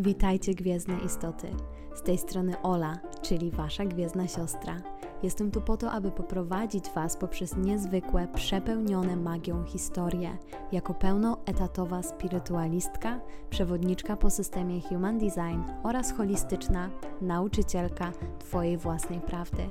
Witajcie 0.00 0.54
gwiezdne 0.54 0.98
istoty. 0.98 1.46
Z 1.94 2.02
tej 2.02 2.18
strony 2.18 2.62
Ola, 2.62 2.98
czyli 3.22 3.50
wasza 3.50 3.84
gwiezdna 3.84 4.28
siostra. 4.28 4.76
Jestem 5.22 5.50
tu 5.50 5.60
po 5.60 5.76
to, 5.76 5.92
aby 5.92 6.10
poprowadzić 6.10 6.90
was 6.94 7.16
poprzez 7.16 7.56
niezwykłe, 7.56 8.28
przepełnione 8.34 9.16
magią 9.16 9.64
historie. 9.64 10.38
Jako 10.72 10.94
pełnoetatowa 10.94 12.02
spirytualistka, 12.02 13.20
przewodniczka 13.50 14.16
po 14.16 14.30
systemie 14.30 14.80
Human 14.80 15.18
Design 15.18 15.62
oraz 15.82 16.12
holistyczna 16.12 16.90
nauczycielka 17.20 18.12
twojej 18.38 18.76
własnej 18.76 19.20
prawdy. 19.20 19.62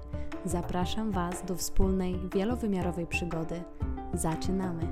Zapraszam 0.46 1.11
was 1.11 1.46
do 1.46 1.55
wspólnej, 1.55 2.20
wielowymiarowej 2.34 3.07
przygody. 3.07 3.64
Zaczynamy! 4.14 4.88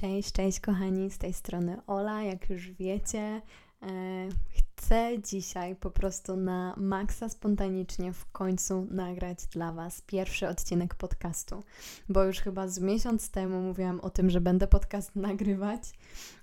Cześć, 0.00 0.32
cześć 0.32 0.60
kochani, 0.60 1.10
z 1.10 1.18
tej 1.18 1.32
strony 1.32 1.76
Ola, 1.86 2.22
jak 2.22 2.50
już 2.50 2.70
wiecie. 2.70 3.42
E, 3.82 4.28
chcę 4.50 5.22
dzisiaj 5.22 5.76
po 5.76 5.90
prostu 5.90 6.36
na 6.36 6.74
maksa 6.76 7.28
spontanicznie 7.28 8.12
w 8.12 8.32
końcu 8.32 8.86
nagrać 8.90 9.46
dla 9.46 9.72
Was 9.72 10.00
pierwszy 10.00 10.48
odcinek 10.48 10.94
podcastu, 10.94 11.62
bo 12.08 12.24
już 12.24 12.38
chyba 12.38 12.68
z 12.68 12.80
miesiąc 12.80 13.30
temu 13.30 13.62
mówiłam 13.62 14.00
o 14.00 14.10
tym, 14.10 14.30
że 14.30 14.40
będę 14.40 14.66
podcast 14.66 15.16
nagrywać. 15.28 15.82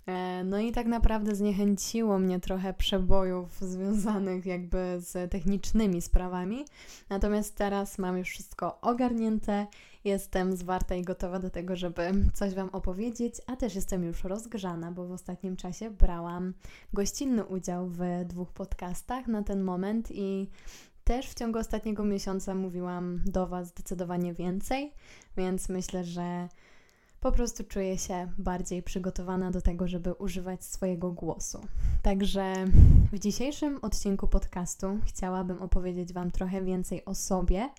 E, 0.08 0.44
no 0.44 0.60
i 0.60 0.72
tak 0.72 0.88
naprawdę 0.88 1.36
zniechęciło 1.36 2.20
mnie 2.20 2.40
trochę 2.40 2.74
przebojów 2.74 3.60
związanych 3.62 4.46
jakby 4.46 4.98
z 4.98 5.32
technicznymi 5.32 6.02
sprawami. 6.02 6.66
Natomiast 7.10 7.56
teraz 7.56 7.98
mam 7.98 8.18
już 8.18 8.30
wszystko 8.30 8.82
ogarnięte 8.82 9.68
Jestem 10.06 10.56
zwarta 10.56 10.96
i 10.96 11.02
gotowa 11.02 11.40
do 11.40 11.50
tego, 11.50 11.76
żeby 11.76 12.02
coś 12.34 12.54
Wam 12.54 12.70
opowiedzieć, 12.70 13.36
a 13.48 13.56
też 13.56 13.76
jestem 13.76 14.04
już 14.04 14.24
rozgrzana, 14.24 14.92
bo 14.92 15.08
w 15.08 15.12
ostatnim 15.12 15.56
czasie 15.56 15.90
brałam 15.90 16.54
gościnny 16.94 17.46
udział 17.46 17.88
w 17.88 18.00
dwóch 18.26 18.52
podcastach 18.52 19.28
na 19.28 19.44
ten 19.44 19.62
moment 19.62 20.12
i 20.12 20.50
też 21.04 21.30
w 21.30 21.34
ciągu 21.34 21.60
ostatniego 21.60 22.04
miesiąca 22.04 22.56
mówiłam 22.56 23.22
do 23.26 23.48
Was 23.48 23.68
zdecydowanie 23.68 24.34
więcej, 24.34 24.94
więc 25.38 25.70
myślę, 25.70 26.04
że 26.04 26.50
po 27.26 27.32
prostu 27.32 27.64
czuję 27.64 27.98
się 27.98 28.32
bardziej 28.38 28.84
przygotowana 28.84 29.52
do 29.52 29.62
tego, 29.62 29.88
żeby 29.88 30.14
używać 30.14 30.66
swojego 30.66 31.12
głosu. 31.12 31.62
Także 32.02 32.54
w 33.12 33.20
dzisiejszym 33.20 33.80
odcinku 33.82 34.28
podcastu 34.28 34.88
chciałabym 35.06 35.62
opowiedzieć 35.62 36.14
Wam 36.14 36.32
trochę 36.32 36.64
więcej 36.64 37.06
o 37.06 37.16
sobie, 37.16 37.70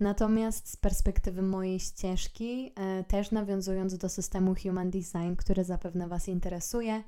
natomiast 0.00 0.70
z 0.70 0.76
perspektywy 0.76 1.42
mojej 1.42 1.80
ścieżki, 1.80 2.72
e, 2.76 3.04
też 3.04 3.30
nawiązując 3.30 3.98
do 3.98 4.08
systemu 4.08 4.54
Human 4.62 4.90
Design, 4.90 5.34
który 5.36 5.64
zapewne 5.64 6.08
Was 6.08 6.28
interesuje, 6.28 7.02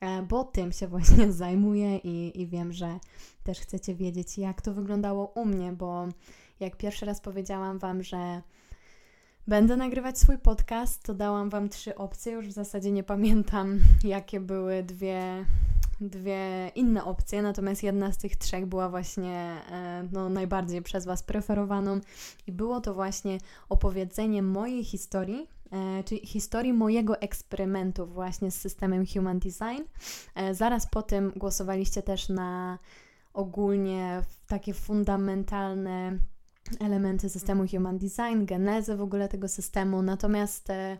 e, 0.00 0.22
bo 0.22 0.44
tym 0.44 0.72
się 0.72 0.88
właśnie 0.88 1.32
zajmuję 1.42 1.96
i, 1.96 2.40
i 2.40 2.46
wiem, 2.46 2.72
że 2.72 2.98
też 3.44 3.60
chcecie 3.60 3.94
wiedzieć, 3.94 4.38
jak 4.38 4.62
to 4.62 4.74
wyglądało 4.74 5.26
u 5.26 5.44
mnie, 5.44 5.72
bo 5.72 6.08
jak 6.60 6.76
pierwszy 6.76 7.06
raz 7.06 7.20
powiedziałam 7.20 7.78
Wam, 7.78 8.02
że 8.02 8.42
będę 9.46 9.76
nagrywać 9.76 10.18
swój 10.18 10.38
podcast, 10.38 11.02
to 11.02 11.14
dałam 11.14 11.50
Wam 11.50 11.68
trzy 11.68 11.94
opcje. 11.94 12.32
Już 12.32 12.48
w 12.48 12.52
zasadzie 12.52 12.92
nie 12.92 13.02
pamiętam, 13.02 13.78
jakie 14.04 14.40
były 14.40 14.82
dwie, 14.82 15.44
dwie 16.00 16.70
inne 16.74 17.04
opcje, 17.04 17.42
natomiast 17.42 17.82
jedna 17.82 18.12
z 18.12 18.18
tych 18.18 18.36
trzech 18.36 18.66
była 18.66 18.88
właśnie 18.88 19.56
e, 19.70 20.08
no, 20.12 20.28
najbardziej 20.28 20.82
przez 20.82 21.04
Was 21.04 21.22
preferowaną 21.22 22.00
i 22.46 22.52
było 22.52 22.80
to 22.80 22.94
właśnie 22.94 23.38
opowiedzenie 23.68 24.42
mojej 24.42 24.84
historii, 24.84 25.48
e, 25.72 26.04
czyli 26.04 26.26
historii 26.26 26.72
mojego 26.72 27.20
eksperymentu 27.20 28.06
właśnie 28.06 28.50
z 28.50 28.60
systemem 28.60 29.04
Human 29.06 29.38
Design. 29.38 29.82
E, 30.34 30.54
zaraz 30.54 30.86
po 30.86 31.02
tym 31.02 31.32
głosowaliście 31.36 32.02
też 32.02 32.28
na 32.28 32.78
ogólnie 33.34 34.22
takie 34.46 34.74
fundamentalne 34.74 36.18
elementy 36.80 37.28
systemu 37.28 37.68
Human 37.68 37.98
Design, 37.98 38.44
genezę 38.44 38.96
w 38.96 39.02
ogóle 39.02 39.28
tego 39.28 39.48
systemu. 39.48 40.02
Natomiast 40.02 40.70
e, 40.70 40.98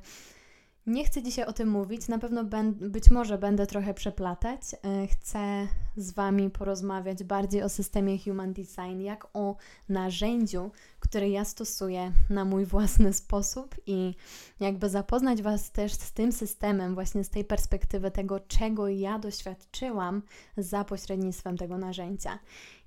nie 0.86 1.04
chcę 1.04 1.22
dzisiaj 1.22 1.44
o 1.44 1.52
tym 1.52 1.68
mówić. 1.68 2.08
Na 2.08 2.18
pewno 2.18 2.44
być 2.72 3.10
może 3.10 3.38
będę 3.38 3.66
trochę 3.66 3.94
przeplatać. 3.94 4.60
E, 4.74 5.06
chcę 5.06 5.68
z 5.96 6.12
Wami 6.12 6.50
porozmawiać 6.50 7.24
bardziej 7.24 7.62
o 7.62 7.68
systemie 7.68 8.18
Human 8.18 8.52
Design, 8.52 9.00
jak 9.00 9.26
o 9.32 9.56
narzędziu, 9.88 10.70
które 11.00 11.28
ja 11.28 11.44
stosuję 11.44 12.12
na 12.30 12.44
mój 12.44 12.66
własny 12.66 13.12
sposób 13.12 13.74
i 13.86 14.14
jakby 14.60 14.88
zapoznać 14.88 15.42
Was 15.42 15.70
też 15.70 15.92
z 15.92 16.12
tym 16.12 16.32
systemem, 16.32 16.94
właśnie 16.94 17.24
z 17.24 17.30
tej 17.30 17.44
perspektywy 17.44 18.10
tego, 18.10 18.40
czego 18.40 18.88
ja 18.88 19.18
doświadczyłam 19.18 20.22
za 20.56 20.84
pośrednictwem 20.84 21.56
tego 21.56 21.78
narzędzia. 21.78 22.38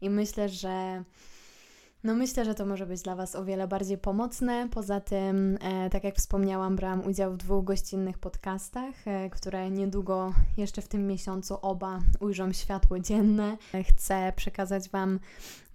I 0.02 0.10
myślę, 0.10 0.50
że 0.50 1.04
no 2.06 2.16
myślę, 2.16 2.46
że 2.46 2.56
to 2.56 2.66
może 2.66 2.86
być 2.86 3.02
dla 3.02 3.16
Was 3.16 3.36
o 3.36 3.46
wiele 3.46 3.68
bardziej 3.68 3.98
pomocne. 3.98 4.70
Poza 4.72 5.02
tym, 5.02 5.58
e, 5.62 5.90
tak 5.90 6.04
jak 6.04 6.16
wspomniałam, 6.16 6.76
brałam 6.76 7.06
udział 7.06 7.34
w 7.34 7.38
dwóch 7.38 7.66
gościnnych 7.66 8.18
podcastach, 8.18 9.08
e, 9.08 9.30
które 9.30 9.72
niedługo, 9.72 10.34
jeszcze 10.58 10.82
w 10.82 10.88
tym 10.88 11.08
miesiącu, 11.08 11.58
oba 11.62 12.00
ujrzą 12.20 12.54
światło 12.54 13.00
dzienne. 13.00 13.58
E, 13.74 13.84
chcę 13.84 14.34
przekazać 14.36 14.90
Wam 14.90 15.20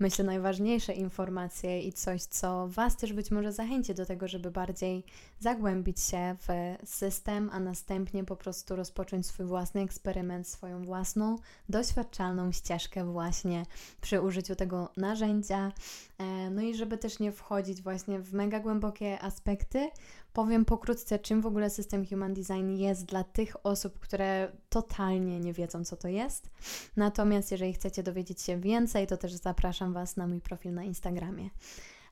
myślę, 0.00 0.24
najważniejsze 0.24 0.92
informacje 0.92 1.82
i 1.82 1.92
coś, 1.92 2.22
co 2.22 2.68
Was 2.68 2.96
też 2.96 3.12
być 3.12 3.30
może 3.30 3.52
zachęci 3.52 3.94
do 3.94 4.06
tego, 4.06 4.28
żeby 4.28 4.50
bardziej 4.50 5.04
zagłębić 5.40 6.00
się 6.00 6.36
w 6.38 6.48
system, 6.88 7.50
a 7.52 7.60
następnie 7.60 8.24
po 8.24 8.36
prostu 8.36 8.76
rozpocząć 8.76 9.26
swój 9.26 9.46
własny 9.46 9.80
eksperyment, 9.80 10.48
swoją 10.48 10.84
własną 10.84 11.36
doświadczalną 11.68 12.52
ścieżkę 12.52 13.04
właśnie 13.04 13.66
przy 14.00 14.20
użyciu 14.20 14.56
tego 14.56 14.88
narzędzia. 14.96 15.72
E, 16.20 16.50
no 16.50 16.62
i 16.62 16.74
żeby 16.74 16.98
też 16.98 17.18
nie 17.18 17.32
wchodzić 17.32 17.82
właśnie 17.82 18.18
w 18.20 18.32
mega 18.32 18.60
głębokie 18.60 19.22
aspekty, 19.22 19.90
Powiem 20.32 20.64
pokrótce, 20.64 21.18
czym 21.18 21.40
w 21.40 21.46
ogóle 21.46 21.70
system 21.70 22.06
Human 22.06 22.34
Design 22.34 22.70
jest 22.70 23.04
dla 23.04 23.24
tych 23.24 23.66
osób, 23.66 23.98
które 23.98 24.52
totalnie 24.68 25.40
nie 25.40 25.52
wiedzą, 25.52 25.84
co 25.84 25.96
to 25.96 26.08
jest. 26.08 26.50
Natomiast 26.96 27.50
jeżeli 27.50 27.72
chcecie 27.72 28.02
dowiedzieć 28.02 28.42
się 28.42 28.60
więcej, 28.60 29.06
to 29.06 29.16
też 29.16 29.32
zapraszam 29.32 29.92
Was 29.92 30.16
na 30.16 30.26
mój 30.26 30.40
profil 30.40 30.74
na 30.74 30.84
Instagramie. 30.84 31.50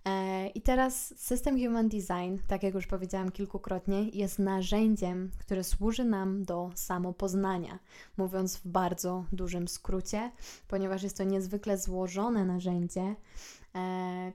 E, 0.04 0.46
I 0.46 0.60
teraz 0.60 1.14
system 1.16 1.64
Human 1.64 1.88
Design, 1.88 2.36
tak 2.48 2.62
jak 2.62 2.74
już 2.74 2.86
powiedziałam 2.86 3.30
kilkukrotnie, 3.30 4.08
jest 4.08 4.38
narzędziem, 4.38 5.30
które 5.38 5.64
służy 5.64 6.04
nam 6.04 6.44
do 6.44 6.70
samopoznania, 6.74 7.78
mówiąc 8.16 8.56
w 8.56 8.66
bardzo 8.66 9.24
dużym 9.32 9.68
skrócie, 9.68 10.30
ponieważ 10.68 11.02
jest 11.02 11.16
to 11.16 11.24
niezwykle 11.24 11.78
złożone 11.78 12.44
narzędzie, 12.44 13.16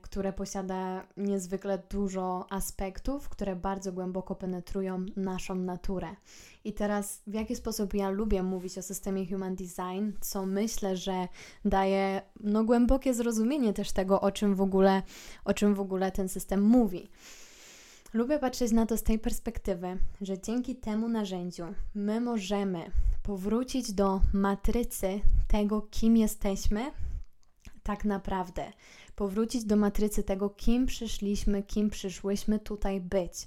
które 0.02 0.32
posiada 0.32 1.06
niezwykle 1.16 1.82
dużo 1.90 2.46
aspektów, 2.50 3.28
które 3.28 3.56
bardzo 3.56 3.92
głęboko 3.92 4.34
penetrują 4.34 5.06
naszą 5.16 5.54
naturę. 5.54 6.08
I 6.64 6.72
teraz, 6.72 7.22
w 7.26 7.34
jaki 7.34 7.56
sposób 7.56 7.94
ja 7.94 8.10
lubię 8.10 8.42
mówić 8.42 8.78
o 8.78 8.82
systemie 8.82 9.26
Human 9.26 9.54
Design, 9.54 10.10
co 10.20 10.46
myślę, 10.46 10.96
że 10.96 11.28
daje 11.64 12.22
no, 12.40 12.64
głębokie 12.64 13.14
zrozumienie 13.14 13.72
też 13.72 13.92
tego, 13.92 14.20
o 14.20 14.32
czym 14.32 14.54
w 14.54 14.60
ogóle, 14.60 15.02
o 15.44 15.54
czym 15.54 15.74
w 15.74 15.80
ogóle 15.80 16.12
ten 16.12 16.28
system 16.28 16.62
mówi. 16.62 17.08
Lubię 18.14 18.38
patrzeć 18.38 18.72
na 18.72 18.86
to 18.86 18.96
z 18.96 19.02
tej 19.02 19.18
perspektywy, 19.18 19.98
że 20.20 20.40
dzięki 20.40 20.76
temu 20.76 21.08
narzędziu 21.08 21.64
my 21.94 22.20
możemy 22.20 22.90
powrócić 23.22 23.92
do 23.92 24.20
matrycy 24.32 25.20
tego, 25.48 25.82
kim 25.90 26.16
jesteśmy 26.16 26.90
tak 27.82 28.04
naprawdę 28.04 28.72
powrócić 29.16 29.64
do 29.64 29.76
matrycy 29.76 30.22
tego, 30.22 30.50
kim 30.50 30.86
przyszliśmy, 30.86 31.62
kim 31.62 31.90
przyszłyśmy 31.90 32.58
tutaj 32.58 33.00
być. 33.00 33.46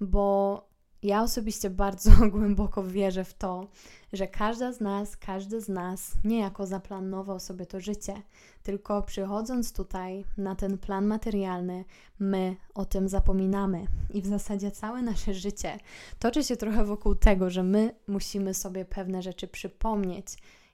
Bo 0.00 0.70
ja 1.02 1.22
osobiście 1.22 1.70
bardzo 1.70 2.10
głęboko 2.32 2.84
wierzę 2.84 3.24
w 3.24 3.34
to, 3.34 3.68
że 4.12 4.28
każda 4.28 4.72
z 4.72 4.80
nas, 4.80 5.16
każdy 5.16 5.60
z 5.60 5.68
nas 5.68 6.12
niejako 6.24 6.66
zaplanował 6.66 7.40
sobie 7.40 7.66
to 7.66 7.80
życie, 7.80 8.22
tylko 8.62 9.02
przychodząc 9.02 9.72
tutaj 9.72 10.24
na 10.36 10.54
ten 10.54 10.78
plan 10.78 11.06
materialny, 11.06 11.84
my 12.18 12.56
o 12.74 12.84
tym 12.84 13.08
zapominamy 13.08 13.86
i 14.10 14.22
w 14.22 14.26
zasadzie 14.26 14.70
całe 14.70 15.02
nasze 15.02 15.34
życie 15.34 15.78
toczy 16.18 16.44
się 16.44 16.56
trochę 16.56 16.84
wokół 16.84 17.14
tego, 17.14 17.50
że 17.50 17.62
my 17.62 17.94
musimy 18.06 18.54
sobie 18.54 18.84
pewne 18.84 19.22
rzeczy 19.22 19.48
przypomnieć. 19.48 20.26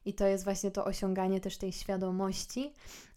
I 0.06 0.14
to 0.14 0.26
jest 0.26 0.44
właśnie 0.44 0.70
to 0.70 0.84
osiąganie 0.84 1.40
też 1.40 1.56
tej 1.58 1.72
świadomości, 1.72 2.72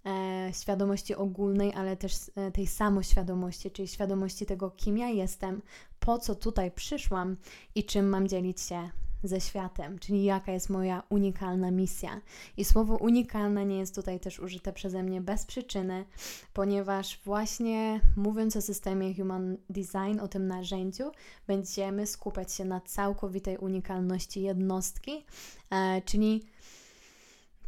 e, 0.05 0.51
świadomości 0.53 1.15
ogólnej, 1.15 1.73
ale 1.73 1.97
też 1.97 2.13
e, 2.35 2.51
tej 2.51 2.67
samoświadomości, 2.67 3.71
czyli 3.71 3.87
świadomości 3.87 4.45
tego, 4.45 4.71
kim 4.71 4.97
ja 4.97 5.09
jestem, 5.09 5.61
po 5.99 6.17
co 6.17 6.35
tutaj 6.35 6.71
przyszłam 6.71 7.37
i 7.75 7.83
czym 7.83 8.09
mam 8.09 8.27
dzielić 8.27 8.61
się 8.61 8.89
ze 9.23 9.41
światem, 9.41 9.99
czyli 9.99 10.23
jaka 10.23 10.51
jest 10.51 10.69
moja 10.69 11.03
unikalna 11.09 11.71
misja. 11.71 12.21
I 12.57 12.65
słowo 12.65 12.97
unikalna 12.97 13.63
nie 13.63 13.79
jest 13.79 13.95
tutaj 13.95 14.19
też 14.19 14.39
użyte 14.39 14.73
przeze 14.73 15.03
mnie 15.03 15.21
bez 15.21 15.45
przyczyny, 15.45 16.05
ponieważ 16.53 17.19
właśnie 17.25 18.01
mówiąc 18.15 18.55
o 18.55 18.61
systemie 18.61 19.15
Human 19.15 19.57
Design, 19.69 20.19
o 20.21 20.27
tym 20.27 20.47
narzędziu, 20.47 21.11
będziemy 21.47 22.07
skupiać 22.07 22.53
się 22.53 22.65
na 22.65 22.81
całkowitej 22.81 23.57
unikalności 23.57 24.41
jednostki, 24.41 25.25
e, 25.71 26.01
czyli 26.01 26.45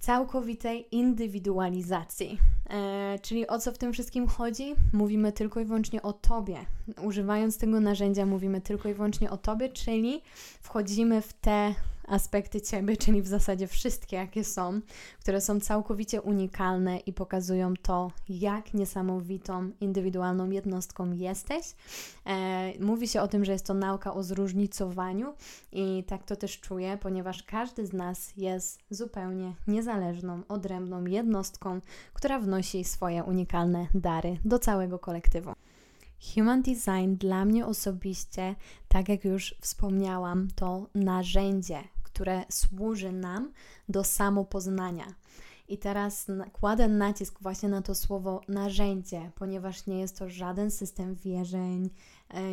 całkowitej 0.01 0.95
indywidualizacji. 0.95 2.39
E, 2.69 3.19
czyli 3.21 3.47
o 3.47 3.59
co 3.59 3.71
w 3.71 3.77
tym 3.77 3.93
wszystkim 3.93 4.27
chodzi? 4.27 4.75
Mówimy 4.93 5.31
tylko 5.31 5.59
i 5.59 5.65
wyłącznie 5.65 6.01
o 6.01 6.13
Tobie. 6.13 6.57
Używając 7.01 7.57
tego 7.57 7.79
narzędzia, 7.79 8.25
mówimy 8.25 8.61
tylko 8.61 8.89
i 8.89 8.93
wyłącznie 8.93 9.31
o 9.31 9.37
Tobie, 9.37 9.69
czyli 9.69 10.21
wchodzimy 10.61 11.21
w 11.21 11.33
te 11.33 11.75
aspekty 12.11 12.61
Ciebie, 12.61 12.97
czyli 12.97 13.21
w 13.21 13.27
zasadzie 13.27 13.67
wszystkie, 13.67 14.17
jakie 14.17 14.43
są, 14.43 14.81
które 15.19 15.41
są 15.41 15.59
całkowicie 15.59 16.21
unikalne 16.21 16.97
i 16.97 17.13
pokazują 17.13 17.73
to, 17.81 18.11
jak 18.29 18.73
niesamowitą, 18.73 19.71
indywidualną 19.81 20.49
jednostką 20.49 21.13
jesteś. 21.13 21.75
E, 22.25 22.79
mówi 22.79 23.07
się 23.07 23.21
o 23.21 23.27
tym, 23.27 23.45
że 23.45 23.51
jest 23.51 23.65
to 23.65 23.73
nauka 23.73 24.13
o 24.13 24.23
zróżnicowaniu 24.23 25.33
i 25.71 26.03
tak 26.07 26.23
to 26.23 26.35
też 26.35 26.59
czuję, 26.59 26.97
ponieważ 27.01 27.43
każdy 27.43 27.85
z 27.87 27.93
nas 27.93 28.33
jest 28.37 28.79
zupełnie 28.89 29.55
niezależną, 29.67 30.41
odrębną 30.47 31.05
jednostką, 31.05 31.81
która 32.13 32.39
wnosi 32.39 32.83
swoje 32.83 33.23
unikalne 33.23 33.87
dary 33.93 34.37
do 34.45 34.59
całego 34.59 34.99
kolektywu. 34.99 35.53
Human 36.33 36.61
Design 36.61 37.15
dla 37.15 37.45
mnie 37.45 37.65
osobiście, 37.65 38.55
tak 38.87 39.09
jak 39.09 39.25
już 39.25 39.55
wspomniałam, 39.61 40.47
to 40.55 40.87
narzędzie, 40.95 41.83
które 42.13 42.43
służy 42.49 43.11
nam 43.11 43.51
do 43.89 44.03
samopoznania. 44.03 45.05
I 45.67 45.77
teraz 45.77 46.27
kładę 46.53 46.87
nacisk 46.87 47.39
właśnie 47.41 47.69
na 47.69 47.81
to 47.81 47.95
słowo 47.95 48.41
narzędzie, 48.47 49.31
ponieważ 49.35 49.87
nie 49.87 49.99
jest 49.99 50.19
to 50.19 50.29
żaden 50.29 50.71
system 50.71 51.15
wierzeń, 51.15 51.89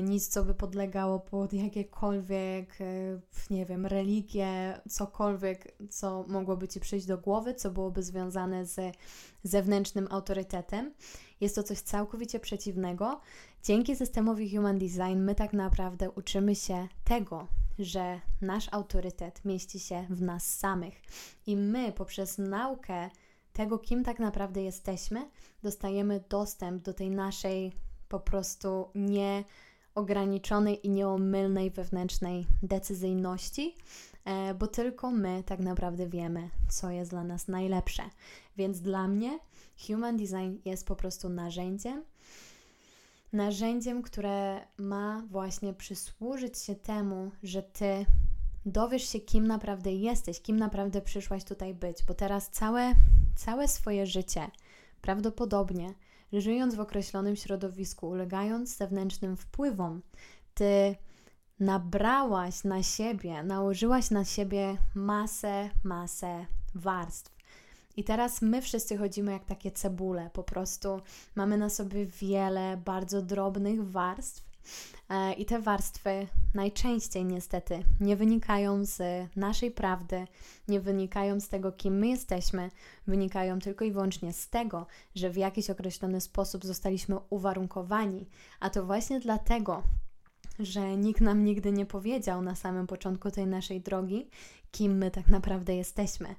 nic, 0.03 0.29
co 0.29 0.45
by 0.45 0.55
podlegało 0.55 1.21
pod 1.21 1.53
jakiekolwiek, 1.53 2.81
e, 2.81 3.21
nie 3.51 3.67
wiem, 3.67 3.87
religie, 3.87 4.81
cokolwiek, 4.89 5.75
co 5.91 6.25
mogłoby 6.29 6.69
ci 6.69 6.81
przyjść 6.81 7.07
do 7.07 7.19
głowy, 7.19 7.55
co 7.55 7.71
byłoby 7.71 8.03
związane 8.03 8.67
z 8.67 8.97
zewnętrznym 9.43 10.09
autorytetem. 10.11 10.95
Jest 11.41 11.55
to 11.55 11.63
coś 11.63 11.81
całkowicie 11.81 12.41
przeciwnego. 12.41 13.21
Dzięki 13.63 13.97
systemowi 13.97 14.57
Human 14.57 14.79
Design 14.79 15.19
my 15.19 15.35
tak 15.35 15.53
naprawdę 15.53 16.11
uczymy 16.11 16.55
się 16.55 16.89
tego, 17.05 17.47
że 17.79 18.21
nasz 18.41 18.69
autorytet 18.73 19.45
mieści 19.45 19.81
się 19.81 20.07
w 20.11 20.23
nas 20.23 20.59
samych 20.59 21.03
i 21.47 21.57
my 21.57 21.93
poprzez 21.93 22.39
naukę 22.39 23.11
tego, 23.53 23.79
kim 23.79 24.05
tak 24.05 24.19
naprawdę 24.19 24.63
jesteśmy, 24.63 25.31
dostajemy 25.63 26.25
dostęp 26.29 26.83
do 26.83 26.95
tej 26.95 27.11
naszej 27.11 27.73
po 28.09 28.21
prostu 28.21 28.89
nieograniczonej 29.99 30.87
i 30.87 30.91
nieomylnej 30.91 31.71
wewnętrznej 31.71 32.47
decyzyjności, 32.63 33.77
e, 34.25 34.55
bo 34.55 34.67
tylko 34.67 35.11
my 35.11 35.43
tak 35.47 35.61
naprawdę 35.61 36.09
wiemy, 36.09 36.51
co 36.69 36.91
jest 36.91 37.11
dla 37.11 37.25
nas 37.25 37.49
najlepsze. 37.49 38.03
Więc 38.57 38.81
dla 38.81 39.09
mnie 39.09 39.39
Human 39.87 40.17
Design 40.17 40.57
jest 40.65 40.87
po 40.87 40.97
prostu 40.97 41.29
narzędziem, 41.29 42.05
narzędziem, 43.33 44.03
które 44.03 44.61
ma 44.77 45.23
właśnie 45.31 45.75
przysłużyć 45.75 46.59
się 46.59 46.75
temu, 46.75 47.31
że 47.43 47.63
ty 47.63 48.07
dowiesz 48.67 49.09
się, 49.09 49.21
kim 49.21 49.47
naprawdę 49.47 49.93
jesteś, 49.93 50.41
kim 50.41 50.57
naprawdę 50.57 51.01
przyszłaś 51.01 51.45
tutaj 51.45 51.75
być, 51.75 52.05
bo 52.05 52.15
teraz 52.15 52.51
całe, 52.51 52.93
całe 53.37 53.69
swoje 53.69 54.07
życie 54.07 54.51
prawdopodobnie 55.03 55.95
żyjąc 56.33 56.75
w 56.75 56.81
określonym 56.81 57.37
środowisku, 57.37 58.09
ulegając 58.09 58.77
zewnętrznym 58.77 59.37
wpływom, 59.37 60.03
ty 60.55 60.97
nabrałaś 61.61 62.65
na 62.65 62.83
siebie, 62.83 63.43
nałożyłaś 63.43 64.11
na 64.11 64.25
siebie 64.25 64.77
masę, 64.95 65.71
masę 65.85 66.47
warstw. 66.75 67.39
I 67.97 68.05
teraz 68.05 68.43
my 68.43 68.63
wszyscy 68.63 68.97
chodzimy 68.97 69.33
jak 69.33 69.45
takie 69.45 69.71
cebule, 69.71 70.31
po 70.33 70.43
prostu 70.43 71.01
mamy 71.35 71.59
na 71.59 71.69
sobie 71.69 72.07
wiele 72.07 72.77
bardzo 72.85 73.23
drobnych 73.23 73.91
warstw. 73.91 74.48
E, 75.09 75.33
I 75.33 75.45
te 75.45 75.61
warstwy 75.61 76.27
najczęściej 76.55 77.25
niestety 77.25 77.83
nie 78.01 78.17
wynikają 78.17 78.85
z 78.85 79.01
naszej 79.37 79.71
prawdy, 79.71 80.27
nie 80.69 80.81
wynikają 80.81 81.41
z 81.41 81.49
tego, 81.49 81.73
kim 81.73 81.99
my 81.99 82.09
jesteśmy, 82.09 82.71
wynikają 83.07 83.59
tylko 83.59 83.85
i 83.85 83.93
wyłącznie 83.93 84.33
z 84.33 84.49
tego, 84.49 84.87
że 85.15 85.31
w 85.31 85.37
jakiś 85.37 85.71
określony 85.71 86.21
sposób 86.21 86.65
zostaliśmy 86.65 87.17
uwarunkowani. 87.31 88.27
A 88.61 88.71
to 88.71 88.87
właśnie 88.87 89.21
dlatego, 89.21 89.83
że 90.59 90.97
nikt 90.97 91.21
nam 91.21 91.45
nigdy 91.45 91.73
nie 91.73 91.87
powiedział 91.87 92.43
na 92.43 92.55
samym 92.55 92.87
początku 92.87 93.31
tej 93.31 93.47
naszej 93.47 93.81
drogi, 93.81 94.29
kim 94.71 94.99
my 94.99 95.11
tak 95.11 95.29
naprawdę 95.29 95.77
jesteśmy. 95.77 96.35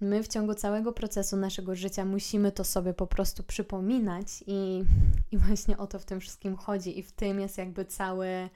My 0.00 0.22
w 0.22 0.28
ciągu 0.28 0.54
całego 0.54 0.92
procesu 0.92 1.36
naszego 1.36 1.74
życia 1.74 2.04
musimy 2.04 2.52
to 2.52 2.64
sobie 2.64 2.94
po 2.94 3.06
prostu 3.06 3.42
przypominać 3.42 4.26
i, 4.46 4.84
i 5.32 5.38
właśnie 5.38 5.78
o 5.78 5.86
to 5.86 5.98
w 5.98 6.04
tym 6.04 6.20
wszystkim 6.20 6.56
chodzi 6.56 6.98
i 6.98 7.02
w 7.02 7.12
tym 7.12 7.40
jest 7.40 7.58
jakby 7.58 7.84
cały 7.84 8.48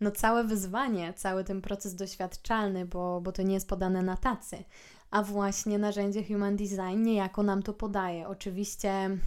no 0.00 0.10
całe 0.10 0.44
wyzwanie, 0.44 1.12
cały 1.12 1.44
ten 1.44 1.60
proces 1.60 1.94
doświadczalny, 1.94 2.86
bo, 2.86 3.20
bo 3.20 3.32
to 3.32 3.42
nie 3.42 3.54
jest 3.54 3.68
podane 3.68 4.02
na 4.02 4.16
tacy. 4.16 4.64
A 5.10 5.22
właśnie 5.22 5.78
narzędzie 5.78 6.24
Human 6.24 6.56
Design 6.56 7.02
niejako 7.02 7.42
nam 7.42 7.62
to 7.62 7.72
podaje. 7.72 8.28
Oczywiście 8.28 9.18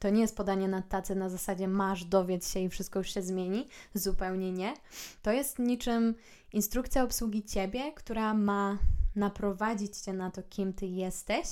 to 0.00 0.10
nie 0.10 0.20
jest 0.20 0.36
podanie 0.36 0.68
na 0.68 0.82
tacy 0.82 1.14
na 1.14 1.28
zasadzie 1.28 1.68
masz, 1.68 2.04
dowiedz 2.04 2.52
się 2.52 2.60
i 2.60 2.68
wszystko 2.68 2.98
już 2.98 3.14
się 3.14 3.22
zmieni. 3.22 3.68
Zupełnie 3.94 4.52
nie. 4.52 4.74
To 5.22 5.32
jest 5.32 5.58
niczym 5.58 6.14
instrukcja 6.52 7.04
obsługi 7.04 7.42
Ciebie, 7.42 7.92
która 7.92 8.34
ma 8.34 8.78
naprowadzić 9.16 9.96
Cię 9.96 10.12
na 10.12 10.30
to, 10.30 10.42
kim 10.42 10.72
Ty 10.72 10.86
jesteś, 10.86 11.46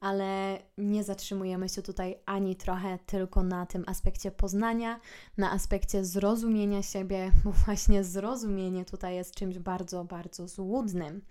ale 0.00 0.58
nie 0.78 1.04
zatrzymujemy 1.04 1.68
się 1.68 1.82
tutaj 1.82 2.18
ani 2.26 2.56
trochę 2.56 2.98
tylko 3.06 3.42
na 3.42 3.66
tym 3.66 3.84
aspekcie 3.86 4.30
poznania, 4.30 5.00
na 5.36 5.52
aspekcie 5.52 6.04
zrozumienia 6.04 6.82
siebie, 6.82 7.32
bo 7.44 7.52
właśnie 7.52 8.04
zrozumienie 8.04 8.84
tutaj 8.84 9.14
jest 9.14 9.34
czymś 9.34 9.58
bardzo, 9.58 10.04
bardzo 10.04 10.48
złudnym. 10.48 11.22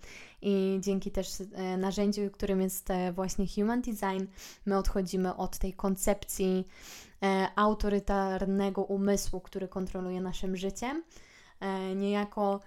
I 0.42 0.78
dzięki 0.80 1.10
też 1.10 1.28
e, 1.40 1.76
narzędziu, 1.76 2.30
którym 2.30 2.60
jest 2.60 2.90
e, 2.90 3.12
właśnie 3.12 3.46
Human 3.54 3.82
Design, 3.82 4.24
my 4.66 4.78
odchodzimy 4.78 5.36
od 5.36 5.58
tej 5.58 5.72
koncepcji 5.72 6.68
e, 7.22 7.48
autorytarnego 7.56 8.82
umysłu, 8.82 9.40
który 9.40 9.68
kontroluje 9.68 10.20
naszym 10.20 10.56
życiem. 10.56 11.02
Niejako 11.96 12.60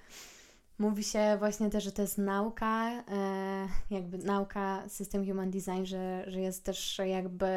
Mówi 0.81 1.03
się 1.03 1.35
właśnie 1.39 1.69
też, 1.69 1.83
że 1.83 1.91
to 1.91 2.01
jest 2.01 2.17
nauka, 2.17 2.91
e, 2.91 3.67
jakby 3.89 4.17
nauka 4.17 4.83
system 4.87 5.25
human 5.27 5.51
design, 5.51 5.85
że, 5.85 6.23
że 6.27 6.39
jest 6.39 6.63
też 6.63 7.01
jakby 7.05 7.47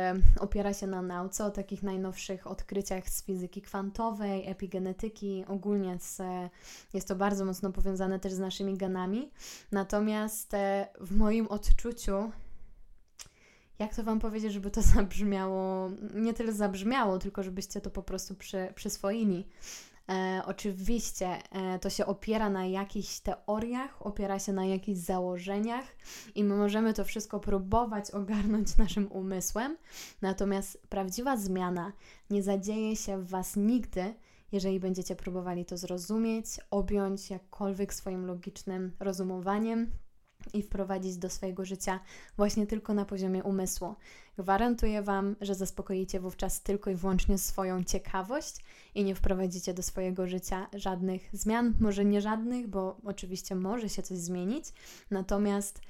opiera 0.40 0.75
się 0.75 0.87
na 0.87 1.02
nauce 1.02 1.44
o 1.44 1.50
takich 1.50 1.82
najnowszych 1.82 2.46
odkryciach 2.46 3.08
z 3.08 3.25
fizyki 3.25 3.62
kwantowej, 3.62 4.50
epigenetyki, 4.50 5.44
ogólnie 5.48 5.98
z, 5.98 6.22
jest 6.94 7.08
to 7.08 7.16
bardzo 7.16 7.44
mocno 7.44 7.72
powiązane 7.72 8.20
też 8.20 8.32
z 8.32 8.38
naszymi 8.38 8.76
genami. 8.76 9.30
Natomiast 9.72 10.54
e, 10.54 10.88
w 11.00 11.16
moim 11.16 11.46
odczuciu 11.46 12.30
jak 13.78 13.94
to 13.94 14.02
Wam 14.02 14.20
powiedzieć, 14.20 14.52
żeby 14.52 14.70
to 14.70 14.82
zabrzmiało, 14.94 15.90
nie 16.14 16.34
tyle 16.34 16.52
zabrzmiało, 16.52 17.18
tylko 17.18 17.42
żebyście 17.42 17.80
to 17.80 17.90
po 17.90 18.02
prostu 18.02 18.34
przy, 18.34 18.72
przyswoili. 18.75 19.46
E, 20.08 20.42
oczywiście 20.46 21.28
e, 21.52 21.78
to 21.78 21.90
się 21.90 22.06
opiera 22.06 22.50
na 22.50 22.66
jakichś 22.66 23.18
teoriach, 23.18 24.06
opiera 24.06 24.38
się 24.38 24.52
na 24.52 24.66
jakichś 24.66 24.99
założeniach 24.99 25.84
i 26.34 26.44
my 26.44 26.56
możemy 26.56 26.94
to 26.94 27.04
wszystko 27.04 27.40
próbować 27.40 28.11
ogarnąć 28.11 28.76
naszym 28.78 29.12
umysłem. 29.12 29.76
Natomiast 30.23 30.87
prawdziwa 30.88 31.37
zmiana 31.37 31.92
nie 32.30 32.42
zadzieje 32.42 32.96
się 32.96 33.18
w 33.18 33.28
Was 33.28 33.56
nigdy, 33.56 34.14
jeżeli 34.52 34.80
będziecie 34.80 35.16
próbowali 35.16 35.64
to 35.64 35.76
zrozumieć, 35.76 36.46
objąć 36.70 37.30
jakkolwiek 37.30 37.94
swoim 37.94 38.26
logicznym 38.26 38.92
rozumowaniem 39.00 39.90
i 40.52 40.62
wprowadzić 40.62 41.16
do 41.16 41.30
swojego 41.30 41.64
życia 41.64 42.00
właśnie 42.36 42.66
tylko 42.66 42.94
na 42.94 43.04
poziomie 43.04 43.42
umysłu. 43.44 43.94
Gwarantuję 44.38 45.02
Wam, 45.02 45.36
że 45.40 45.54
zaspokoicie 45.54 46.20
wówczas 46.20 46.62
tylko 46.62 46.90
i 46.90 46.94
wyłącznie 46.94 47.38
swoją 47.38 47.84
ciekawość 47.84 48.56
i 48.94 49.04
nie 49.04 49.14
wprowadzicie 49.14 49.74
do 49.74 49.82
swojego 49.82 50.26
życia 50.26 50.66
żadnych 50.72 51.28
zmian, 51.32 51.74
może 51.80 52.04
nie 52.04 52.20
żadnych, 52.20 52.68
bo 52.68 52.96
oczywiście 53.04 53.54
może 53.54 53.88
się 53.88 54.02
coś 54.02 54.18
zmienić, 54.18 54.64
natomiast 55.10 55.80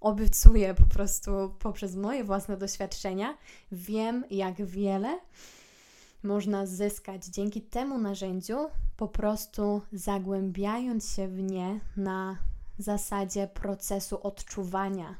obiecuję 0.00 0.74
po 0.74 0.86
prostu 0.86 1.30
poprzez 1.58 1.96
moje 1.96 2.24
własne 2.24 2.56
doświadczenia, 2.56 3.36
wiem 3.72 4.24
jak 4.30 4.66
wiele 4.66 5.18
można 6.22 6.66
zyskać 6.66 7.26
dzięki 7.26 7.62
temu 7.62 7.98
narzędziu, 7.98 8.56
po 8.96 9.08
prostu 9.08 9.82
zagłębiając 9.92 11.12
się 11.12 11.28
w 11.28 11.42
nie 11.42 11.80
na 11.96 12.38
zasadzie 12.82 13.48
procesu 13.48 14.22
odczuwania, 14.22 15.14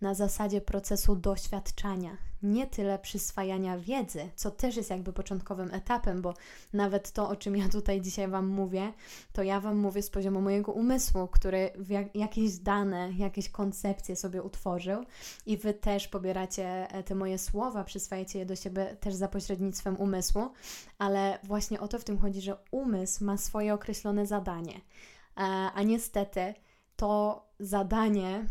na 0.00 0.14
zasadzie 0.14 0.60
procesu 0.60 1.16
doświadczania, 1.16 2.16
nie 2.42 2.66
tyle 2.66 2.98
przyswajania 2.98 3.78
wiedzy, 3.78 4.30
co 4.34 4.50
też 4.50 4.76
jest 4.76 4.90
jakby 4.90 5.12
początkowym 5.12 5.74
etapem, 5.74 6.22
bo 6.22 6.34
nawet 6.72 7.12
to, 7.12 7.28
o 7.28 7.36
czym 7.36 7.56
ja 7.56 7.68
tutaj 7.68 8.00
dzisiaj 8.00 8.28
Wam 8.28 8.46
mówię, 8.46 8.92
to 9.32 9.42
ja 9.42 9.60
Wam 9.60 9.76
mówię 9.76 10.02
z 10.02 10.10
poziomu 10.10 10.40
mojego 10.40 10.72
umysłu, 10.72 11.28
który 11.28 11.70
jak, 11.88 12.16
jakieś 12.16 12.58
dane, 12.58 13.12
jakieś 13.12 13.48
koncepcje 13.48 14.16
sobie 14.16 14.42
utworzył 14.42 15.04
i 15.46 15.56
Wy 15.56 15.74
też 15.74 16.08
pobieracie 16.08 16.90
e, 16.90 17.02
te 17.02 17.14
moje 17.14 17.38
słowa, 17.38 17.84
przyswajacie 17.84 18.38
je 18.38 18.46
do 18.46 18.56
siebie 18.56 18.96
też 19.00 19.14
za 19.14 19.28
pośrednictwem 19.28 19.96
umysłu, 19.96 20.50
ale 20.98 21.38
właśnie 21.42 21.80
o 21.80 21.88
to 21.88 21.98
w 21.98 22.04
tym 22.04 22.18
chodzi, 22.18 22.40
że 22.40 22.56
umysł 22.70 23.24
ma 23.24 23.36
swoje 23.36 23.74
określone 23.74 24.26
zadanie, 24.26 24.74
e, 24.74 25.40
a 25.74 25.82
niestety 25.82 26.54
to 26.98 27.42
zadanie 27.60 28.46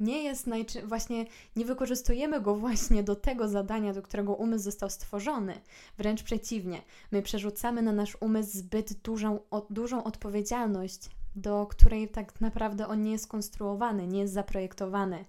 nie 0.00 0.22
jest 0.22 0.46
najczy- 0.46 0.86
właśnie 0.86 1.26
nie 1.56 1.64
wykorzystujemy 1.64 2.40
go 2.40 2.54
właśnie 2.54 3.02
do 3.02 3.16
tego 3.16 3.48
zadania, 3.48 3.92
do 3.92 4.02
którego 4.02 4.34
umysł 4.34 4.64
został 4.64 4.90
stworzony. 4.90 5.60
Wręcz 5.98 6.22
przeciwnie, 6.22 6.82
my 7.12 7.22
przerzucamy 7.22 7.82
na 7.82 7.92
nasz 7.92 8.16
umysł 8.20 8.58
zbyt 8.58 8.92
dużą, 8.92 9.38
o, 9.50 9.66
dużą 9.70 10.04
odpowiedzialność, 10.04 11.10
do 11.36 11.66
której 11.66 12.08
tak 12.08 12.40
naprawdę 12.40 12.86
on 12.86 13.02
nie 13.02 13.12
jest 13.12 13.24
skonstruowany, 13.24 14.06
nie 14.06 14.20
jest 14.20 14.34
zaprojektowany. 14.34 15.24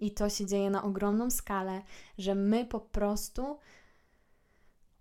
I 0.00 0.10
to 0.10 0.30
się 0.30 0.46
dzieje 0.46 0.70
na 0.70 0.82
ogromną 0.82 1.30
skalę, 1.30 1.82
że 2.18 2.34
my 2.34 2.64
po 2.64 2.80
prostu 2.80 3.58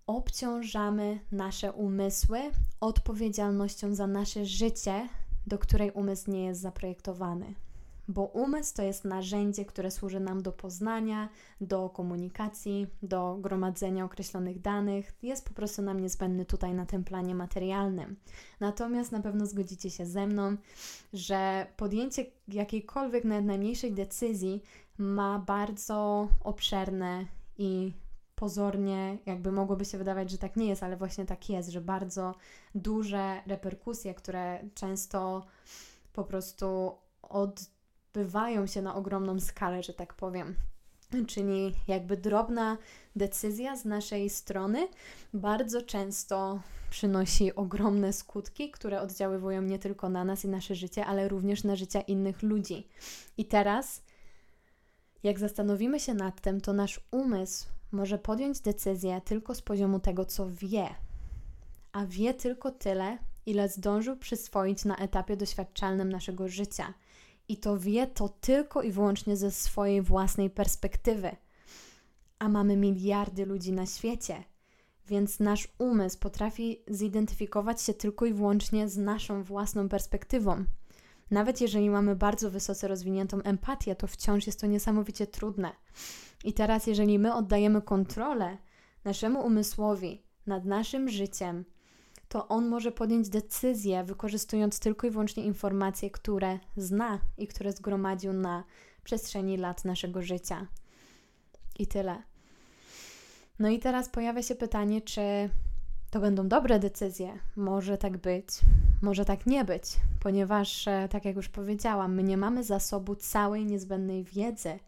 obciążamy 0.08 1.20
nasze 1.32 1.72
umysły 1.72 2.40
odpowiedzialnością 2.80 3.96
za 3.96 4.08
nasze 4.08 4.46
życie, 4.46 5.10
do 5.48 5.60
której 5.60 5.92
umysł 5.92 6.32
nie 6.32 6.46
jest 6.46 6.62
zaprojektowany 6.62 7.56
bo 8.08 8.24
umysł 8.24 8.75
to 8.75 8.84
jest 8.84 9.06
narzędzie, 9.06 9.66
które 9.66 9.92
służy 9.92 10.20
nam 10.20 10.42
do 10.42 10.51
poznania, 10.51 11.30
do 11.62 11.89
komunikacji, 11.89 12.88
do 13.04 13.38
gromadzenia 13.42 14.06
określonych 14.06 14.62
danych, 14.62 15.13
jest 15.22 15.48
po 15.48 15.54
prostu 15.54 15.82
nam 15.82 16.00
niezbędny 16.00 16.46
tutaj 16.46 16.74
na 16.74 16.86
tym 16.86 17.04
planie 17.04 17.36
materialnym. 17.36 18.16
Natomiast 18.60 19.12
na 19.12 19.20
pewno 19.20 19.46
zgodzicie 19.46 19.89
się 19.89 20.06
ze 20.06 20.27
mną, 20.27 20.58
że 21.13 21.68
podjęcie 21.77 22.25
jakiejkolwiek 22.48 23.24
nawet 23.24 23.46
najmniejszej 23.46 23.94
decyzji 23.94 24.63
ma 24.98 25.39
bardzo 25.39 26.27
obszerne 26.44 27.25
i 27.58 27.94
pozornie, 28.38 29.17
jakby 29.25 29.51
mogłoby 29.51 29.86
się 29.86 29.98
wydawać, 29.98 30.32
że 30.32 30.38
tak 30.38 30.56
nie 30.56 30.67
jest, 30.67 30.84
ale 30.84 30.98
właśnie 30.98 31.25
tak 31.25 31.50
jest, 31.50 31.70
że 31.70 31.82
bardzo 31.82 32.36
duże 32.75 33.41
reperkusje, 33.48 34.13
które 34.13 34.60
często 34.74 35.46
po 36.13 36.24
prostu 36.24 36.91
od 37.22 37.77
odbywają 38.17 38.67
się 38.67 38.82
na 38.82 38.96
ogromną 38.96 39.39
skalę, 39.39 39.84
że 39.84 39.94
tak 39.94 40.13
powiem. 40.13 40.56
Czyli 41.27 41.74
jakby 41.88 42.17
drobna 42.17 42.77
decyzja 43.15 43.77
z 43.77 43.86
naszej 43.86 44.29
strony 44.29 44.88
bardzo 45.34 45.82
często 45.82 46.60
przynosi 46.89 47.56
ogromne 47.56 48.13
skutki, 48.13 48.72
które 48.72 49.01
oddziaływują 49.01 49.62
nie 49.62 49.79
tylko 49.79 50.10
na 50.10 50.25
nas 50.25 50.46
i 50.46 50.48
nasze 50.48 50.75
życie, 50.75 51.06
ale 51.06 51.27
również 51.27 51.63
na 51.63 51.75
życie 51.75 52.00
innych 52.00 52.44
ludzi. 52.44 52.88
I 53.38 53.46
teraz, 53.46 54.01
jak 55.24 55.39
zastanowimy 55.39 56.00
się 56.00 56.13
nad 56.13 56.41
tym, 56.41 56.62
to 56.62 56.74
nasz 56.74 57.00
umysł 57.12 57.67
może 57.91 58.17
podjąć 58.17 58.60
decyzję 58.60 59.22
tylko 59.25 59.56
z 59.56 59.62
poziomu 59.62 60.00
tego, 60.00 60.25
co 60.25 60.50
wie, 60.50 60.88
a 61.91 62.06
wie 62.06 62.34
tylko 62.34 62.72
tyle, 62.72 63.17
ile 63.46 63.70
zdążył 63.70 64.17
przyswoić 64.17 64.86
na 64.86 64.98
etapie 64.98 65.38
doświadczalnym 65.38 66.10
naszego 66.10 66.48
życia– 66.48 66.94
i 67.50 67.58
to 67.58 67.77
wie 67.77 68.08
to 68.08 68.29
tylko 68.29 68.82
i 68.82 68.91
wyłącznie 68.91 69.38
ze 69.38 69.51
swojej 69.51 70.01
własnej 70.01 70.50
perspektywy. 70.50 71.36
A 72.39 72.50
mamy 72.50 72.77
miliardy 72.77 73.46
ludzi 73.46 73.72
na 73.72 73.86
świecie, 73.86 74.44
więc 75.08 75.39
nasz 75.39 75.67
umysł 75.77 76.20
potrafi 76.20 76.82
zidentyfikować 76.88 77.82
się 77.82 77.94
tylko 77.94 78.25
i 78.25 78.34
wyłącznie 78.34 78.89
z 78.89 78.98
naszą 78.98 79.44
własną 79.44 79.89
perspektywą. 79.89 80.65
Nawet 81.32 81.62
jeżeli 81.62 81.89
mamy 81.89 82.15
bardzo 82.15 82.51
wysoce 82.51 82.88
rozwiniętą 82.88 83.41
empatię, 83.41 83.96
to 83.96 84.08
wciąż 84.08 84.48
jest 84.48 84.62
to 84.62 84.67
niesamowicie 84.67 85.27
trudne. 85.27 85.72
I 86.44 86.53
teraz, 86.53 86.88
jeżeli 86.88 87.20
my 87.20 87.34
oddajemy 87.34 87.82
kontrolę 87.82 88.58
naszemu 89.03 89.46
umysłowi 89.46 90.22
nad 90.48 90.65
naszym 90.65 91.10
życiem, 91.10 91.65
to 92.29 92.48
on 92.48 92.67
może 92.67 92.91
podjąć 92.91 93.29
decyzję, 93.29 94.03
wykorzystując 94.03 94.79
tylko 94.79 95.08
i 95.08 95.10
wyłącznie 95.10 95.44
informacje, 95.44 96.12
które 96.12 96.60
zna 96.77 97.20
i 97.38 97.48
które 97.48 97.72
zgromadził 97.72 98.34
na 98.34 98.63
przestrzeni 99.03 99.58
lat 99.58 99.86
naszego 99.86 100.22
życia. 100.22 100.67
I 101.79 101.88
tyle. 101.88 102.24
No 103.60 103.70
i 103.70 103.79
teraz 103.79 104.10
pojawia 104.10 104.44
się 104.44 104.56
pytanie, 104.56 105.01
czy 105.01 105.22
to 106.10 106.20
będą 106.20 106.48
dobre 106.48 106.79
decyzje. 106.79 107.39
Może 107.56 107.98
tak 107.98 108.17
być, 108.17 108.48
może 109.01 109.25
tak 109.25 109.46
nie 109.46 109.65
być, 109.65 109.84
ponieważ, 110.20 110.88
e, 110.88 111.08
tak 111.12 111.25
jak 111.25 111.36
już 111.36 111.50
powiedziałam, 111.50 112.15
my 112.15 112.24
nie 112.24 112.38
mamy 112.38 112.63
zasobu 112.63 113.15
całej 113.15 113.65
niezbędnej 113.65 114.24
wiedzy 114.24 114.79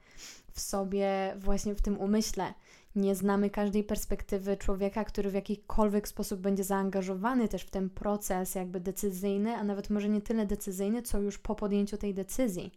w 0.59 0.61
sobie, 0.61 1.35
właśnie 1.37 1.75
w 1.75 1.81
tym 1.81 1.99
umyśle 1.99 2.53
nie 2.95 3.15
znamy 3.15 3.49
każdej 3.49 3.83
perspektywy 3.83 4.57
człowieka, 4.57 5.05
który 5.05 5.31
w 5.31 5.33
jakikolwiek 5.33 6.07
sposób 6.07 6.39
będzie 6.39 6.63
zaangażowany 6.63 7.47
też 7.47 7.61
w 7.61 7.69
ten 7.69 7.89
proces 7.89 8.55
jakby 8.55 8.79
decyzyjny, 8.79 9.55
a 9.55 9.63
nawet 9.63 9.89
może 9.89 10.09
nie 10.09 10.21
tyle 10.21 10.45
decyzyjny, 10.45 11.01
co 11.01 11.19
już 11.19 11.37
po 11.37 11.55
podjęciu 11.55 11.97
tej 11.97 12.13
decyzji. 12.13 12.71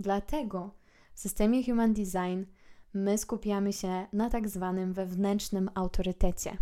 Dlatego 0.00 0.70
w 1.14 1.20
systemie 1.20 1.64
Human 1.64 1.92
Design 1.94 2.42
my 2.94 3.18
skupiamy 3.18 3.72
się 3.72 4.06
na 4.12 4.30
tak 4.30 4.48
zwanym 4.48 4.92
wewnętrznym 4.92 5.70
autorytecie. 5.74 6.56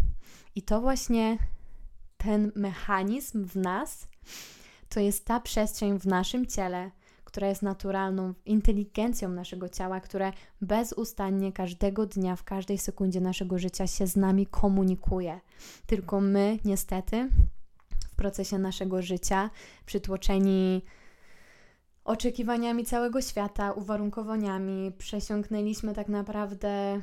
I 0.54 0.62
to 0.62 0.80
właśnie 0.80 1.38
ten 2.16 2.52
mechanizm 2.56 3.44
w 3.44 3.56
nas, 3.56 4.08
to 4.88 5.00
jest 5.00 5.24
ta 5.24 5.40
przestrzeń 5.40 5.98
w 5.98 6.06
naszym 6.06 6.46
ciele, 6.46 6.90
która 7.30 7.48
jest 7.48 7.62
naturalną 7.62 8.34
inteligencją 8.46 9.28
naszego 9.28 9.68
ciała, 9.68 10.00
które 10.00 10.32
bezustannie 10.60 11.52
każdego 11.52 12.06
dnia, 12.06 12.36
w 12.36 12.44
każdej 12.44 12.78
sekundzie 12.78 13.20
naszego 13.20 13.58
życia 13.58 13.86
się 13.86 14.06
z 14.06 14.16
nami 14.16 14.46
komunikuje. 14.46 15.40
Tylko 15.86 16.20
my, 16.20 16.58
niestety, 16.64 17.28
w 18.12 18.16
procesie 18.16 18.58
naszego 18.58 19.02
życia, 19.02 19.50
przytłoczeni 19.86 20.82
oczekiwaniami 22.04 22.84
całego 22.84 23.22
świata, 23.22 23.72
uwarunkowaniami, 23.72 24.92
przesiąknęliśmy 24.98 25.94
tak 25.94 26.08
naprawdę 26.08 27.00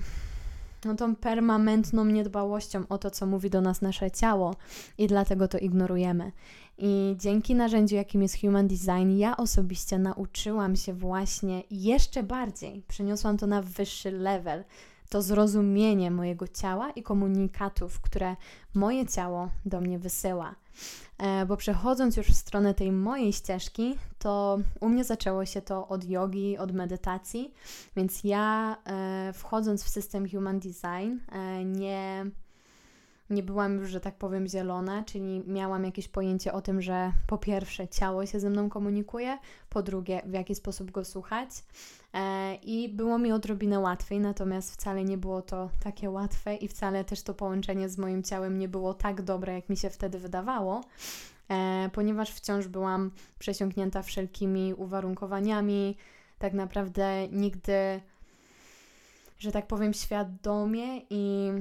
no, 0.85 0.95
tą 0.95 1.15
permanentną 1.15 2.05
niedbałością 2.05 2.83
o 2.89 2.97
to, 2.97 3.11
co 3.11 3.25
mówi 3.25 3.49
do 3.49 3.61
nas 3.61 3.81
nasze 3.81 4.11
ciało 4.11 4.55
i 4.97 5.07
dlatego 5.07 5.47
to 5.47 5.57
ignorujemy. 5.57 6.31
I 6.77 7.15
dzięki 7.19 7.55
narzędziu, 7.55 7.95
jakim 7.95 8.21
jest 8.21 8.41
Human 8.41 8.67
Design, 8.67 9.17
ja 9.17 9.37
osobiście 9.37 9.99
nauczyłam 9.99 10.75
się 10.75 10.93
właśnie 10.93 11.63
jeszcze 11.71 12.23
bardziej, 12.23 12.83
przeniosłam 12.87 13.37
to 13.37 13.47
na 13.47 13.61
wyższy 13.61 14.11
level, 14.11 14.63
to 15.09 15.21
zrozumienie 15.21 16.11
mojego 16.11 16.47
ciała 16.47 16.91
i 16.91 17.03
komunikatów, 17.03 18.01
które 18.01 18.35
moje 18.73 19.05
ciało 19.05 19.49
do 19.65 19.81
mnie 19.81 19.99
wysyła. 19.99 20.55
E, 21.17 21.45
bo 21.45 21.57
przechodząc 21.57 22.17
już 22.17 22.27
w 22.27 22.35
stronę 22.35 22.73
tej 22.73 22.91
mojej 22.91 23.33
ścieżki, 23.33 23.95
to 24.19 24.59
u 24.79 24.89
mnie 24.89 25.03
zaczęło 25.03 25.45
się 25.45 25.61
to 25.61 25.87
od 25.87 26.05
jogi, 26.05 26.57
od 26.57 26.71
medytacji, 26.71 27.53
więc 27.95 28.23
ja 28.23 28.77
e, 28.85 29.33
wchodząc 29.33 29.83
w 29.83 29.89
system 29.89 30.29
Human 30.29 30.59
Design 30.59 31.17
e, 31.31 31.65
nie 31.65 32.25
nie 33.29 33.43
byłam 33.43 33.77
już, 33.77 33.89
że 33.89 33.99
tak 33.99 34.15
powiem, 34.15 34.47
zielona, 34.47 35.03
czyli 35.03 35.43
miałam 35.47 35.83
jakieś 35.83 36.07
pojęcie 36.07 36.53
o 36.53 36.61
tym, 36.61 36.81
że 36.81 37.11
po 37.27 37.37
pierwsze 37.37 37.87
ciało 37.87 38.25
się 38.25 38.39
ze 38.39 38.49
mną 38.49 38.69
komunikuje, 38.69 39.37
po 39.69 39.83
drugie 39.83 40.21
w 40.25 40.33
jaki 40.33 40.55
sposób 40.55 40.91
go 40.91 41.05
słuchać 41.05 41.49
i 42.63 42.89
było 42.89 43.17
mi 43.17 43.31
odrobinę 43.31 43.79
łatwiej, 43.79 44.19
natomiast 44.19 44.73
wcale 44.73 45.03
nie 45.03 45.17
było 45.17 45.41
to 45.41 45.69
takie 45.83 46.09
łatwe 46.09 46.55
i 46.55 46.67
wcale 46.67 47.03
też 47.03 47.23
to 47.23 47.33
połączenie 47.33 47.89
z 47.89 47.97
moim 47.97 48.23
ciałem 48.23 48.59
nie 48.59 48.67
było 48.67 48.93
tak 48.93 49.21
dobre, 49.21 49.53
jak 49.53 49.69
mi 49.69 49.77
się 49.77 49.89
wtedy 49.89 50.19
wydawało. 50.19 50.81
E, 51.49 51.89
ponieważ 51.93 52.31
wciąż 52.31 52.67
byłam 52.67 53.11
przesiąknięta 53.39 54.01
wszelkimi 54.01 54.73
uwarunkowaniami, 54.73 55.97
tak 56.39 56.53
naprawdę 56.53 57.27
nigdy, 57.27 58.01
że 59.39 59.51
tak 59.51 59.67
powiem, 59.67 59.93
świadomie 59.93 61.01
i 61.09 61.51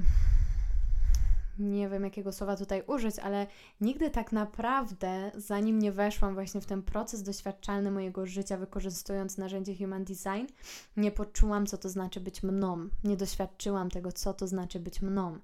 nie 1.59 1.89
wiem 1.89 2.05
jakiego 2.05 2.33
słowa 2.33 2.57
tutaj 2.57 2.83
użyć, 2.87 3.19
ale 3.19 3.47
nigdy 3.81 4.11
tak 4.11 4.33
naprawdę, 4.33 5.31
zanim 5.35 5.79
nie 5.79 5.93
weszłam 5.93 6.35
właśnie 6.35 6.61
w 6.61 6.67
ten 6.67 6.83
proces 6.83 7.23
doświadczalny 7.23 7.91
mojego 7.91 8.27
życia, 8.27 8.57
wykorzystując 8.57 9.39
narzędzie 9.39 9.77
Human 9.77 10.05
Design, 10.05 10.53
nie 10.97 11.11
poczułam, 11.11 11.67
co 11.67 11.79
to 11.79 11.89
znaczy 11.89 12.21
być 12.21 12.43
mną. 12.43 12.89
Nie 13.05 13.17
doświadczyłam 13.17 13.91
tego, 13.91 14.13
co 14.13 14.35
to 14.35 14.47
znaczy 14.47 14.81
być 14.81 15.03
mną. 15.03 15.39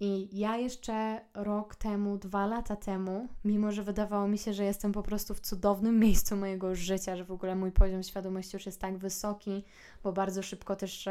I 0.00 0.38
ja 0.38 0.56
jeszcze 0.56 1.20
rok 1.34 1.74
temu, 1.74 2.18
dwa 2.18 2.46
lata 2.46 2.76
temu, 2.76 3.28
mimo 3.44 3.72
że 3.72 3.82
wydawało 3.82 4.28
mi 4.28 4.38
się, 4.38 4.52
że 4.52 4.64
jestem 4.64 4.92
po 4.92 5.02
prostu 5.02 5.34
w 5.34 5.40
cudownym 5.40 5.98
miejscu 5.98 6.36
mojego 6.36 6.74
życia, 6.74 7.16
że 7.16 7.24
w 7.24 7.32
ogóle 7.32 7.56
mój 7.56 7.72
poziom 7.72 8.02
świadomości 8.02 8.56
już 8.56 8.66
jest 8.66 8.80
tak 8.80 8.98
wysoki, 8.98 9.64
bo 10.02 10.12
bardzo 10.12 10.42
szybko 10.42 10.76
też, 10.76 11.08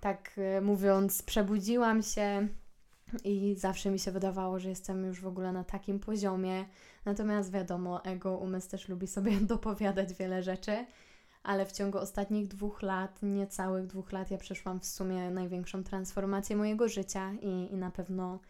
tak 0.00 0.32
e, 0.36 0.60
mówiąc, 0.60 1.22
przebudziłam 1.22 2.02
się 2.02 2.48
i 3.24 3.54
zawsze 3.58 3.90
mi 3.90 3.98
się 3.98 4.10
wydawało, 4.10 4.58
że 4.58 4.68
jestem 4.68 5.04
już 5.04 5.20
w 5.20 5.26
ogóle 5.26 5.52
na 5.52 5.64
takim 5.64 6.00
poziomie. 6.00 6.64
Natomiast 7.04 7.52
wiadomo, 7.52 8.04
ego, 8.04 8.38
umysł 8.38 8.70
też 8.70 8.88
lubi 8.88 9.06
sobie 9.06 9.40
dopowiadać 9.54 10.14
wiele 10.14 10.42
rzeczy 10.42 10.86
ale 11.42 11.66
w 11.66 11.72
ciągu 11.72 11.98
ostatnich 11.98 12.48
dwóch 12.48 12.82
lat, 12.82 13.18
niecałych 13.22 13.86
dwóch 13.86 14.12
lat, 14.12 14.30
ja 14.30 14.38
przeszłam 14.38 14.80
w 14.80 14.86
sumie 14.86 15.30
największą 15.30 15.84
transformację 15.84 16.56
mojego 16.56 16.88
życia 16.88 17.32
i, 17.32 17.72
i 17.72 17.76
na 17.76 17.90
pewno 17.90 18.40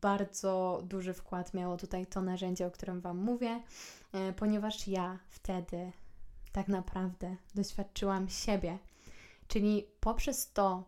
bardzo 0.00 0.82
duży 0.84 1.12
wkład 1.12 1.54
miało 1.54 1.76
tutaj 1.76 2.06
to 2.06 2.22
narzędzie, 2.22 2.66
o 2.66 2.70
którym 2.70 3.00
Wam 3.00 3.18
mówię, 3.18 3.62
e, 4.12 4.32
ponieważ 4.32 4.88
ja 4.88 5.18
wtedy 5.28 5.92
tak 6.52 6.68
naprawdę 6.68 7.36
doświadczyłam 7.54 8.28
siebie. 8.28 8.78
Czyli 9.48 9.86
poprzez 10.00 10.52
to, 10.52 10.84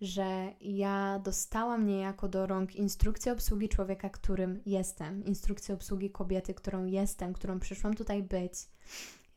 że 0.00 0.52
ja 0.60 1.20
dostałam 1.24 1.86
niejako 1.86 2.28
do 2.28 2.46
rąk 2.46 2.76
instrukcję 2.76 3.32
obsługi 3.32 3.68
człowieka, 3.68 4.08
którym 4.08 4.60
jestem, 4.66 5.24
instrukcję 5.24 5.74
obsługi 5.74 6.10
kobiety, 6.10 6.54
którą 6.54 6.84
jestem, 6.84 7.32
którą 7.32 7.60
przyszłam 7.60 7.94
tutaj 7.94 8.22
być, 8.22 8.68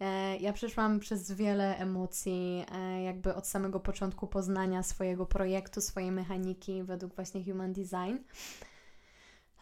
E, 0.02 0.38
ja 0.38 0.54
przeszłam 0.54 1.00
przez 1.00 1.32
wiele 1.32 1.78
emocji, 1.78 2.66
e, 2.72 3.04
jakby 3.04 3.36
od 3.36 3.48
samego 3.48 3.80
początku 3.80 4.28
poznania 4.28 4.84
swojego 4.84 5.26
projektu, 5.26 5.82
swojej 5.82 6.12
mechaniki 6.12 6.84
według 6.84 7.16
właśnie 7.16 7.44
Human 7.44 7.74
Design. 7.74 8.18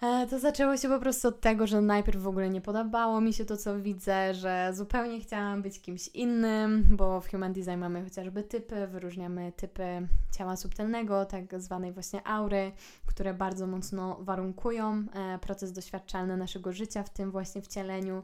E, 0.02 0.28
to 0.28 0.40
zaczęło 0.40 0.78
się 0.78 0.90
po 0.90 1.00
prostu 1.00 1.28
od 1.28 1.42
tego, 1.42 1.68
że 1.68 1.82
najpierw 1.82 2.22
w 2.22 2.28
ogóle 2.28 2.50
nie 2.50 2.62
podobało 2.62 3.22
mi 3.22 3.34
się 3.34 3.46
to, 3.46 3.58
co 3.58 3.80
widzę, 3.80 4.34
że 4.34 4.72
zupełnie 4.74 5.20
chciałam 5.20 5.62
być 5.62 5.82
kimś 5.82 6.08
innym, 6.08 6.88
bo 6.90 7.22
w 7.22 7.32
Human 7.32 7.54
Design 7.54 7.78
mamy 7.78 8.04
chociażby 8.04 8.44
typy, 8.44 8.88
wyróżniamy 8.88 9.52
typy 9.52 10.08
ciała 10.38 10.56
subtelnego, 10.56 11.26
tak 11.26 11.62
zwanej 11.62 11.92
właśnie 11.92 12.28
aury, 12.28 12.72
które 13.06 13.34
bardzo 13.34 13.68
mocno 13.68 14.18
warunkują 14.22 15.06
proces 15.42 15.72
doświadczalny 15.72 16.38
naszego 16.38 16.74
życia 16.74 17.04
w 17.04 17.10
tym 17.10 17.32
właśnie 17.32 17.62
wcieleniu. 17.62 18.24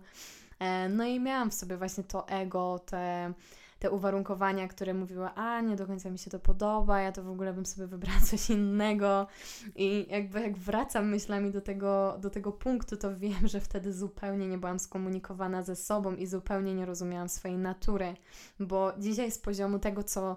E, 0.59 0.89
no 0.89 1.05
i 1.05 1.19
miałam 1.19 1.51
w 1.51 1.53
sobie 1.53 1.77
właśnie 1.77 2.03
to 2.03 2.27
ego, 2.27 2.79
te, 2.85 3.33
te 3.79 3.91
uwarunkowania, 3.91 4.67
które 4.67 4.93
mówiły, 4.93 5.29
a 5.35 5.61
nie 5.61 5.75
do 5.75 5.87
końca 5.87 6.09
mi 6.09 6.19
się 6.19 6.31
to 6.31 6.39
podoba, 6.39 7.01
ja 7.01 7.11
to 7.11 7.23
w 7.23 7.29
ogóle 7.29 7.53
bym 7.53 7.65
sobie 7.65 7.87
wybrała 7.87 8.19
coś 8.29 8.49
innego. 8.49 9.27
I 9.75 10.07
jakby 10.09 10.41
jak 10.41 10.57
wracam 10.57 11.09
myślami 11.09 11.51
do 11.51 11.61
tego, 11.61 12.17
do 12.21 12.29
tego 12.29 12.51
punktu, 12.51 12.97
to 12.97 13.17
wiem, 13.17 13.47
że 13.47 13.59
wtedy 13.59 13.93
zupełnie 13.93 14.47
nie 14.47 14.57
byłam 14.57 14.79
skomunikowana 14.79 15.63
ze 15.63 15.75
sobą 15.75 16.15
i 16.15 16.27
zupełnie 16.27 16.75
nie 16.75 16.85
rozumiałam 16.85 17.29
swojej 17.29 17.57
natury, 17.57 18.15
bo 18.59 18.93
dzisiaj 18.97 19.31
z 19.31 19.39
poziomu 19.39 19.79
tego, 19.79 20.03
co, 20.03 20.35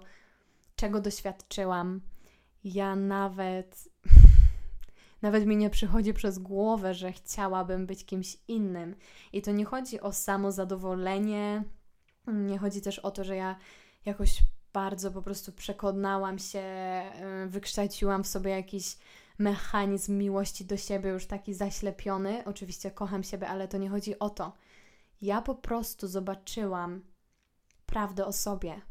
czego 0.75 1.01
doświadczyłam, 1.01 2.01
ja 2.63 2.95
nawet 2.95 3.89
nawet 5.21 5.45
mi 5.45 5.57
nie 5.57 5.69
przychodzi 5.69 6.13
przez 6.13 6.39
głowę, 6.39 6.93
że 6.93 7.11
chciałabym 7.11 7.85
być 7.85 8.05
kimś 8.05 8.37
innym. 8.47 8.95
I 9.33 9.41
to 9.41 9.51
nie 9.51 9.65
chodzi 9.65 10.01
o 10.01 10.13
samo 10.13 10.51
zadowolenie, 10.51 11.63
nie 12.27 12.57
chodzi 12.57 12.81
też 12.81 12.99
o 12.99 13.11
to, 13.11 13.23
że 13.23 13.35
ja 13.35 13.55
jakoś 14.05 14.41
bardzo 14.73 15.11
po 15.11 15.21
prostu 15.21 15.51
przekonałam 15.51 16.39
się, 16.39 16.61
y, 17.45 17.49
wykształciłam 17.49 18.23
w 18.23 18.27
sobie 18.27 18.51
jakiś 18.51 18.97
mechanizm 19.37 20.17
miłości 20.17 20.65
do 20.65 20.77
siebie, 20.77 21.09
już 21.09 21.25
taki 21.25 21.53
zaślepiony. 21.53 22.45
Oczywiście 22.45 22.91
kocham 22.91 23.23
siebie, 23.23 23.47
ale 23.47 23.67
to 23.67 23.77
nie 23.77 23.89
chodzi 23.89 24.19
o 24.19 24.29
to. 24.29 24.53
Ja 25.21 25.41
po 25.41 25.55
prostu 25.55 26.07
zobaczyłam 26.07 27.01
prawdę 27.85 28.25
o 28.25 28.33
sobie 28.33 28.81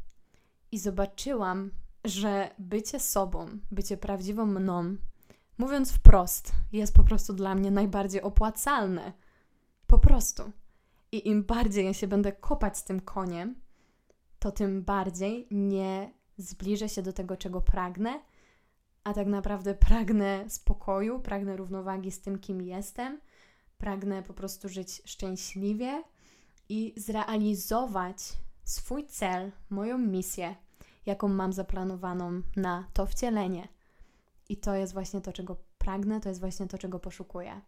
i 0.71 0.79
zobaczyłam, 0.79 1.71
że 2.05 2.49
bycie 2.59 2.99
sobą, 2.99 3.47
bycie 3.71 3.97
prawdziwą 3.97 4.45
mną, 4.45 4.95
Mówiąc 5.59 5.91
wprost, 5.91 6.51
jest 6.71 6.93
po 6.93 7.03
prostu 7.03 7.33
dla 7.33 7.55
mnie 7.55 7.71
najbardziej 7.71 8.21
opłacalne. 8.21 9.13
Po 9.87 9.99
prostu. 9.99 10.51
I 11.11 11.27
im 11.27 11.43
bardziej 11.43 11.85
ja 11.85 11.93
się 11.93 12.07
będę 12.07 12.31
kopać 12.31 12.77
z 12.77 12.83
tym 12.83 13.01
koniem, 13.01 13.55
to 14.39 14.51
tym 14.51 14.83
bardziej 14.83 15.47
nie 15.51 16.13
zbliżę 16.37 16.89
się 16.89 17.01
do 17.01 17.13
tego, 17.13 17.37
czego 17.37 17.61
pragnę, 17.61 18.19
a 19.03 19.13
tak 19.13 19.27
naprawdę 19.27 19.75
pragnę 19.75 20.45
spokoju, 20.49 21.19
pragnę 21.19 21.57
równowagi 21.57 22.11
z 22.11 22.21
tym, 22.21 22.39
kim 22.39 22.61
jestem, 22.61 23.19
pragnę 23.77 24.23
po 24.23 24.33
prostu 24.33 24.69
żyć 24.69 25.01
szczęśliwie 25.05 26.03
i 26.69 26.93
zrealizować 26.97 28.17
swój 28.63 29.07
cel, 29.07 29.51
moją 29.69 29.97
misję, 29.97 30.55
jaką 31.05 31.27
mam 31.27 31.53
zaplanowaną 31.53 32.41
na 32.55 32.87
to 32.93 33.05
wcielenie. 33.05 33.67
I 34.49 34.57
to 34.57 34.75
jest 34.75 34.93
właśnie 34.93 35.21
to, 35.21 35.33
czego 35.33 35.57
pragnę, 35.77 36.19
to 36.19 36.29
jest 36.29 36.41
właśnie 36.41 36.67
to, 36.67 36.77
czego 36.77 36.99
poszukuję. 36.99 37.61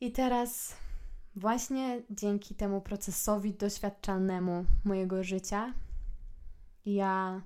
I 0.00 0.12
teraz, 0.12 0.76
właśnie 1.36 2.02
dzięki 2.10 2.54
temu 2.54 2.80
procesowi 2.80 3.54
doświadczalnemu 3.54 4.64
mojego 4.84 5.24
życia, 5.24 5.74
ja 6.86 7.42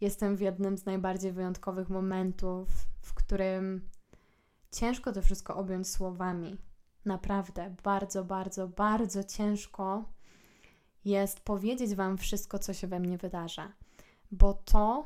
jestem 0.00 0.36
w 0.36 0.40
jednym 0.40 0.78
z 0.78 0.86
najbardziej 0.86 1.32
wyjątkowych 1.32 1.88
momentów, 1.88 2.68
w 3.00 3.14
którym 3.14 3.88
ciężko 4.70 5.12
to 5.12 5.22
wszystko 5.22 5.56
objąć 5.56 5.88
słowami. 5.88 6.56
Naprawdę, 7.04 7.74
bardzo, 7.84 8.24
bardzo, 8.24 8.68
bardzo 8.68 9.24
ciężko 9.24 10.04
jest 11.04 11.40
powiedzieć 11.40 11.94
Wam 11.94 12.18
wszystko, 12.18 12.58
co 12.58 12.74
się 12.74 12.86
we 12.86 13.00
mnie 13.00 13.18
wydarza, 13.18 13.72
bo 14.30 14.54
to 14.54 15.04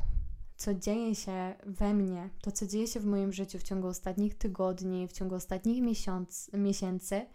co 0.57 0.75
dzieje 0.75 1.15
się 1.15 1.55
we 1.67 1.95
mnie, 1.95 2.31
to 2.43 2.53
co 2.53 2.67
dzieje 2.67 2.87
się 2.87 3.01
w 3.01 3.07
moim 3.07 3.33
życiu 3.33 3.59
w 3.59 3.63
ciągu 3.63 3.87
ostatnich 3.87 4.35
tygodni, 4.35 5.09
w 5.09 5.13
ciągu 5.13 5.35
ostatnich 5.35 5.83
miesiąc, 5.83 6.51
miesięcy, 6.53 7.27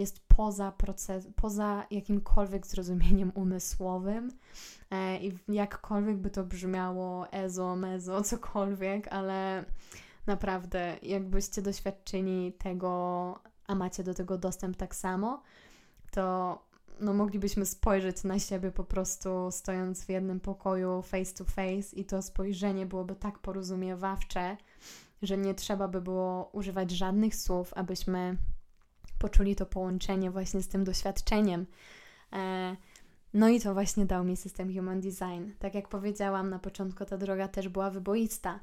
jest 0.00 0.20
poza 0.28 0.72
proces, 0.72 1.28
poza 1.36 1.86
jakimkolwiek 1.90 2.66
zrozumieniem 2.66 3.32
umysłowym 3.34 4.30
e, 4.90 5.18
i 5.18 5.38
jakkolwiek 5.48 6.16
by 6.16 6.30
to 6.30 6.44
brzmiało 6.44 7.32
ezo, 7.32 7.76
mezo, 7.76 8.22
cokolwiek, 8.30 9.08
ale 9.08 9.64
naprawdę 10.26 10.96
jakbyście 11.02 11.62
doświadczyli 11.62 12.52
tego, 12.52 13.34
a 13.66 13.74
macie 13.74 14.04
do 14.04 14.14
tego 14.14 14.38
dostęp 14.38 14.76
tak 14.76 14.94
samo, 14.94 15.42
to 16.10 16.58
no, 17.00 17.14
moglibyśmy 17.14 17.66
spojrzeć 17.66 18.24
na 18.24 18.38
siebie 18.38 18.70
po 18.70 18.84
prostu 18.84 19.48
stojąc 19.50 20.04
w 20.04 20.08
jednym 20.08 20.40
pokoju 20.40 21.02
face 21.02 21.34
to 21.34 21.44
face 21.44 21.96
i 21.96 22.04
to 22.04 22.22
spojrzenie 22.22 22.86
byłoby 22.86 23.16
tak 23.16 23.38
porozumiewawcze, 23.38 24.56
że 25.22 25.38
nie 25.38 25.54
trzeba 25.54 25.88
by 25.88 26.00
było 26.00 26.50
używać 26.52 26.90
żadnych 26.90 27.36
słów, 27.36 27.72
abyśmy 27.76 28.36
poczuli 29.20 29.56
to 29.56 29.66
połączenie 29.66 30.30
właśnie 30.30 30.62
z 30.62 30.68
tym 30.68 30.84
doświadczeniem. 30.84 31.66
E, 32.32 32.76
no 33.34 33.48
i 33.48 33.60
to 33.60 33.74
właśnie 33.74 34.06
dał 34.06 34.24
mi 34.24 34.36
system 34.36 34.74
Human 34.74 35.00
Design. 35.00 35.50
Tak 35.58 35.74
jak 35.74 35.88
powiedziałam 35.88 36.50
na 36.50 36.58
początku, 36.58 37.04
ta 37.04 37.18
droga 37.18 37.48
też 37.48 37.68
była 37.68 37.90
wyboista. 37.90 38.60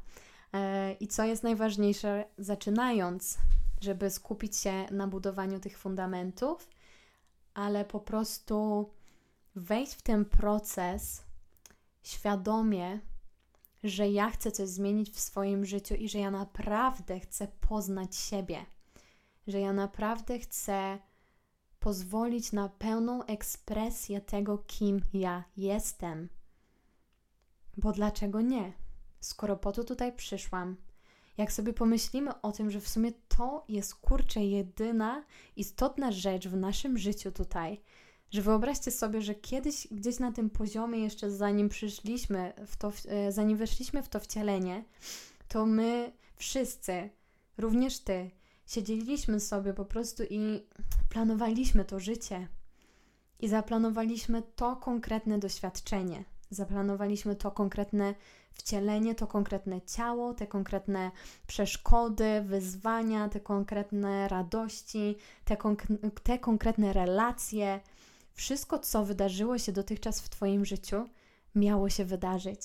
E, 0.54 0.94
I 0.94 1.08
co 1.08 1.24
jest 1.24 1.44
najważniejsze, 1.44 2.26
zaczynając, 2.38 3.38
żeby 3.82 4.10
skupić 4.10 4.58
się 4.58 4.86
na 4.92 5.08
budowaniu 5.08 5.60
tych 5.60 5.78
fundamentów, 5.78 6.70
ale 7.54 7.86
po 7.86 8.00
prostu 8.00 8.90
wejść 9.56 9.94
w 9.94 10.02
ten 10.02 10.26
proces 10.26 11.24
świadomie, 12.04 13.00
że 13.84 14.10
ja 14.10 14.30
chcę 14.30 14.52
coś 14.52 14.70
zmienić 14.70 15.12
w 15.12 15.20
swoim 15.20 15.66
życiu 15.66 15.96
i 15.96 16.10
że 16.10 16.20
ja 16.20 16.32
naprawdę 16.32 17.20
chcę 17.20 17.48
poznać 17.48 18.16
siebie, 18.16 18.66
że 19.48 19.60
ja 19.60 19.74
naprawdę 19.74 20.40
chcę 20.40 21.00
pozwolić 21.80 22.52
na 22.52 22.70
pełną 22.70 23.24
ekspresję 23.24 24.22
tego, 24.22 24.58
kim 24.58 25.02
ja 25.14 25.44
jestem. 25.58 26.30
Bo 27.78 27.92
dlaczego 27.92 28.42
nie? 28.42 28.74
Skoro 29.20 29.58
po 29.58 29.72
to 29.72 29.84
tutaj 29.84 30.16
przyszłam, 30.16 30.76
jak 31.38 31.52
sobie 31.52 31.74
pomyślimy 31.74 32.42
o 32.42 32.52
tym, 32.52 32.72
że 32.72 32.82
w 32.82 32.88
sumie 32.88 33.12
to 33.28 33.66
jest 33.70 33.96
kurczę 33.96 34.46
jedyna 34.46 35.24
istotna 35.56 36.12
rzecz 36.12 36.48
w 36.48 36.58
naszym 36.58 36.98
życiu 36.98 37.32
tutaj, 37.32 37.82
że 38.32 38.42
wyobraźcie 38.42 38.92
sobie, 38.92 39.22
że 39.22 39.36
kiedyś 39.36 39.88
gdzieś 39.92 40.20
na 40.20 40.32
tym 40.32 40.50
poziomie, 40.50 41.00
jeszcze 41.00 41.32
zanim 41.32 41.70
przyszliśmy 41.70 42.54
w 42.68 42.78
to, 42.78 42.92
e, 43.08 43.32
zanim 43.32 43.58
weszliśmy 43.58 44.04
w 44.04 44.10
to 44.10 44.20
wcielenie, 44.20 44.84
to 45.48 45.66
my 45.66 46.12
wszyscy, 46.36 47.10
również 47.58 48.00
ty, 48.00 48.32
siedzieliśmy 48.68 49.40
sobie 49.40 49.74
po 49.74 49.86
prostu 49.86 50.24
i 50.30 50.66
planowaliśmy 51.10 51.86
to 51.86 52.00
życie. 52.00 52.48
I 53.40 53.48
zaplanowaliśmy 53.48 54.44
to 54.56 54.76
konkretne 54.76 55.40
doświadczenie 55.40 56.24
Zaplanowaliśmy 56.50 57.36
to 57.36 57.52
konkretne 57.52 58.16
wcielenie, 58.54 59.16
to 59.16 59.28
konkretne 59.28 59.82
ciało, 59.82 60.34
te 60.34 60.48
konkretne 60.48 61.12
przeszkody, 61.48 62.42
wyzwania, 62.46 63.30
te 63.30 63.40
konkretne 63.40 64.28
radości, 64.28 65.16
te, 65.46 65.56
konk- 65.56 66.22
te 66.24 66.40
konkretne 66.40 66.94
relacje. 66.94 67.80
Wszystko, 68.34 68.80
co 68.80 69.06
wydarzyło 69.06 69.58
się 69.58 69.72
dotychczas 69.72 70.22
w 70.22 70.30
Twoim 70.30 70.66
życiu, 70.66 71.10
miało 71.56 71.90
się 71.90 72.06
wydarzyć. 72.06 72.60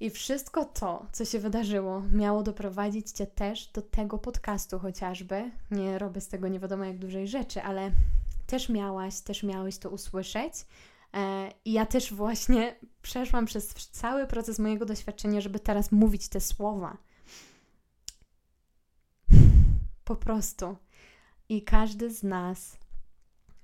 I 0.00 0.10
wszystko 0.10 0.64
to, 0.64 1.06
co 1.12 1.24
się 1.24 1.38
wydarzyło, 1.38 2.02
miało 2.12 2.42
doprowadzić 2.42 3.10
Cię 3.10 3.26
też 3.26 3.66
do 3.66 3.82
tego 3.82 4.18
podcastu 4.18 4.78
chociażby. 4.78 5.50
Nie 5.70 5.98
robię 5.98 6.20
z 6.20 6.28
tego 6.28 6.48
nie 6.48 6.60
wiadomo 6.60 6.84
jak 6.84 6.98
dużej 6.98 7.28
rzeczy, 7.28 7.62
ale 7.62 7.90
też 8.46 8.68
miałaś, 8.68 9.20
też 9.20 9.42
miałeś 9.42 9.78
to 9.78 9.90
usłyszeć. 9.90 10.52
E, 11.14 11.50
I 11.64 11.72
ja 11.72 11.86
też 11.86 12.14
właśnie 12.14 12.76
przeszłam 13.02 13.46
przez 13.46 13.68
cały 13.74 14.26
proces 14.26 14.58
mojego 14.58 14.86
doświadczenia, 14.86 15.40
żeby 15.40 15.60
teraz 15.60 15.92
mówić 15.92 16.28
te 16.28 16.40
słowa. 16.40 16.96
Po 20.04 20.16
prostu. 20.16 20.76
I 21.48 21.62
każdy 21.62 22.10
z 22.10 22.22
nas 22.22 22.78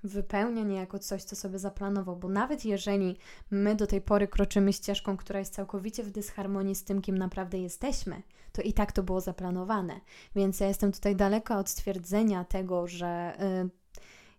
wypełnia 0.03 0.63
niejako 0.63 0.99
coś, 0.99 1.23
co 1.23 1.35
sobie 1.35 1.59
zaplanował, 1.59 2.15
bo 2.15 2.29
nawet 2.29 2.65
jeżeli 2.65 3.17
my 3.51 3.75
do 3.75 3.87
tej 3.87 4.01
pory 4.01 4.27
kroczymy 4.27 4.73
ścieżką, 4.73 5.17
która 5.17 5.39
jest 5.39 5.53
całkowicie 5.53 6.03
w 6.03 6.11
dysharmonii 6.11 6.75
z 6.75 6.83
tym, 6.83 7.01
kim 7.01 7.17
naprawdę 7.17 7.59
jesteśmy, 7.59 8.21
to 8.51 8.61
i 8.61 8.73
tak 8.73 8.91
to 8.91 9.03
było 9.03 9.21
zaplanowane. 9.21 10.01
Więc 10.35 10.59
ja 10.59 10.67
jestem 10.67 10.91
tutaj 10.91 11.15
daleka 11.15 11.59
od 11.59 11.69
stwierdzenia 11.69 12.45
tego, 12.45 12.87
że 12.87 13.33
y, 13.63 13.69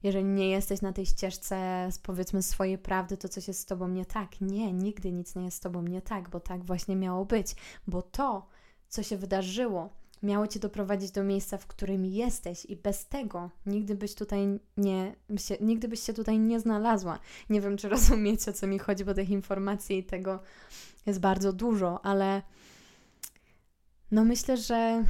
jeżeli 0.03 0.25
nie 0.25 0.51
jesteś 0.51 0.81
na 0.81 0.93
tej 0.93 1.07
ścieżce, 1.07 1.89
powiedzmy, 2.03 2.43
swojej 2.43 2.79
prawdy, 2.79 3.17
to 3.17 3.29
coś 3.29 3.49
jest 3.49 3.61
z 3.61 3.67
tobą 3.67 3.89
nie 3.89 4.07
tak. 4.07 4.41
Nie, 4.41 4.73
nigdy 4.73 5.13
nic 5.13 5.35
nie 5.35 5.45
jest 5.45 5.57
z 5.57 5.61
tobą 5.61 5.83
nie 5.83 6.03
tak, 6.03 6.29
bo 6.29 6.41
tak 6.41 6.65
właśnie 6.65 6.97
miało 6.97 7.25
być, 7.25 7.57
bo 7.87 8.03
to, 8.03 8.47
co 8.89 9.03
się 9.03 9.17
wydarzyło, 9.17 9.91
miało 10.25 10.47
cię 10.47 10.61
doprowadzić 10.61 11.11
do 11.11 11.25
miejsca, 11.25 11.59
w 11.59 11.67
którym 11.67 12.05
jesteś, 12.05 12.65
i 12.65 12.77
bez 12.77 13.09
tego 13.09 13.51
nigdy 13.67 13.95
byś 13.95 14.15
tutaj 14.15 14.61
nie, 14.77 15.17
się, 15.37 15.57
nigdy 15.61 15.89
byś 15.89 16.01
się 16.01 16.13
tutaj 16.13 16.39
nie 16.39 16.61
znalazła. 16.61 17.19
Nie 17.51 17.61
wiem, 17.61 17.77
czy 17.77 17.89
rozumiecie, 17.97 18.51
o 18.51 18.55
co 18.55 18.67
mi 18.67 18.79
chodzi, 18.79 19.05
bo 19.05 19.15
tych 19.15 19.31
informacji 19.31 19.99
i 19.99 20.05
tego 20.05 20.41
jest 21.07 21.21
bardzo 21.21 21.53
dużo, 21.53 22.05
ale 22.05 22.43
no 24.11 24.25
myślę, 24.25 24.57
że 24.57 25.05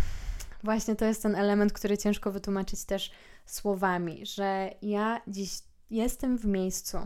właśnie 0.63 0.97
to 0.97 1.05
jest 1.05 1.23
ten 1.23 1.35
element, 1.35 1.73
który 1.73 1.99
ciężko 1.99 2.33
wytłumaczyć 2.33 2.85
też 2.85 3.11
słowami, 3.47 4.27
że 4.27 4.71
ja 4.83 5.21
dziś 5.27 5.51
jestem 5.91 6.39
w 6.39 6.47
miejscu, 6.47 6.99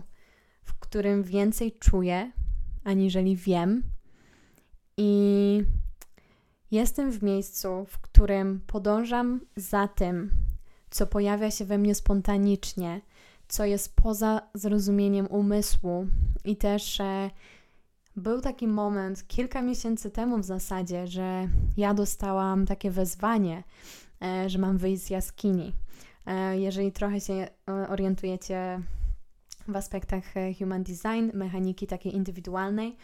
w 0.64 0.74
którym 0.74 1.22
więcej 1.22 1.78
czuję, 1.78 2.32
aniżeli 2.84 3.36
wiem, 3.36 3.82
i 4.96 5.64
jestem 6.70 7.12
w 7.12 7.22
miejscu, 7.22 7.86
w 7.88 7.98
którym 7.98 8.60
podążam 8.66 9.40
za 9.56 9.88
tym, 9.88 10.30
co 10.90 11.06
pojawia 11.06 11.50
się 11.50 11.64
we 11.64 11.78
mnie 11.78 11.94
spontanicznie, 11.94 13.00
co 13.48 13.64
jest 13.64 13.96
poza 13.96 14.40
zrozumieniem 14.54 15.26
umysłu, 15.26 16.06
i 16.44 16.56
też 16.56 17.00
e, 17.00 17.30
był 18.16 18.40
taki 18.40 18.68
moment 18.68 19.26
kilka 19.28 19.62
miesięcy 19.62 20.10
temu 20.10 20.38
w 20.38 20.44
zasadzie, 20.44 21.06
że 21.06 21.48
ja 21.76 21.94
dostałam 21.94 22.66
takie 22.66 22.90
wezwanie, 22.90 23.64
e, 24.22 24.50
że 24.50 24.58
mam 24.58 24.78
wyjść 24.78 25.02
z 25.02 25.10
jaskini. 25.10 25.72
E, 26.26 26.58
jeżeli 26.58 26.92
trochę 26.92 27.20
się 27.20 27.34
e, 27.34 27.48
orientujecie 27.88 28.80
w 29.68 29.76
aspektach 29.76 30.36
e, 30.36 30.54
human 30.54 30.82
design, 30.82 31.30
mechaniki 31.34 31.86
takiej 31.86 32.14
indywidualnej, 32.14 32.96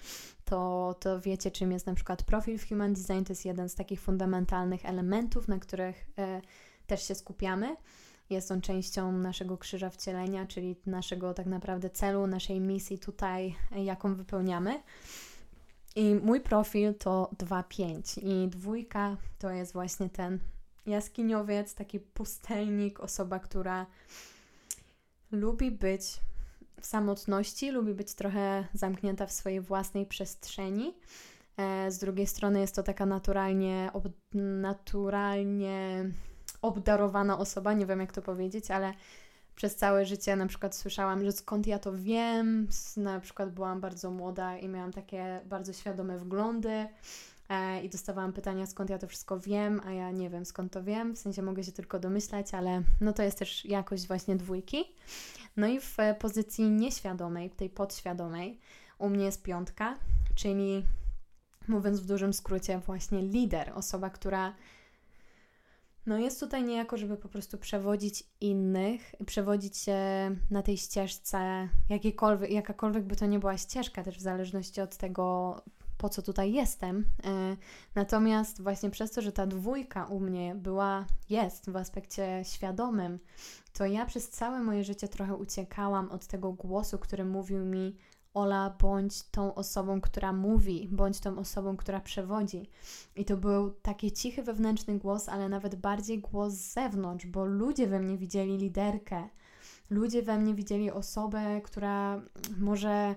to, 0.45 0.95
to 1.01 1.21
wiecie, 1.21 1.51
czym 1.51 1.73
jest 1.73 1.87
na 1.87 1.95
przykład 1.95 2.23
profil 2.23 2.59
w 2.59 2.69
human 2.69 2.93
design. 2.93 3.25
To 3.25 3.33
jest 3.33 3.45
jeden 3.45 3.69
z 3.69 3.75
takich 3.75 4.01
fundamentalnych 4.01 4.87
elementów, 4.87 5.49
na 5.49 5.59
których 5.59 6.07
e, 6.19 6.41
też 6.87 7.09
się 7.09 7.15
skupiamy. 7.15 7.77
Jest 8.31 8.53
on 8.53 8.61
częścią 8.61 9.13
naszego 9.13 9.59
krzyża 9.59 9.91
wcielenia, 9.91 10.47
czyli 10.47 10.77
naszego 10.87 11.35
tak 11.35 11.47
naprawdę 11.47 11.91
celu, 11.91 12.27
naszej 12.27 12.61
misji 12.61 12.99
tutaj, 12.99 13.55
jaką 13.77 14.15
wypełniamy. 14.15 14.83
I 15.97 16.15
mój 16.15 16.41
profil 16.41 16.95
to 16.95 17.31
2-5 17.39 18.21
i 18.23 18.49
dwójka 18.49 19.17
to 19.39 19.51
jest 19.51 19.73
właśnie 19.73 20.09
ten 20.09 20.39
jaskiniowiec, 20.87 21.75
taki 21.75 22.01
pustelnik, 22.01 23.01
osoba, 23.01 23.39
która 23.39 23.87
lubi 25.31 25.71
być 25.71 26.21
w 26.85 26.87
samotności, 26.87 27.71
lubi 27.71 27.95
być 27.95 28.15
trochę 28.15 28.65
zamknięta 28.75 29.27
w 29.27 29.33
swojej 29.33 29.61
własnej 29.61 30.07
przestrzeni. 30.07 30.95
E, 31.57 31.91
z 31.91 31.99
drugiej 31.99 32.27
strony 32.27 32.61
jest 32.61 32.75
to 32.75 32.83
taka 32.83 33.07
naturalnie, 33.07 33.91
ob, 33.93 34.09
naturalnie 34.35 36.11
obdarowana 36.63 37.39
osoba, 37.39 37.73
nie 37.73 37.87
wiem 37.87 38.01
jak 38.01 38.13
to 38.13 38.23
powiedzieć, 38.23 38.71
ale 38.71 38.95
przez 39.55 39.77
całe 39.77 40.07
życie 40.07 40.37
na 40.37 40.47
przykład 40.47 40.77
słyszałam, 40.77 41.25
że 41.25 41.33
skąd 41.33 41.67
ja 41.67 41.79
to 41.79 41.93
wiem, 41.93 42.69
na 42.97 43.21
przykład 43.21 43.53
byłam 43.53 43.81
bardzo 43.81 44.11
młoda 44.11 44.59
i 44.59 44.69
miałam 44.69 44.93
takie 44.93 45.41
bardzo 45.45 45.73
świadome 45.73 46.19
wglądy 46.19 46.87
i 47.83 47.89
dostawałam 47.89 48.33
pytania, 48.33 48.67
skąd 48.67 48.91
ja 48.91 48.99
to 48.99 49.07
wszystko 49.07 49.41
wiem, 49.41 49.81
a 49.85 49.93
ja 49.93 50.11
nie 50.11 50.31
wiem, 50.31 50.45
skąd 50.45 50.73
to 50.73 50.83
wiem, 50.83 51.15
w 51.15 51.19
sensie 51.19 51.43
mogę 51.43 51.65
się 51.65 51.73
tylko 51.73 51.99
domyślać, 51.99 52.55
ale 52.55 52.83
no 53.01 53.13
to 53.13 53.23
jest 53.23 53.39
też 53.39 53.65
jakość 53.65 54.07
właśnie 54.07 54.37
dwójki. 54.37 54.85
No 55.57 55.67
i 55.67 55.81
w 55.81 55.97
pozycji 56.21 56.71
nieświadomej, 56.71 57.51
tej 57.51 57.71
podświadomej, 57.71 58.61
u 58.99 59.09
mnie 59.09 59.25
jest 59.25 59.43
piątka, 59.43 59.99
czyli 60.35 60.85
mówiąc 61.69 62.01
w 62.01 62.07
dużym 62.07 62.33
skrócie, 62.33 62.79
właśnie 62.79 63.23
lider, 63.23 63.73
osoba, 63.75 64.11
która 64.11 64.55
no 66.07 66.19
jest 66.19 66.41
tutaj 66.41 66.65
niejako, 66.65 66.97
żeby 66.97 67.17
po 67.17 67.29
prostu 67.29 67.59
przewodzić 67.59 68.25
innych, 68.41 69.15
przewodzić 69.27 69.77
się 69.77 69.97
na 70.51 70.63
tej 70.63 70.77
ścieżce, 70.77 71.69
jakiejkolwiek, 71.89 72.51
jakakolwiek 72.51 73.05
by 73.05 73.17
to 73.17 73.27
nie 73.27 73.39
była 73.39 73.57
ścieżka, 73.57 74.03
też 74.03 74.19
w 74.19 74.23
zależności 74.23 74.81
od 74.81 74.97
tego, 74.97 75.57
po 76.05 76.09
co 76.09 76.23
tutaj 76.23 76.53
jestem. 76.53 77.05
E, 77.25 77.57
natomiast 77.95 78.63
właśnie 78.63 78.91
przez 78.91 79.11
to, 79.11 79.23
że 79.23 79.33
ta 79.33 79.47
dwójka 79.47 80.05
u 80.07 80.21
mnie 80.21 80.55
była, 80.55 81.07
jest 81.31 81.71
w 81.71 81.77
aspekcie 81.77 82.43
świadomym, 82.45 83.19
to 83.73 83.87
ja 83.87 84.07
przez 84.07 84.29
całe 84.29 84.61
moje 84.61 84.85
życie 84.85 85.09
trochę 85.09 85.35
uciekałam 85.35 86.11
od 86.11 86.27
tego 86.27 86.53
głosu, 86.53 86.99
który 86.99 87.25
mówił 87.25 87.65
mi: 87.65 87.97
Ola, 88.35 88.77
bądź 88.81 89.23
tą 89.23 89.55
osobą, 89.55 90.01
która 90.01 90.33
mówi, 90.33 90.89
bądź 90.93 91.21
tą 91.21 91.39
osobą, 91.39 91.77
która 91.77 92.01
przewodzi. 92.01 92.71
I 93.17 93.25
to 93.25 93.37
był 93.37 93.71
taki 93.71 94.13
cichy 94.13 94.43
wewnętrzny 94.43 94.99
głos, 94.99 95.29
ale 95.29 95.49
nawet 95.49 95.75
bardziej 95.75 96.21
głos 96.21 96.53
z 96.53 96.73
zewnątrz, 96.73 97.27
bo 97.27 97.45
ludzie 97.45 97.87
we 97.87 98.01
mnie 98.01 98.19
widzieli 98.19 98.59
liderkę. 98.59 99.29
Ludzie 99.91 100.23
we 100.23 100.39
mnie 100.39 100.55
widzieli 100.55 100.91
osobę, 100.91 101.61
która 101.65 102.23
może 102.59 103.15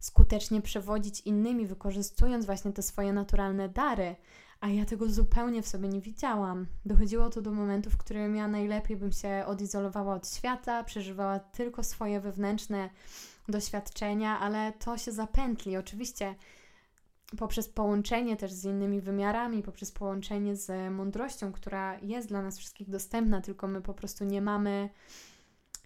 skutecznie 0.00 0.62
przewodzić 0.62 1.20
innymi, 1.20 1.66
wykorzystując 1.66 2.46
właśnie 2.46 2.72
te 2.72 2.82
swoje 2.82 3.12
naturalne 3.12 3.68
dary, 3.68 4.16
a 4.60 4.68
ja 4.68 4.84
tego 4.84 5.10
zupełnie 5.10 5.62
w 5.62 5.68
sobie 5.68 5.88
nie 5.88 6.00
widziałam. 6.00 6.66
Dochodziło 6.84 7.30
to 7.30 7.42
do 7.42 7.50
momentu, 7.50 7.90
w 7.90 7.96
którym 7.96 8.36
ja 8.36 8.48
najlepiej 8.48 8.96
bym 8.96 9.12
się 9.12 9.44
odizolowała 9.46 10.14
od 10.14 10.28
świata, 10.28 10.84
przeżywała 10.84 11.38
tylko 11.38 11.82
swoje 11.82 12.20
wewnętrzne 12.20 12.90
doświadczenia, 13.48 14.40
ale 14.40 14.72
to 14.72 14.98
się 14.98 15.12
zapętli. 15.12 15.76
Oczywiście 15.76 16.34
poprzez 17.38 17.68
połączenie 17.68 18.36
też 18.36 18.52
z 18.52 18.64
innymi 18.64 19.00
wymiarami, 19.00 19.62
poprzez 19.62 19.92
połączenie 19.92 20.56
z 20.56 20.92
mądrością, 20.92 21.52
która 21.52 21.98
jest 21.98 22.28
dla 22.28 22.42
nas 22.42 22.58
wszystkich 22.58 22.90
dostępna, 22.90 23.40
tylko 23.40 23.68
my 23.68 23.80
po 23.80 23.94
prostu 23.94 24.24
nie 24.24 24.42
mamy 24.42 24.88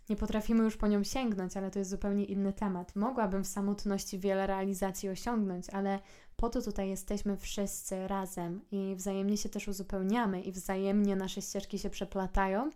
nie 0.08 0.16
potrafimy 0.16 0.64
już 0.64 0.76
po 0.76 0.88
nią 0.88 1.04
sięgnąć, 1.04 1.56
ale 1.56 1.70
to 1.70 1.78
jest 1.78 1.90
zupełnie 1.90 2.24
inny 2.24 2.52
temat. 2.52 2.96
Mogłabym 2.96 3.44
w 3.44 3.48
samotności 3.48 4.18
wiele 4.18 4.46
realizacji 4.46 5.08
osiągnąć, 5.08 5.70
ale 5.70 6.00
po 6.36 6.48
to 6.48 6.62
tutaj 6.62 6.88
jesteśmy 6.88 7.36
wszyscy 7.36 8.08
razem 8.08 8.60
i 8.70 8.94
wzajemnie 8.96 9.36
się 9.36 9.48
też 9.48 9.68
uzupełniamy 9.68 10.40
i 10.40 10.52
wzajemnie 10.52 11.16
nasze 11.16 11.42
ścieżki 11.42 11.78
się 11.78 11.90
przeplatają, 11.90 12.70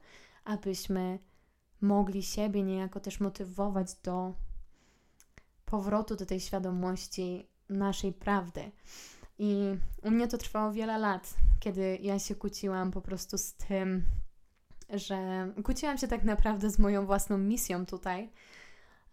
abyśmy 0.44 1.18
mogli 1.80 2.22
siebie 2.22 2.62
niejako 2.62 3.00
też 3.00 3.20
motywować 3.20 3.94
do 3.94 4.34
powrotu 5.64 6.16
do 6.16 6.26
tej 6.26 6.40
świadomości 6.40 7.46
naszej 7.68 8.12
prawdy. 8.12 8.70
I 9.38 9.76
u 10.02 10.10
mnie 10.10 10.28
to 10.28 10.38
trwało 10.38 10.72
wiele 10.72 10.98
lat, 10.98 11.34
kiedy 11.60 11.98
ja 12.02 12.18
się 12.18 12.34
kłóciłam 12.34 12.90
po 12.90 13.00
prostu 13.00 13.38
z 13.38 13.54
tym, 13.54 14.04
że 14.90 15.48
kłóciłam 15.64 15.98
się 15.98 16.08
tak 16.08 16.24
naprawdę 16.24 16.70
z 16.70 16.78
moją 16.78 17.06
własną 17.06 17.38
misją 17.38 17.86
tutaj. 17.86 18.30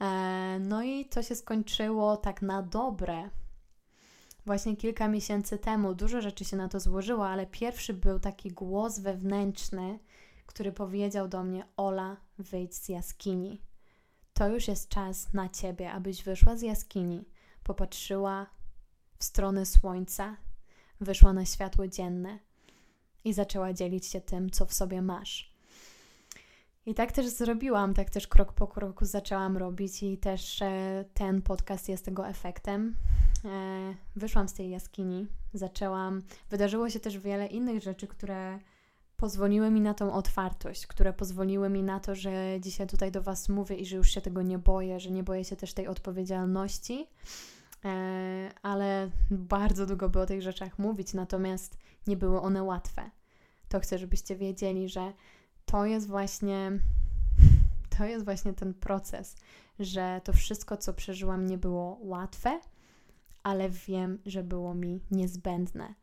E, 0.02 0.58
no 0.60 0.84
i 0.84 1.06
to 1.06 1.24
się 1.24 1.36
skończyło 1.36 2.18
tak 2.18 2.42
na 2.42 2.62
dobre. 2.62 3.30
Właśnie 4.46 4.76
kilka 4.76 5.08
miesięcy 5.08 5.58
temu 5.58 5.96
dużo 5.96 6.22
rzeczy 6.22 6.46
się 6.46 6.58
na 6.58 6.70
to 6.70 6.80
złożyło, 6.80 7.28
ale 7.28 7.48
pierwszy 7.48 7.94
był 7.94 8.20
taki 8.20 8.52
głos 8.52 9.00
wewnętrzny, 9.00 10.00
który 10.46 10.72
powiedział 10.72 11.28
do 11.28 11.44
mnie: 11.44 11.66
Ola, 11.78 12.18
wyjdź 12.38 12.76
z 12.76 12.90
jaskini. 12.90 13.62
To 14.34 14.48
już 14.48 14.68
jest 14.68 14.90
czas 14.90 15.34
na 15.34 15.50
ciebie, 15.50 15.92
abyś 15.92 16.24
wyszła 16.24 16.56
z 16.56 16.62
jaskini, 16.62 17.26
popatrzyła 17.64 18.46
w 19.18 19.24
stronę 19.24 19.66
słońca, 19.66 20.38
wyszła 21.02 21.34
na 21.34 21.46
światło 21.46 21.88
dzienne 21.88 22.40
i 23.24 23.34
zaczęła 23.34 23.74
dzielić 23.74 24.06
się 24.06 24.22
tym, 24.22 24.50
co 24.50 24.66
w 24.66 24.74
sobie 24.74 25.02
masz. 25.02 25.55
I 26.86 26.94
tak 26.94 27.12
też 27.12 27.28
zrobiłam, 27.28 27.94
tak 27.94 28.10
też 28.10 28.28
krok 28.28 28.54
po 28.54 28.68
kroku 28.68 29.06
zaczęłam 29.06 29.58
robić, 29.58 30.04
i 30.04 30.18
też 30.18 30.62
e, 30.62 31.06
ten 31.14 31.42
podcast 31.42 31.90
jest 31.90 32.06
tego 32.06 32.28
efektem. 32.28 32.96
E, 33.46 33.96
wyszłam 34.16 34.48
z 34.48 34.54
tej 34.54 34.70
jaskini, 34.70 35.28
zaczęłam. 35.54 36.22
Wydarzyło 36.50 36.90
się 36.90 37.00
też 37.00 37.20
wiele 37.20 37.48
innych 37.48 37.84
rzeczy, 37.84 38.08
które 38.08 38.60
pozwoliły 39.18 39.72
mi 39.72 39.82
na 39.82 39.94
tą 39.94 40.14
otwartość, 40.14 40.88
które 40.88 41.14
pozwoliły 41.14 41.70
mi 41.70 41.84
na 41.84 42.00
to, 42.00 42.16
że 42.16 42.58
dzisiaj 42.62 42.88
tutaj 42.88 43.12
do 43.12 43.22
Was 43.22 43.50
mówię 43.50 43.76
i 43.76 43.86
że 43.86 43.96
już 43.96 44.10
się 44.10 44.22
tego 44.22 44.42
nie 44.42 44.58
boję, 44.58 45.00
że 45.00 45.12
nie 45.12 45.24
boję 45.24 45.44
się 45.44 45.56
też 45.56 45.74
tej 45.74 45.88
odpowiedzialności. 45.88 47.08
E, 47.86 48.52
ale 48.62 49.10
bardzo 49.32 49.86
długo 49.86 50.10
by 50.10 50.20
o 50.20 50.26
tych 50.26 50.42
rzeczach 50.42 50.80
mówić, 50.80 51.14
natomiast 51.14 51.78
nie 52.08 52.18
były 52.18 52.42
one 52.42 52.64
łatwe. 52.64 53.10
To 53.70 53.80
chcę, 53.80 53.98
żebyście 53.98 54.36
wiedzieli, 54.36 54.90
że 54.90 55.14
to 55.66 55.86
jest 55.86 56.08
właśnie 56.08 56.80
to 57.98 58.06
jest 58.06 58.26
właśnie 58.26 58.54
ten 58.54 58.74
proces, 58.74 59.36
że 59.80 60.22
to 60.24 60.34
wszystko, 60.34 60.78
co 60.78 60.94
przeżyłam, 60.94 61.48
nie 61.48 61.58
było 61.58 61.98
łatwe, 62.02 62.60
ale 63.44 63.70
wiem, 63.70 64.20
że 64.26 64.44
było 64.44 64.74
mi 64.74 65.00
niezbędne. 65.12 65.94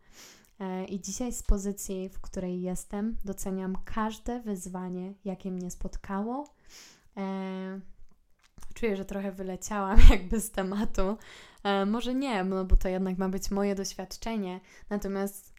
E, 0.61 0.85
I 0.85 1.01
dzisiaj 1.01 1.33
z 1.33 1.43
pozycji, 1.43 2.09
w 2.09 2.21
której 2.21 2.63
jestem, 2.63 3.17
doceniam 3.25 3.77
każde 3.85 4.41
wyzwanie, 4.41 5.15
jakie 5.25 5.51
mnie 5.51 5.71
spotkało. 5.71 6.55
E, 7.17 7.81
czuję, 8.75 8.97
że 8.97 9.05
trochę 9.05 9.33
wyleciałam 9.33 9.99
jakby 10.11 10.41
z 10.41 10.51
tematu. 10.51 11.17
E, 11.65 11.87
może 11.87 12.15
nie, 12.15 12.45
no 12.45 12.65
bo 12.65 12.77
to 12.77 12.89
jednak 12.89 13.19
ma 13.19 13.29
być 13.29 13.51
moje 13.51 13.75
doświadczenie. 13.75 14.61
Natomiast 14.91 15.52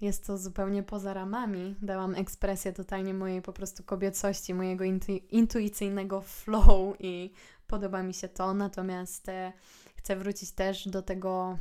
jest 0.00 0.26
to 0.26 0.38
zupełnie 0.38 0.82
poza 0.82 1.14
ramami. 1.14 1.74
Dałam 1.82 2.14
ekspresję 2.14 2.72
totalnie 2.72 3.14
mojej 3.14 3.42
po 3.42 3.52
prostu 3.52 3.82
kobiecości, 3.82 4.54
mojego 4.54 4.84
intu 4.84 5.12
intuicyjnego 5.30 6.20
flow 6.20 6.96
i 6.98 7.32
podoba 7.66 8.02
mi 8.02 8.14
się 8.14 8.28
to. 8.28 8.54
Natomiast 8.54 9.28
e, 9.28 9.52
chcę 9.96 10.16
wrócić 10.16 10.52
też 10.52 10.88
do 10.88 11.02
tego, 11.02 11.58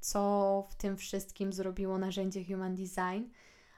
co 0.00 0.64
w 0.70 0.74
tym 0.74 0.96
wszystkim 0.96 1.52
zrobiło 1.52 1.98
narzędzie 1.98 2.44
Human 2.44 2.74
Design. 2.74 3.30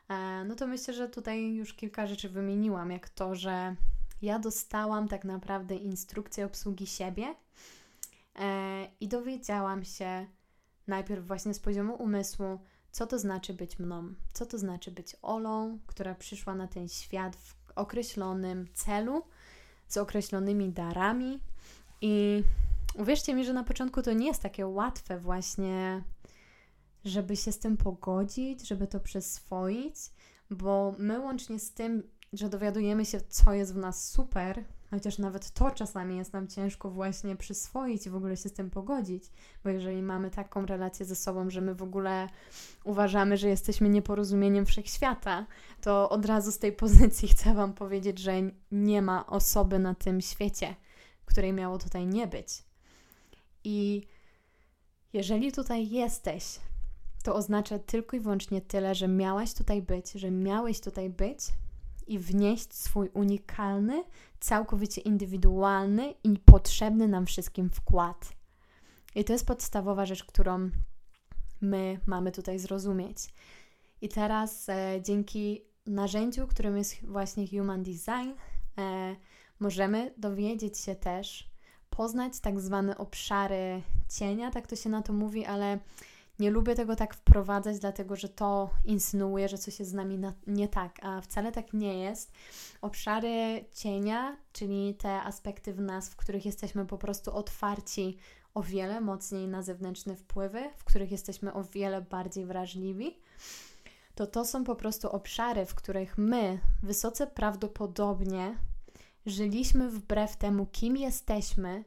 E, 0.09 0.45
no 0.45 0.55
to 0.55 0.67
myślę, 0.67 0.95
że 0.95 1.09
tutaj 1.09 1.55
już 1.55 1.75
kilka 1.75 2.07
rzeczy 2.07 2.29
wymieniłam, 2.29 2.91
jak 2.91 3.09
to, 3.09 3.35
że 3.35 3.77
ja 4.23 4.39
dostałam 4.39 5.09
tak 5.09 5.25
naprawdę 5.25 5.75
instrukcję 5.75 6.47
obsługi 6.47 6.87
siebie 6.87 7.35
e, 8.39 8.89
i 9.01 9.09
dowiedziałam 9.09 9.85
się 9.85 10.27
najpierw 10.87 11.27
właśnie 11.27 11.55
z 11.55 11.61
poziomu 11.61 11.95
umysłu, 11.95 12.59
co 12.93 13.07
to 13.07 13.19
znaczy 13.19 13.55
być 13.55 13.79
mną, 13.79 14.15
co 14.33 14.47
to 14.47 14.59
znaczy 14.59 14.91
być 14.91 15.17
Olą, 15.23 15.79
która 15.87 16.15
przyszła 16.15 16.55
na 16.55 16.69
ten 16.69 16.89
świat 16.89 17.37
w 17.37 17.55
określonym 17.75 18.69
celu, 18.75 19.23
z 19.89 19.97
określonymi 19.97 20.69
darami. 20.69 21.41
I 22.01 22.45
uwierzcie 22.95 23.35
mi, 23.35 23.45
że 23.45 23.53
na 23.53 23.65
początku 23.65 24.03
to 24.03 24.13
nie 24.13 24.27
jest 24.27 24.43
takie 24.43 24.67
łatwe, 24.67 25.19
właśnie, 25.19 26.03
żeby 27.05 27.37
się 27.37 27.53
z 27.53 27.59
tym 27.59 27.77
pogodzić, 27.77 28.69
żeby 28.69 28.87
to 28.87 29.01
przyswoić, 29.01 29.97
bo 30.51 30.95
my 30.99 31.21
łącznie 31.21 31.59
z 31.59 31.73
tym, 31.73 32.03
że 32.33 32.49
dowiadujemy 32.49 33.05
się, 33.05 33.21
co 33.21 33.53
jest 33.53 33.75
w 33.75 33.77
nas 33.77 34.09
super, 34.09 34.65
Chociaż 34.91 35.19
nawet 35.19 35.51
to 35.51 35.71
czasami 35.71 36.17
jest 36.17 36.33
nam 36.33 36.49
ciężko 36.49 36.91
właśnie 36.91 37.37
przyswoić 37.37 38.07
i 38.07 38.11
w 38.11 38.17
ogóle 38.17 38.37
się 38.37 38.49
z 38.49 38.53
tym 38.53 38.71
pogodzić, 38.71 39.25
bo 39.65 39.71
jeżeli 39.71 40.03
mamy 40.03 40.31
taką 40.31 40.67
relację 40.67 41.07
ze 41.07 41.17
sobą, 41.17 41.51
że 41.51 41.61
my 41.61 41.75
w 41.75 41.83
ogóle 41.83 42.29
uważamy, 42.85 43.37
że 43.37 43.49
jesteśmy 43.49 43.89
nieporozumieniem 43.89 44.67
wszechświata, 44.67 45.47
to 45.81 46.11
od 46.11 46.27
razu 46.27 46.53
z 46.53 46.59
tej 46.59 46.73
pozycji 46.73 47.29
chcę 47.29 47.55
Wam 47.55 47.73
powiedzieć, 47.73 48.19
że 48.19 48.33
nie 48.73 49.03
ma 49.03 49.27
osoby 49.27 49.79
na 49.79 49.95
tym 49.95 50.21
świecie, 50.21 50.75
której 51.25 51.53
miało 51.53 51.79
tutaj 51.79 52.07
nie 52.07 52.27
być. 52.27 52.65
I 53.65 54.07
jeżeli 55.13 55.53
tutaj 55.53 55.91
jesteś, 55.91 56.61
to 57.23 57.35
oznacza 57.35 57.79
tylko 57.79 58.17
i 58.17 58.21
wyłącznie 58.21 58.61
tyle, 58.61 58.95
że 58.95 59.09
miałaś 59.09 59.55
tutaj 59.55 59.83
być, 59.83 60.13
że 60.13 60.31
miałeś 60.31 60.81
tutaj 60.81 61.11
być 61.11 61.39
i 62.11 62.19
wnieść 62.19 62.75
swój 62.75 63.09
unikalny, 63.15 64.05
całkowicie 64.41 65.01
indywidualny 65.01 66.15
i 66.25 66.39
potrzebny 66.39 67.09
nam 67.09 67.27
wszystkim 67.27 67.71
wkład. 67.71 68.33
I 69.15 69.25
to 69.25 69.33
jest 69.33 69.47
podstawowa 69.47 70.07
rzecz, 70.07 70.25
którą 70.25 70.71
my 71.61 72.01
mamy 72.07 72.33
tutaj 72.33 72.59
zrozumieć. 72.59 73.17
I 74.01 74.09
teraz 74.09 74.69
e, 74.69 75.01
dzięki 75.03 75.65
narzędziu, 75.87 76.47
którym 76.47 76.77
jest 76.77 77.07
właśnie 77.07 77.47
Human 77.49 77.83
Design, 77.83 78.31
e, 78.79 79.17
możemy 79.61 80.15
dowiedzieć 80.17 80.79
się 80.79 80.95
też, 80.95 81.51
poznać 81.91 82.41
tak 82.41 82.61
zwane 82.61 82.99
obszary 82.99 83.83
cienia, 84.09 84.51
tak 84.51 84.67
to 84.67 84.77
się 84.77 84.91
na 84.91 85.03
to 85.03 85.13
mówi, 85.13 85.47
ale 85.47 85.79
nie 86.41 86.51
lubię 86.51 86.75
tego 86.75 86.97
tak 86.97 87.15
wprowadzać, 87.15 87.79
dlatego 87.79 88.17
że 88.17 88.29
to 88.29 88.71
insynuuje, 88.85 89.49
że 89.49 89.59
coś 89.59 89.79
jest 89.79 89.91
z 89.91 89.95
nami 89.95 90.19
na, 90.19 90.33
nie 90.47 90.69
tak, 90.69 90.99
a 91.03 91.21
wcale 91.21 91.53
tak 91.53 91.73
nie 91.73 91.99
jest. 91.99 92.33
Obszary 92.81 93.65
cienia, 93.73 94.37
czyli 94.53 94.95
te 94.95 95.23
aspekty 95.23 95.73
w 95.73 95.81
nas, 95.81 96.09
w 96.09 96.17
których 96.17 96.47
jesteśmy 96.47 96.87
po 96.87 96.99
prostu 96.99 97.35
otwarci 97.35 98.17
o 98.55 98.63
wiele 98.63 99.01
mocniej 99.01 99.49
na 99.49 99.63
zewnętrzne 99.63 100.17
wpływy, 100.17 100.71
w 100.77 100.85
których 100.85 101.13
jesteśmy 101.13 101.53
o 101.53 101.65
wiele 101.65 102.01
bardziej 102.01 102.47
wrażliwi, 102.47 103.17
to 104.15 104.27
to 104.27 104.45
są 104.45 104.65
po 104.65 104.77
prostu 104.77 105.11
obszary, 105.11 105.67
w 105.67 105.75
których 105.75 106.19
my 106.19 106.61
wysoce 106.83 107.27
prawdopodobnie 107.27 108.57
żyliśmy 109.27 109.91
wbrew 109.91 110.37
temu, 110.37 110.67
kim 110.67 110.97
jesteśmy, 110.97 111.85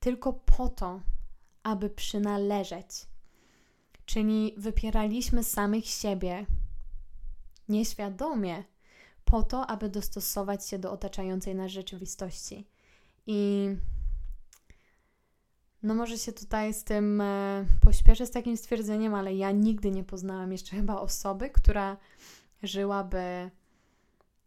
tylko 0.00 0.32
po 0.32 0.68
to, 0.68 1.00
aby 1.62 1.90
przynależeć 1.90 3.06
Czyli 4.06 4.54
wypieraliśmy 4.56 5.44
samych 5.44 5.86
siebie 5.86 6.46
nieświadomie 7.68 8.64
po 9.24 9.42
to, 9.42 9.66
aby 9.66 9.88
dostosować 9.88 10.68
się 10.68 10.78
do 10.78 10.92
otaczającej 10.92 11.54
nas 11.54 11.70
rzeczywistości. 11.70 12.66
I 13.26 13.68
no 15.82 15.94
może 15.94 16.18
się 16.18 16.32
tutaj 16.32 16.74
z 16.74 16.84
tym 16.84 17.20
e, 17.20 17.64
pośpieszę 17.80 18.26
z 18.26 18.30
takim 18.30 18.56
stwierdzeniem, 18.56 19.14
ale 19.14 19.34
ja 19.34 19.50
nigdy 19.50 19.90
nie 19.90 20.04
poznałam 20.04 20.52
jeszcze 20.52 20.76
chyba 20.76 21.00
osoby, 21.00 21.50
która 21.50 21.96
żyłaby 22.62 23.50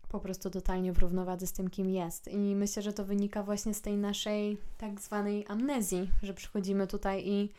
po 0.09 0.19
prostu 0.19 0.49
totalnie 0.49 0.93
w 0.93 0.97
równowadze 0.97 1.47
z 1.47 1.53
tym, 1.53 1.69
kim 1.69 1.89
jest. 1.89 2.27
I 2.27 2.37
myślę, 2.37 2.81
że 2.81 2.93
to 2.93 3.05
wynika 3.05 3.43
właśnie 3.43 3.73
z 3.73 3.81
tej 3.81 3.97
naszej 3.97 4.57
tak 4.77 5.01
zwanej 5.01 5.45
amnezji, 5.47 6.11
że 6.23 6.33
przychodzimy 6.33 6.87
tutaj 6.87 7.27
i 7.27 7.49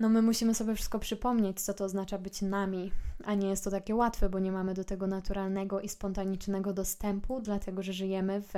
no 0.00 0.08
my 0.08 0.22
musimy 0.22 0.54
sobie 0.54 0.74
wszystko 0.74 0.98
przypomnieć, 0.98 1.60
co 1.60 1.74
to 1.74 1.84
oznacza 1.84 2.18
być 2.18 2.42
nami, 2.42 2.92
a 3.24 3.34
nie 3.34 3.48
jest 3.48 3.64
to 3.64 3.70
takie 3.70 3.94
łatwe, 3.94 4.28
bo 4.28 4.38
nie 4.38 4.52
mamy 4.52 4.74
do 4.74 4.84
tego 4.84 5.06
naturalnego 5.06 5.80
i 5.80 5.88
spontanicznego 5.88 6.72
dostępu, 6.72 7.40
dlatego 7.40 7.82
że 7.82 7.92
żyjemy 7.92 8.42
w, 8.42 8.52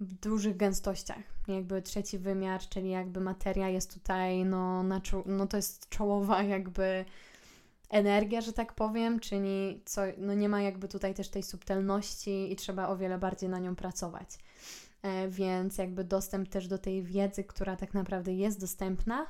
w 0.00 0.14
dużych 0.14 0.56
gęstościach. 0.56 1.22
Jakby 1.48 1.82
trzeci 1.82 2.18
wymiar, 2.18 2.60
czyli 2.68 2.90
jakby 2.90 3.20
materia 3.20 3.68
jest 3.68 3.94
tutaj, 3.94 4.44
no, 4.44 4.82
na, 4.82 5.00
no 5.26 5.46
to 5.46 5.56
jest 5.56 5.88
czołowa 5.88 6.42
jakby 6.42 7.04
energia, 7.90 8.40
że 8.40 8.52
tak 8.52 8.74
powiem, 8.74 9.20
czyli 9.20 9.82
co, 9.84 10.02
no 10.18 10.34
nie 10.34 10.48
ma 10.48 10.62
jakby 10.62 10.88
tutaj 10.88 11.14
też 11.14 11.28
tej 11.28 11.42
subtelności 11.42 12.52
i 12.52 12.56
trzeba 12.56 12.88
o 12.88 12.96
wiele 12.96 13.18
bardziej 13.18 13.48
na 13.48 13.58
nią 13.58 13.76
pracować. 13.76 14.38
E, 15.02 15.28
więc 15.28 15.78
jakby 15.78 16.04
dostęp 16.04 16.48
też 16.48 16.68
do 16.68 16.78
tej 16.78 17.02
wiedzy, 17.02 17.44
która 17.44 17.76
tak 17.76 17.94
naprawdę 17.94 18.32
jest 18.32 18.60
dostępna, 18.60 19.26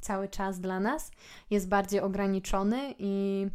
cały 0.00 0.28
czas 0.28 0.60
dla 0.60 0.80
nas 0.80 1.10
jest 1.50 1.68
bardziej 1.68 2.00
ograniczony 2.00 2.94
i 2.98 3.46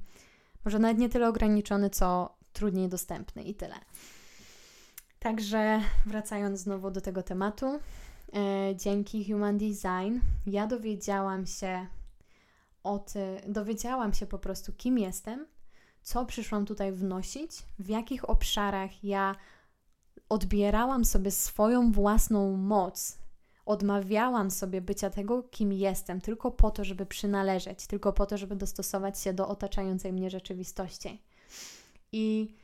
może 0.66 0.80
nawet 0.80 0.98
nie 0.98 1.10
tyle 1.10 1.30
ograniczony, 1.30 1.90
co 1.90 2.36
trudniej 2.54 2.90
dostępny 2.90 3.44
i 3.44 3.56
tyle. 3.56 3.76
Także 5.20 5.82
wracając 6.06 6.60
znowu 6.60 6.92
do 6.92 7.02
tego 7.02 7.24
tematu, 7.24 7.66
e, 8.34 8.76
dzięki 8.76 9.32
Human 9.32 9.58
Design 9.58 10.20
ja 10.46 10.68
dowiedziałam 10.68 11.46
się 11.46 11.88
o 12.84 13.00
ty, 13.00 13.42
dowiedziałam 13.48 14.14
się 14.14 14.26
po 14.26 14.40
prostu, 14.40 14.74
kim 14.74 14.98
jestem, 14.98 15.48
co 16.02 16.26
przyszłam 16.26 16.66
tutaj 16.66 16.92
wnosić, 16.92 17.52
w 17.80 17.90
jakich 17.90 18.30
obszarach 18.30 19.04
ja 19.04 19.36
odbierałam 20.30 21.06
sobie 21.06 21.32
swoją 21.32 21.92
własną 21.92 22.58
moc 22.58 23.23
odmawiałam 23.66 24.52
sobie 24.52 24.82
bycia 24.82 25.10
tego, 25.10 25.44
kim 25.44 25.74
jestem, 25.74 26.22
tylko 26.22 26.52
po 26.52 26.72
to, 26.72 26.84
żeby 26.84 27.06
przynależeć, 27.06 27.88
tylko 27.88 28.14
po 28.14 28.26
to, 28.26 28.38
żeby 28.38 28.56
dostosować 28.56 29.20
się 29.20 29.34
do 29.34 29.48
otaczającej 29.48 30.14
mnie 30.14 30.30
rzeczywistości. 30.30 31.22
I 32.12 32.56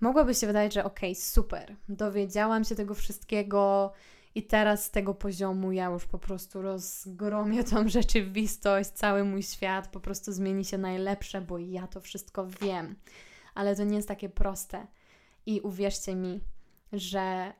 mogłoby 0.00 0.34
się 0.34 0.46
wydawać, 0.46 0.74
że 0.74 0.84
okej, 0.84 1.12
okay, 1.12 1.22
super, 1.22 1.76
dowiedziałam 1.88 2.64
się 2.64 2.74
tego 2.74 2.94
wszystkiego, 2.94 3.92
I 4.34 4.42
teraz 4.42 4.84
z 4.84 4.90
tego 4.90 5.14
poziomu 5.14 5.72
ja 5.72 5.86
już 5.86 6.06
po 6.06 6.18
prostu 6.18 6.62
rozgromię 6.62 7.64
tą 7.64 7.88
rzeczywistość, 7.98 8.90
cały 8.90 9.24
mój 9.24 9.42
świat 9.42 9.88
po 9.88 10.00
prostu 10.00 10.32
zmieni 10.32 10.64
się 10.64 10.78
najlepsze, 10.78 11.40
bo 11.40 11.58
ja 11.58 11.86
to 11.86 12.00
wszystko 12.00 12.46
wiem. 12.46 12.96
Ale 13.54 13.76
to 13.76 13.84
nie 13.84 13.96
jest 13.96 14.08
takie 14.08 14.28
proste. 14.28 14.86
I 15.46 15.60
uwierzcie 15.60 16.14
mi, 16.14 16.40
że 16.92 17.52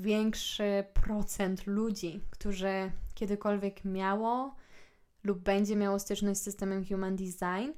większy 0.00 0.84
procent 0.94 1.66
ludzi, 1.66 2.20
którzy 2.30 2.92
kiedykolwiek 3.14 3.84
miało 3.84 4.54
lub 5.24 5.38
będzie 5.38 5.76
miało 5.76 5.98
styczność 5.98 6.40
z 6.40 6.42
systemem 6.42 6.84
Human 6.86 7.16
Design, 7.16 7.70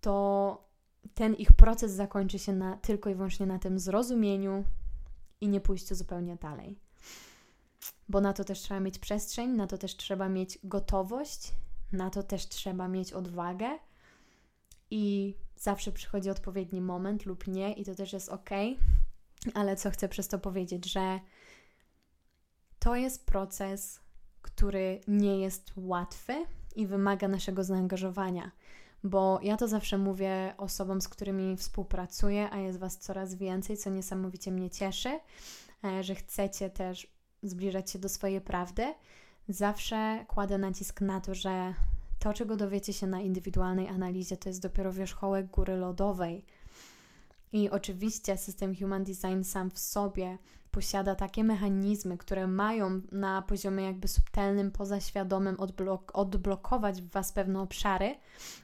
to 0.00 0.66
ten 1.14 1.34
ich 1.34 1.52
proces 1.52 1.92
zakończy 1.92 2.38
się 2.38 2.52
na, 2.52 2.76
tylko 2.76 3.10
i 3.10 3.14
wyłącznie 3.14 3.46
na 3.46 3.58
tym 3.58 3.78
zrozumieniu 3.78 4.64
i 5.40 5.48
nie 5.48 5.60
pójściu 5.60 5.94
zupełnie 5.94 6.36
dalej. 6.36 6.78
Bo 8.08 8.20
na 8.20 8.32
to 8.32 8.44
też 8.44 8.60
trzeba 8.60 8.80
mieć 8.80 8.98
przestrzeń, 8.98 9.50
na 9.50 9.66
to 9.66 9.78
też 9.78 9.96
trzeba 9.96 10.28
mieć 10.28 10.58
gotowość, 10.64 11.52
na 11.92 12.10
to 12.10 12.22
też 12.22 12.48
trzeba 12.48 12.88
mieć 12.88 13.12
odwagę 13.12 13.78
i 14.90 15.34
zawsze 15.56 15.92
przychodzi 15.92 16.30
odpowiedni 16.30 16.80
moment 16.80 17.26
lub 17.26 17.46
nie, 17.46 17.72
i 17.72 17.84
to 17.84 17.94
też 17.94 18.12
jest 18.12 18.28
ok. 18.28 18.50
Ale 19.54 19.76
co 19.76 19.90
chcę 19.90 20.08
przez 20.08 20.28
to 20.28 20.38
powiedzieć, 20.38 20.92
że 20.92 21.20
to 22.86 22.96
jest 22.96 23.26
proces, 23.26 24.00
który 24.42 25.00
nie 25.08 25.40
jest 25.40 25.72
łatwy 25.76 26.46
i 26.76 26.86
wymaga 26.86 27.28
naszego 27.28 27.64
zaangażowania. 27.64 28.50
Bo 29.04 29.40
ja 29.42 29.56
to 29.56 29.68
zawsze 29.68 29.98
mówię 29.98 30.54
osobom, 30.56 31.00
z 31.00 31.08
którymi 31.08 31.56
współpracuję, 31.56 32.50
a 32.50 32.58
jest 32.58 32.78
Was 32.78 32.98
coraz 32.98 33.34
więcej, 33.34 33.76
co 33.76 33.90
niesamowicie 33.90 34.52
mnie 34.52 34.70
cieszy, 34.70 35.20
e, 35.84 36.02
że 36.04 36.14
chcecie 36.14 36.70
też 36.70 37.14
zbliżać 37.42 37.90
się 37.90 37.98
do 37.98 38.08
swojej 38.08 38.40
prawdy. 38.40 38.94
Zawsze 39.48 40.24
kładę 40.28 40.58
nacisk 40.58 41.00
na 41.00 41.20
to, 41.20 41.34
że 41.34 41.74
to, 42.18 42.34
czego 42.34 42.56
dowiecie 42.56 42.92
się 42.92 43.06
na 43.06 43.20
indywidualnej 43.20 43.88
analizie, 43.88 44.36
to 44.36 44.48
jest 44.48 44.62
dopiero 44.62 44.92
wierzchołek 44.92 45.46
góry 45.46 45.76
lodowej. 45.76 46.44
I 47.52 47.70
oczywiście 47.70 48.36
system 48.36 48.76
Human 48.76 49.04
Design 49.04 49.42
sam 49.42 49.70
w 49.70 49.78
sobie 49.78 50.38
posiada 50.76 51.14
takie 51.14 51.44
mechanizmy, 51.44 52.18
które 52.18 52.46
mają 52.46 53.00
na 53.12 53.42
poziomie 53.42 53.84
jakby 53.84 54.08
subtelnym, 54.08 54.70
pozaświadomym 54.70 55.60
odblok 55.60 56.10
odblokować 56.14 57.02
w 57.02 57.10
Was 57.10 57.32
pewne 57.32 57.60
obszary, 57.60 58.14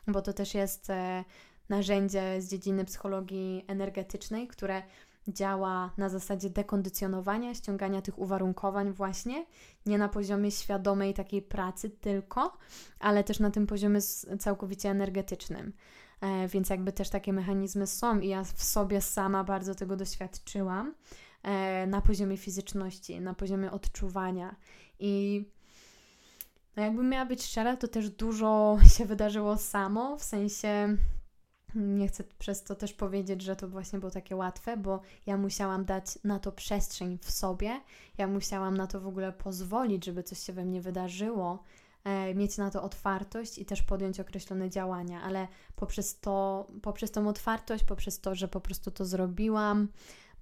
bo 0.06 0.22
to 0.22 0.32
też 0.32 0.54
jest 0.54 0.90
e, 0.90 1.24
narzędzie 1.68 2.42
z 2.42 2.50
dziedziny 2.50 2.84
psychologii 2.84 3.64
energetycznej, 3.68 4.48
które 4.48 4.82
działa 5.28 5.90
na 5.98 6.08
zasadzie 6.08 6.50
dekondycjonowania, 6.50 7.54
ściągania 7.54 8.02
tych 8.02 8.18
uwarunkowań 8.18 8.92
właśnie, 8.92 9.46
nie 9.86 9.98
na 9.98 10.08
poziomie 10.08 10.50
świadomej 10.50 11.14
takiej 11.14 11.42
pracy 11.42 11.90
tylko, 11.90 12.58
ale 13.00 13.24
też 13.24 13.40
na 13.40 13.50
tym 13.50 13.66
poziomie 13.66 14.00
całkowicie 14.38 14.90
energetycznym. 14.90 15.72
E, 16.20 16.48
więc 16.48 16.70
jakby 16.70 16.92
też 16.92 17.10
takie 17.10 17.32
mechanizmy 17.32 17.86
są 17.86 18.20
i 18.20 18.28
ja 18.28 18.44
w 18.44 18.62
sobie 18.62 19.00
sama 19.00 19.44
bardzo 19.44 19.74
tego 19.74 19.96
doświadczyłam 19.96 20.94
na 21.86 22.00
poziomie 22.00 22.36
fizyczności, 22.36 23.20
na 23.20 23.34
poziomie 23.34 23.70
odczuwania. 23.70 24.56
I 24.98 25.44
no 26.76 26.82
jakbym 26.82 27.08
miała 27.08 27.26
być 27.26 27.42
szczera, 27.42 27.76
to 27.76 27.88
też 27.88 28.10
dużo 28.10 28.78
się 28.96 29.04
wydarzyło 29.04 29.58
samo, 29.58 30.16
w 30.16 30.24
sensie 30.24 30.96
nie 31.74 32.08
chcę 32.08 32.24
przez 32.38 32.62
to 32.62 32.74
też 32.74 32.92
powiedzieć, 32.92 33.42
że 33.42 33.56
to 33.56 33.68
właśnie 33.68 33.98
było 33.98 34.10
takie 34.10 34.36
łatwe, 34.36 34.76
bo 34.76 35.00
ja 35.26 35.36
musiałam 35.36 35.84
dać 35.84 36.18
na 36.24 36.38
to 36.38 36.52
przestrzeń 36.52 37.18
w 37.22 37.30
sobie, 37.30 37.80
ja 38.18 38.26
musiałam 38.26 38.76
na 38.76 38.86
to 38.86 39.00
w 39.00 39.06
ogóle 39.06 39.32
pozwolić, 39.32 40.04
żeby 40.04 40.22
coś 40.22 40.38
się 40.38 40.52
we 40.52 40.64
mnie 40.64 40.80
wydarzyło, 40.80 41.62
e, 42.04 42.34
mieć 42.34 42.58
na 42.58 42.70
to 42.70 42.82
otwartość 42.82 43.58
i 43.58 43.64
też 43.64 43.82
podjąć 43.82 44.20
określone 44.20 44.70
działania, 44.70 45.22
ale 45.22 45.48
poprzez 45.76 46.20
to, 46.20 46.66
poprzez 46.82 47.10
tą 47.10 47.28
otwartość, 47.28 47.84
poprzez 47.84 48.20
to, 48.20 48.34
że 48.34 48.48
po 48.48 48.60
prostu 48.60 48.90
to 48.90 49.04
zrobiłam, 49.04 49.88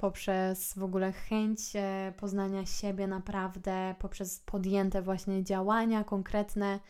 poprzez 0.00 0.74
w 0.74 0.82
ogóle 0.82 1.12
chęć 1.12 1.60
e, 1.74 2.12
poznania 2.16 2.66
siebie 2.66 3.06
naprawdę, 3.06 3.94
poprzez 3.98 4.40
podjęte 4.40 5.02
właśnie 5.02 5.44
działania 5.44 6.04
konkretne, 6.04 6.80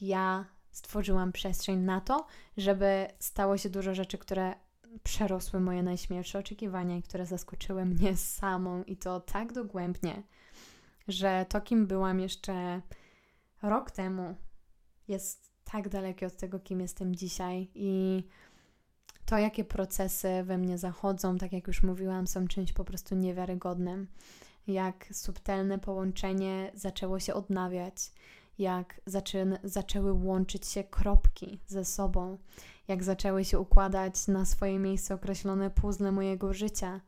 ja 0.00 0.44
stworzyłam 0.70 1.32
przestrzeń 1.32 1.78
na 1.78 2.00
to, 2.00 2.26
żeby 2.56 3.06
stało 3.18 3.56
się 3.56 3.70
dużo 3.70 3.94
rzeczy, 3.94 4.18
które 4.18 4.54
przerosły 5.02 5.60
moje 5.60 5.82
najśmielsze 5.82 6.38
oczekiwania 6.38 6.96
i 6.96 7.02
które 7.02 7.26
zaskoczyły 7.26 7.84
mnie 7.84 8.16
samą 8.16 8.82
i 8.82 8.96
to 8.96 9.20
tak 9.20 9.52
dogłębnie, 9.52 10.22
że 11.08 11.46
to, 11.48 11.60
kim 11.60 11.86
byłam 11.86 12.20
jeszcze 12.20 12.80
rok 13.62 13.90
temu, 13.90 14.36
jest 15.08 15.52
tak 15.64 15.88
dalekie 15.88 16.26
od 16.26 16.36
tego, 16.36 16.60
kim 16.60 16.80
jestem 16.80 17.16
dzisiaj 17.16 17.68
i 17.74 18.24
to, 19.24 19.38
jakie 19.38 19.64
procesy 19.64 20.42
we 20.44 20.58
mnie 20.58 20.78
zachodzą, 20.78 21.38
tak 21.38 21.52
jak 21.52 21.66
już 21.66 21.82
mówiłam, 21.82 22.26
są 22.26 22.48
czymś 22.48 22.72
po 22.72 22.84
prostu 22.84 23.14
niewiarygodnym. 23.14 24.06
Jak 24.66 25.08
subtelne 25.12 25.78
połączenie 25.78 26.70
zaczęło 26.74 27.20
się 27.20 27.34
odnawiać, 27.34 28.12
jak 28.58 29.00
zaczę, 29.06 29.58
zaczęły 29.64 30.12
łączyć 30.12 30.66
się 30.66 30.84
kropki 30.84 31.60
ze 31.66 31.84
sobą, 31.84 32.38
jak 32.88 33.04
zaczęły 33.04 33.44
się 33.44 33.60
układać 33.60 34.26
na 34.26 34.44
swoje 34.44 34.78
miejsce 34.78 35.14
określone 35.14 35.70
puzzle 35.70 36.12
mojego 36.12 36.54
życia, 36.54 37.00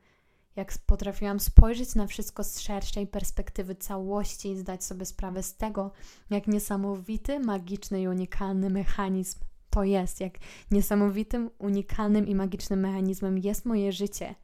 jak 0.57 0.79
potrafiłam 0.87 1.41
spojrzeć 1.41 1.95
na 1.95 2.07
wszystko 2.07 2.45
z 2.45 2.61
szerszej 2.61 3.07
perspektywy 3.07 3.75
całości 3.75 4.51
i 4.51 4.57
zdać 4.57 4.85
sobie 4.85 5.07
sprawę 5.07 5.43
z 5.43 5.57
tego, 5.57 5.91
jak 6.31 6.47
niesamowity, 6.47 7.41
magiczny 7.41 8.03
i 8.03 8.09
unikalny 8.09 8.71
mechanizm 8.71 9.39
to 9.75 9.85
jest, 9.85 10.21
jak 10.21 10.39
niesamowitym, 10.71 11.51
unikalnym 11.59 12.27
i 12.27 12.35
magicznym 12.35 12.81
mechanizmem 12.81 13.39
jest 13.39 13.65
moje 13.65 13.93
życie, 13.93 14.35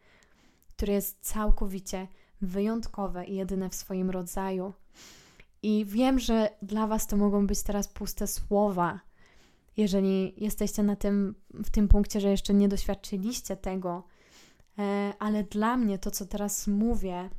które 0.69 0.93
jest 0.93 1.19
całkowicie 1.21 2.09
wyjątkowe 2.41 3.25
i 3.25 3.35
jedyne 3.35 3.71
w 3.71 3.75
swoim 3.75 4.11
rodzaju. 4.11 4.73
I 5.63 5.85
wiem, 5.85 6.19
że 6.19 6.51
dla 6.63 6.87
Was 6.87 7.07
to 7.07 7.17
mogą 7.17 7.47
być 7.47 7.63
teraz 7.63 7.89
puste 7.89 8.27
słowa, 8.27 9.01
jeżeli 9.77 10.35
jesteście 10.45 10.83
na 10.83 10.97
tym, 10.97 11.35
w 11.55 11.71
tym 11.71 11.89
punkcie, 11.89 12.21
że 12.21 12.31
jeszcze 12.31 12.55
nie 12.55 12.69
doświadczyliście 12.69 13.57
tego, 13.57 14.03
e, 14.79 15.13
ale 15.19 15.45
dla 15.45 15.77
mnie 15.77 15.99
to, 15.99 16.11
co 16.11 16.27
teraz 16.27 16.67
mówię, 16.67 17.31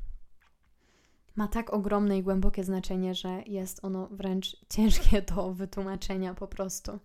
ma 1.35 1.47
tak 1.47 1.73
ogromne 1.73 2.17
i 2.17 2.23
głębokie 2.23 2.63
znaczenie, 2.63 3.15
że 3.15 3.43
jest 3.45 3.85
ono 3.85 4.07
wręcz 4.07 4.57
ciężkie 4.75 5.21
do 5.21 5.53
wytłumaczenia 5.53 6.33
po 6.33 6.47
prostu, 6.47 6.99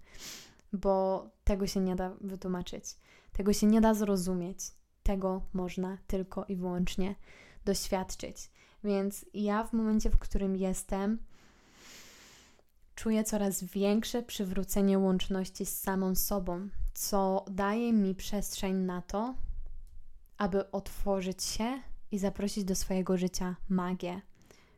bo 0.77 1.27
tego 1.45 1.67
się 1.67 1.81
nie 1.81 1.97
da 1.97 2.17
wytłumaczyć, 2.21 2.85
tego 3.33 3.53
się 3.53 3.67
nie 3.67 3.81
da 3.81 3.95
zrozumieć, 3.95 4.59
tego 5.03 5.43
można 5.53 5.99
tylko 6.07 6.45
i 6.45 6.57
wyłącznie 6.57 7.15
doświadczyć. 7.65 8.51
Więc 8.85 9.27
ja 9.35 9.65
w 9.65 9.73
momencie, 9.73 10.11
w 10.11 10.19
którym 10.19 10.57
jestem, 10.57 11.19
czuję 12.95 13.25
coraz 13.25 13.65
większe 13.65 14.23
przywrócenie 14.23 14.99
łączności 14.99 15.67
z 15.67 15.81
samą 15.81 16.15
sobą, 16.15 16.69
co 16.95 17.45
daje 17.51 17.93
mi 17.93 18.15
przestrzeń 18.15 18.77
na 18.77 19.03
to, 19.03 19.35
aby 20.39 20.71
otworzyć 20.71 21.43
się 21.43 21.83
i 22.11 22.19
zaprosić 22.19 22.65
do 22.65 22.75
swojego 22.75 23.17
życia 23.17 23.57
magię, 23.69 24.21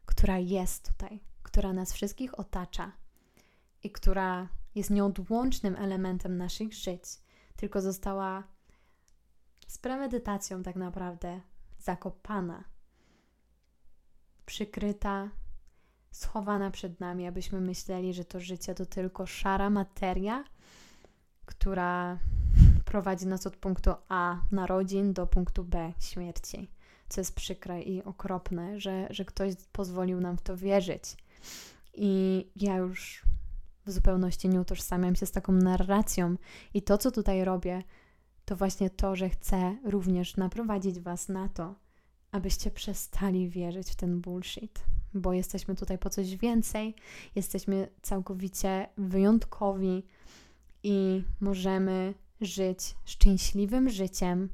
która 0.06 0.38
jest 0.38 0.92
tutaj, 0.92 1.20
która 1.42 1.72
nas 1.72 1.92
wszystkich 1.92 2.38
otacza 2.38 2.92
i 3.82 3.90
która 3.90 4.48
jest 4.78 4.90
nieodłącznym 4.90 5.76
elementem 5.76 6.36
naszych 6.36 6.74
żyć, 6.74 7.02
tylko 7.56 7.80
została 7.80 8.44
z 9.66 9.78
premedytacją 9.78 10.62
tak 10.62 10.76
naprawdę 10.76 11.40
zakopana 11.78 12.64
przykryta, 14.46 15.30
schowana 16.10 16.70
przed 16.70 17.00
nami, 17.00 17.26
abyśmy 17.26 17.60
myśleli, 17.60 18.14
że 18.14 18.24
to 18.24 18.40
życie 18.40 18.74
to 18.74 18.86
tylko 18.86 19.26
szara 19.26 19.70
materia, 19.70 20.44
która 21.46 22.18
prowadzi 22.84 23.26
nas 23.26 23.46
od 23.46 23.56
punktu 23.56 23.90
A 24.08 24.40
narodzin 24.52 25.12
do 25.12 25.26
punktu 25.26 25.64
B 25.64 25.92
śmierci. 26.00 26.70
Co 27.08 27.20
jest 27.20 27.34
przykre 27.34 27.82
i 27.82 28.04
okropne, 28.04 28.80
że, 28.80 29.06
że 29.10 29.24
ktoś 29.24 29.54
pozwolił 29.72 30.20
nam 30.20 30.36
w 30.36 30.42
to 30.42 30.56
wierzyć. 30.56 31.02
I 31.94 32.46
ja 32.56 32.76
już 32.76 33.22
w 33.88 33.92
zupełności 33.92 34.48
nie 34.48 34.60
utożsamiam 34.60 35.16
się 35.16 35.26
z 35.26 35.30
taką 35.30 35.52
narracją. 35.52 36.36
I 36.74 36.82
to, 36.82 36.98
co 36.98 37.10
tutaj 37.10 37.44
robię, 37.44 37.82
to 38.44 38.56
właśnie 38.56 38.90
to, 38.90 39.16
że 39.16 39.28
chcę 39.28 39.76
również 39.84 40.36
naprowadzić 40.36 41.00
Was 41.00 41.28
na 41.28 41.48
to, 41.48 41.74
abyście 42.32 42.70
przestali 42.70 43.48
wierzyć 43.48 43.90
w 43.90 43.96
ten 43.96 44.20
bullshit, 44.20 44.84
bo 45.14 45.32
jesteśmy 45.32 45.74
tutaj 45.74 45.98
po 45.98 46.10
coś 46.10 46.36
więcej, 46.36 46.94
jesteśmy 47.34 47.88
całkowicie 48.02 48.88
wyjątkowi 48.96 50.02
i 50.82 51.24
możemy 51.40 52.14
żyć 52.40 52.94
szczęśliwym 53.04 53.90
życiem, 53.90 54.48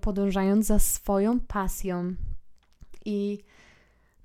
podążając 0.00 0.66
za 0.66 0.78
swoją 0.78 1.40
pasją. 1.40 2.14
I 3.04 3.38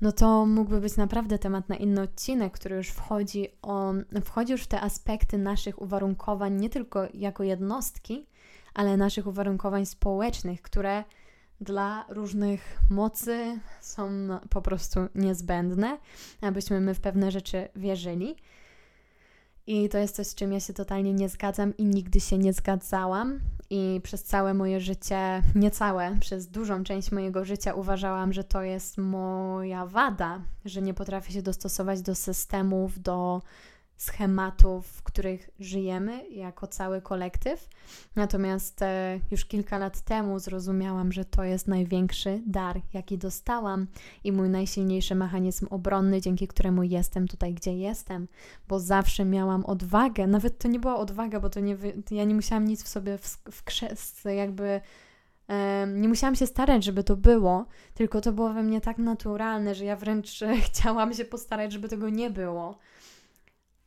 no 0.01 0.11
to 0.11 0.45
mógłby 0.45 0.81
być 0.81 0.97
naprawdę 0.97 1.39
temat 1.39 1.69
na 1.69 1.75
inny 1.75 2.01
odcinek, 2.01 2.53
który 2.53 2.75
już 2.75 2.87
wchodzi, 2.87 3.47
o, 3.61 3.93
wchodzi 4.23 4.51
już 4.51 4.63
w 4.63 4.67
te 4.67 4.81
aspekty 4.81 5.37
naszych 5.37 5.81
uwarunkowań, 5.81 6.55
nie 6.55 6.69
tylko 6.69 7.07
jako 7.13 7.43
jednostki, 7.43 8.25
ale 8.73 8.97
naszych 8.97 9.27
uwarunkowań 9.27 9.85
społecznych, 9.85 10.61
które 10.61 11.03
dla 11.61 12.05
różnych 12.09 12.79
mocy 12.89 13.59
są 13.81 14.09
po 14.49 14.61
prostu 14.61 14.99
niezbędne, 15.15 15.97
abyśmy 16.41 16.81
my 16.81 16.93
w 16.93 16.99
pewne 16.99 17.31
rzeczy 17.31 17.67
wierzyli. 17.75 18.35
I 19.67 19.89
to 19.89 19.97
jest 19.97 20.15
coś, 20.15 20.27
z 20.27 20.35
czym 20.35 20.53
ja 20.53 20.59
się 20.59 20.73
totalnie 20.73 21.13
nie 21.13 21.29
zgadzam 21.29 21.77
i 21.77 21.85
nigdy 21.85 22.19
się 22.19 22.37
nie 22.37 22.53
zgadzałam. 22.53 23.39
I 23.69 24.01
przez 24.03 24.23
całe 24.23 24.53
moje 24.53 24.79
życie, 24.79 25.41
nie 25.55 25.71
całe, 25.71 26.17
przez 26.19 26.47
dużą 26.47 26.83
część 26.83 27.11
mojego 27.11 27.45
życia 27.45 27.73
uważałam, 27.73 28.33
że 28.33 28.43
to 28.43 28.61
jest 28.61 28.97
moja 28.97 29.85
wada, 29.85 30.41
że 30.65 30.81
nie 30.81 30.93
potrafię 30.93 31.33
się 31.33 31.41
dostosować 31.41 32.01
do 32.01 32.15
systemów, 32.15 33.01
do 33.01 33.41
schematów, 33.97 34.87
w 34.87 35.03
których 35.03 35.49
żyjemy 35.59 36.29
jako 36.29 36.67
cały 36.67 37.01
kolektyw. 37.01 37.69
Natomiast 38.15 38.81
e, 38.81 39.19
już 39.31 39.45
kilka 39.45 39.77
lat 39.77 40.01
temu 40.01 40.39
zrozumiałam, 40.39 41.11
że 41.11 41.25
to 41.25 41.43
jest 41.43 41.67
największy 41.67 42.41
dar, 42.45 42.81
jaki 42.93 43.17
dostałam 43.17 43.87
i 44.23 44.31
mój 44.31 44.49
najsilniejszy 44.49 45.15
mechanizm 45.15 45.67
obronny, 45.69 46.21
dzięki 46.21 46.47
któremu 46.47 46.83
jestem 46.83 47.27
tutaj, 47.27 47.53
gdzie 47.53 47.73
jestem, 47.73 48.27
bo 48.67 48.79
zawsze 48.79 49.25
miałam 49.25 49.65
odwagę, 49.65 50.27
nawet 50.27 50.57
to 50.57 50.67
nie 50.67 50.79
była 50.79 50.97
odwaga, 50.97 51.39
bo 51.39 51.49
to 51.49 51.59
nie, 51.59 51.77
ja 52.11 52.23
nie 52.23 52.35
musiałam 52.35 52.65
nic 52.65 52.83
w 52.83 52.87
sobie 52.87 53.17
w, 53.17 54.25
jakby 54.25 54.81
nie 55.87 56.07
musiałam 56.07 56.35
się 56.35 56.47
starać, 56.47 56.83
żeby 56.83 57.03
to 57.03 57.15
było, 57.15 57.65
tylko 57.93 58.21
to 58.21 58.31
było 58.31 58.53
we 58.53 58.63
mnie 58.63 58.81
tak 58.81 58.97
naturalne, 58.97 59.75
że 59.75 59.85
ja 59.85 59.95
wręcz 59.95 60.39
chciałam 60.67 61.13
się 61.13 61.25
postarać, 61.25 61.73
żeby 61.73 61.89
tego 61.89 62.09
nie 62.09 62.29
było. 62.29 62.77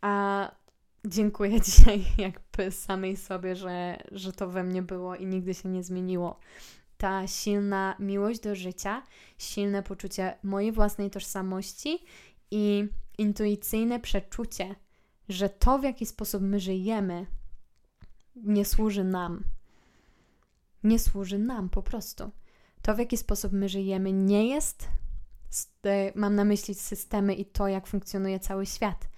A 0.00 0.50
dziękuję 1.04 1.60
dzisiaj 1.66 2.04
jakby 2.18 2.70
samej 2.70 3.16
sobie, 3.16 3.56
że, 3.56 4.02
że 4.12 4.32
to 4.32 4.48
we 4.48 4.64
mnie 4.64 4.82
było 4.82 5.16
i 5.16 5.26
nigdy 5.26 5.54
się 5.54 5.68
nie 5.68 5.82
zmieniło. 5.82 6.40
Ta 6.98 7.26
silna 7.26 7.96
miłość 7.98 8.40
do 8.40 8.54
życia, 8.54 9.02
silne 9.38 9.82
poczucie 9.82 10.38
mojej 10.42 10.72
własnej 10.72 11.10
tożsamości 11.10 12.04
i 12.50 12.88
intuicyjne 13.18 14.00
przeczucie, 14.00 14.74
że 15.28 15.48
to, 15.48 15.78
w 15.78 15.82
jaki 15.82 16.06
sposób 16.06 16.42
my 16.42 16.60
żyjemy, 16.60 17.26
nie 18.36 18.64
służy 18.64 19.04
nam. 19.04 19.44
Nie 20.84 20.98
służy 20.98 21.38
nam 21.38 21.68
po 21.68 21.82
prostu. 21.82 22.30
To, 22.82 22.94
w 22.94 22.98
jaki 22.98 23.16
sposób 23.16 23.52
my 23.52 23.68
żyjemy, 23.68 24.12
nie 24.12 24.48
jest, 24.48 24.88
mam 26.14 26.34
na 26.34 26.44
myśli 26.44 26.74
systemy 26.74 27.34
i 27.34 27.44
to, 27.44 27.68
jak 27.68 27.86
funkcjonuje 27.86 28.40
cały 28.40 28.66
świat 28.66 29.09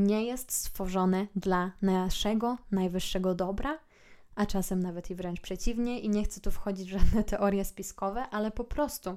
nie 0.00 0.24
jest 0.24 0.52
stworzone 0.52 1.26
dla 1.36 1.72
naszego 1.82 2.58
najwyższego 2.70 3.34
dobra, 3.34 3.78
a 4.34 4.46
czasem 4.46 4.80
nawet 4.82 5.10
i 5.10 5.14
wręcz 5.14 5.40
przeciwnie, 5.40 6.00
i 6.00 6.08
nie 6.08 6.24
chcę 6.24 6.40
tu 6.40 6.50
wchodzić 6.50 6.88
w 6.88 6.98
żadne 6.98 7.24
teorie 7.24 7.64
spiskowe, 7.64 8.22
ale 8.22 8.50
po 8.50 8.64
prostu 8.64 9.16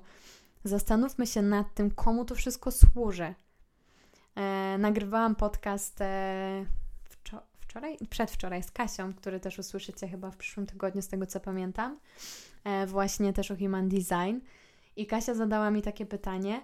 zastanówmy 0.63 1.27
się 1.27 1.41
nad 1.41 1.73
tym, 1.73 1.91
komu 1.91 2.25
to 2.25 2.35
wszystko 2.35 2.71
służy. 2.71 3.33
E, 4.35 4.77
nagrywałam 4.77 5.35
podcast 5.35 6.01
e, 6.01 6.65
wczor 7.03 7.41
wczoraj, 7.73 7.97
przedwczoraj 8.09 8.63
z 8.63 8.71
Kasią, 8.71 9.13
który 9.13 9.39
też 9.39 9.59
usłyszycie 9.59 10.07
chyba 10.07 10.31
w 10.31 10.37
przyszłym 10.37 10.65
tygodniu, 10.65 11.01
z 11.01 11.07
tego 11.07 11.25
co 11.25 11.39
pamiętam, 11.39 11.99
e, 12.63 12.87
właśnie 12.87 13.33
też 13.33 13.51
o 13.51 13.55
Human 13.55 13.89
Design. 13.89 14.39
I 14.95 15.07
Kasia 15.07 15.33
zadała 15.33 15.71
mi 15.71 15.81
takie 15.81 16.05
pytanie, 16.05 16.61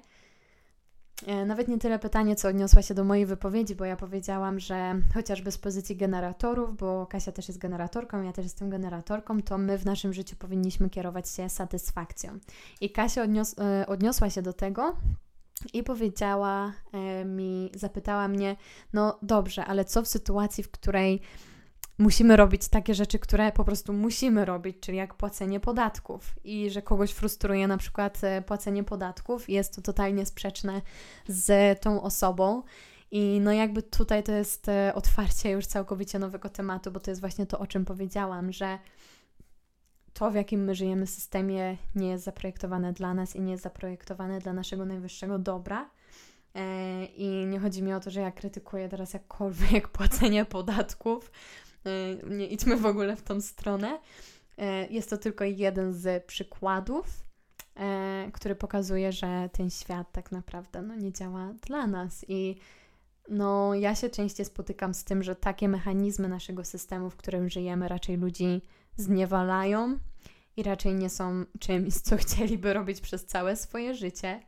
nawet 1.45 1.67
nie 1.67 1.78
tyle 1.78 1.99
pytanie, 1.99 2.36
co 2.36 2.47
odniosła 2.47 2.82
się 2.82 2.93
do 2.93 3.03
mojej 3.03 3.26
wypowiedzi, 3.26 3.76
bo 3.76 3.86
ja 3.86 3.95
powiedziałam, 3.95 4.59
że 4.59 5.01
chociażby 5.13 5.51
z 5.51 5.57
pozycji 5.57 5.95
generatorów, 5.95 6.78
bo 6.78 7.07
Kasia 7.07 7.32
też 7.32 7.47
jest 7.47 7.59
generatorką, 7.59 8.24
ja 8.24 8.34
też 8.34 8.45
jestem 8.45 8.70
generatorką, 8.70 9.41
to 9.41 9.57
my 9.57 9.78
w 9.78 9.86
naszym 9.86 10.13
życiu 10.13 10.36
powinniśmy 10.36 10.89
kierować 10.89 11.30
się 11.30 11.49
satysfakcją. 11.49 12.39
I 12.82 12.89
Kasia 12.89 13.24
odnios 13.24 13.55
e, 13.59 13.88
odniosła 13.88 14.30
się 14.30 14.41
do 14.41 14.53
tego, 14.53 14.95
i 15.74 15.84
powiedziała 15.84 16.74
e, 16.91 17.26
mi, 17.26 17.72
zapytała 17.76 18.28
mnie, 18.28 18.55
no 18.93 19.20
dobrze, 19.22 19.65
ale 19.65 19.86
co 19.86 20.01
w 20.01 20.07
sytuacji, 20.07 20.63
w 20.63 20.72
której 20.72 21.22
musimy 22.00 22.36
robić 22.36 22.68
takie 22.68 22.93
rzeczy, 22.93 23.20
które 23.20 23.52
po 23.52 23.64
prostu 23.64 23.93
musimy 23.93 24.45
robić, 24.45 24.78
czyli 24.80 24.97
jak 24.97 25.14
płacenie 25.14 25.60
podatków 25.60 26.36
i 26.43 26.70
że 26.70 26.82
kogoś 26.82 27.12
frustruje 27.12 27.68
na 27.68 27.78
przykład 27.78 28.24
e, 28.24 28.41
płacenie 28.41 28.84
podatków, 28.84 29.50
jest 29.50 29.76
to 29.76 29.82
totalnie 29.82 30.26
sprzeczne 30.26 30.82
z 31.28 31.80
tą 31.82 32.02
osobą. 32.02 32.64
I 33.12 33.39
no 33.41 33.52
jakby 33.52 33.84
tutaj 33.84 34.24
to 34.24 34.32
jest 34.32 34.70
e, 34.70 34.93
otwarcie 34.95 35.52
już 35.52 35.66
całkowicie 35.66 36.20
nowego 36.20 36.50
tematu, 36.50 36.91
bo 36.91 37.00
to 37.00 37.12
jest 37.12 37.22
właśnie 37.22 37.45
to, 37.45 37.60
o 37.60 37.68
czym 37.68 37.86
powiedziałam, 37.86 38.52
że 38.52 38.80
to, 40.14 40.32
w 40.32 40.36
jakim 40.36 40.64
my 40.64 40.76
żyjemy 40.76 41.08
systemie, 41.08 41.78
nie 41.95 42.10
jest 42.10 42.24
zaprojektowane 42.24 42.93
dla 42.93 43.14
nas 43.14 43.36
i 43.36 43.41
nie 43.41 43.52
jest 43.52 43.64
zaprojektowane 43.64 44.39
dla 44.39 44.54
naszego 44.54 44.86
najwyższego 44.86 45.39
dobra. 45.39 45.89
E, 46.56 47.06
I 47.06 47.45
nie 47.45 47.60
chodzi 47.60 47.84
mi 47.84 47.93
o 47.93 48.00
to, 48.00 48.10
że 48.10 48.22
ja 48.22 48.32
krytykuję 48.32 48.89
teraz 48.89 49.14
jakkolwiek 49.14 49.88
płacenie 49.97 50.45
podatków, 50.45 51.32
nie 52.30 52.48
idźmy 52.48 52.78
w 52.78 52.86
ogóle 52.86 53.16
w 53.16 53.22
tą 53.22 53.42
stronę. 53.42 54.00
Y, 54.60 54.94
jest 54.94 55.10
to 55.10 55.18
tylko 55.18 55.44
jeden 55.44 55.94
z 55.94 56.26
przykładów, 56.26 57.06
y, 58.28 58.32
który 58.32 58.56
pokazuje, 58.56 59.12
że 59.12 59.50
ten 59.54 59.70
świat 59.70 60.12
tak 60.12 60.32
naprawdę 60.32 60.82
no, 60.82 60.96
nie 60.96 61.14
działa 61.14 61.54
dla 61.68 61.88
nas. 61.88 62.26
I 62.28 62.56
no, 63.30 63.74
ja 63.76 63.96
się 63.96 64.10
częściej 64.10 64.46
spotykam 64.46 64.94
z 64.94 65.04
tym, 65.04 65.24
że 65.24 65.36
takie 65.36 65.70
mechanizmy 65.70 66.30
naszego 66.30 66.66
systemu, 66.66 67.10
w 67.10 67.16
którym 67.16 67.50
żyjemy, 67.50 67.88
raczej 67.88 68.18
ludzi 68.18 68.62
zniewalają 68.96 70.00
i 70.58 70.64
raczej 70.64 70.96
nie 70.96 71.10
są 71.10 71.46
czymś, 71.60 71.94
co 71.94 72.18
chcieliby 72.18 72.74
robić 72.74 73.02
przez 73.02 73.26
całe 73.26 73.56
swoje 73.56 73.96
życie. 73.96 74.40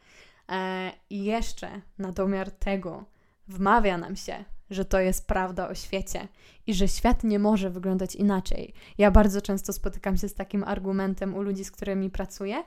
I 1.09 1.23
jeszcze 1.23 1.81
na 1.97 2.11
domiar 2.11 2.51
tego 2.51 3.05
wmawia 3.47 3.97
nam 3.97 4.15
się, 4.15 4.45
że 4.71 4.85
to 4.85 4.99
jest 4.99 5.27
prawda 5.27 5.69
o 5.69 5.75
świecie 5.75 6.27
i 6.67 6.73
że 6.73 6.87
świat 6.87 7.23
nie 7.23 7.39
może 7.39 7.69
wyglądać 7.69 8.15
inaczej. 8.15 8.73
Ja 8.97 9.11
bardzo 9.11 9.41
często 9.41 9.73
spotykam 9.73 10.17
się 10.17 10.29
z 10.29 10.33
takim 10.33 10.63
argumentem 10.63 11.35
u 11.35 11.41
ludzi, 11.41 11.63
z 11.63 11.71
którymi 11.71 12.09
pracuję, 12.09 12.63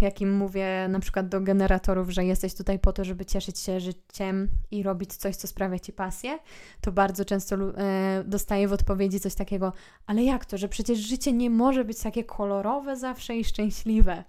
jakim 0.00 0.36
mówię 0.36 0.88
na 0.88 1.00
przykład 1.00 1.28
do 1.28 1.40
generatorów, 1.40 2.10
że 2.10 2.24
jesteś 2.24 2.54
tutaj 2.54 2.78
po 2.78 2.92
to, 2.92 3.04
żeby 3.04 3.24
cieszyć 3.24 3.58
się 3.58 3.80
życiem 3.80 4.48
i 4.70 4.82
robić 4.82 5.14
coś, 5.14 5.36
co 5.36 5.46
sprawia 5.46 5.78
ci 5.78 5.92
pasję, 5.92 6.38
to 6.80 6.92
bardzo 6.92 7.24
często 7.24 7.56
e, 7.56 8.24
dostaję 8.26 8.68
w 8.68 8.72
odpowiedzi 8.72 9.20
coś 9.20 9.34
takiego, 9.34 9.72
ale 10.06 10.22
jak 10.22 10.44
to, 10.44 10.58
że 10.58 10.68
przecież 10.68 10.98
życie 10.98 11.32
nie 11.32 11.50
może 11.50 11.84
być 11.84 11.98
takie 11.98 12.24
kolorowe 12.24 12.96
zawsze 12.96 13.36
i 13.36 13.44
szczęśliwe. 13.44 14.24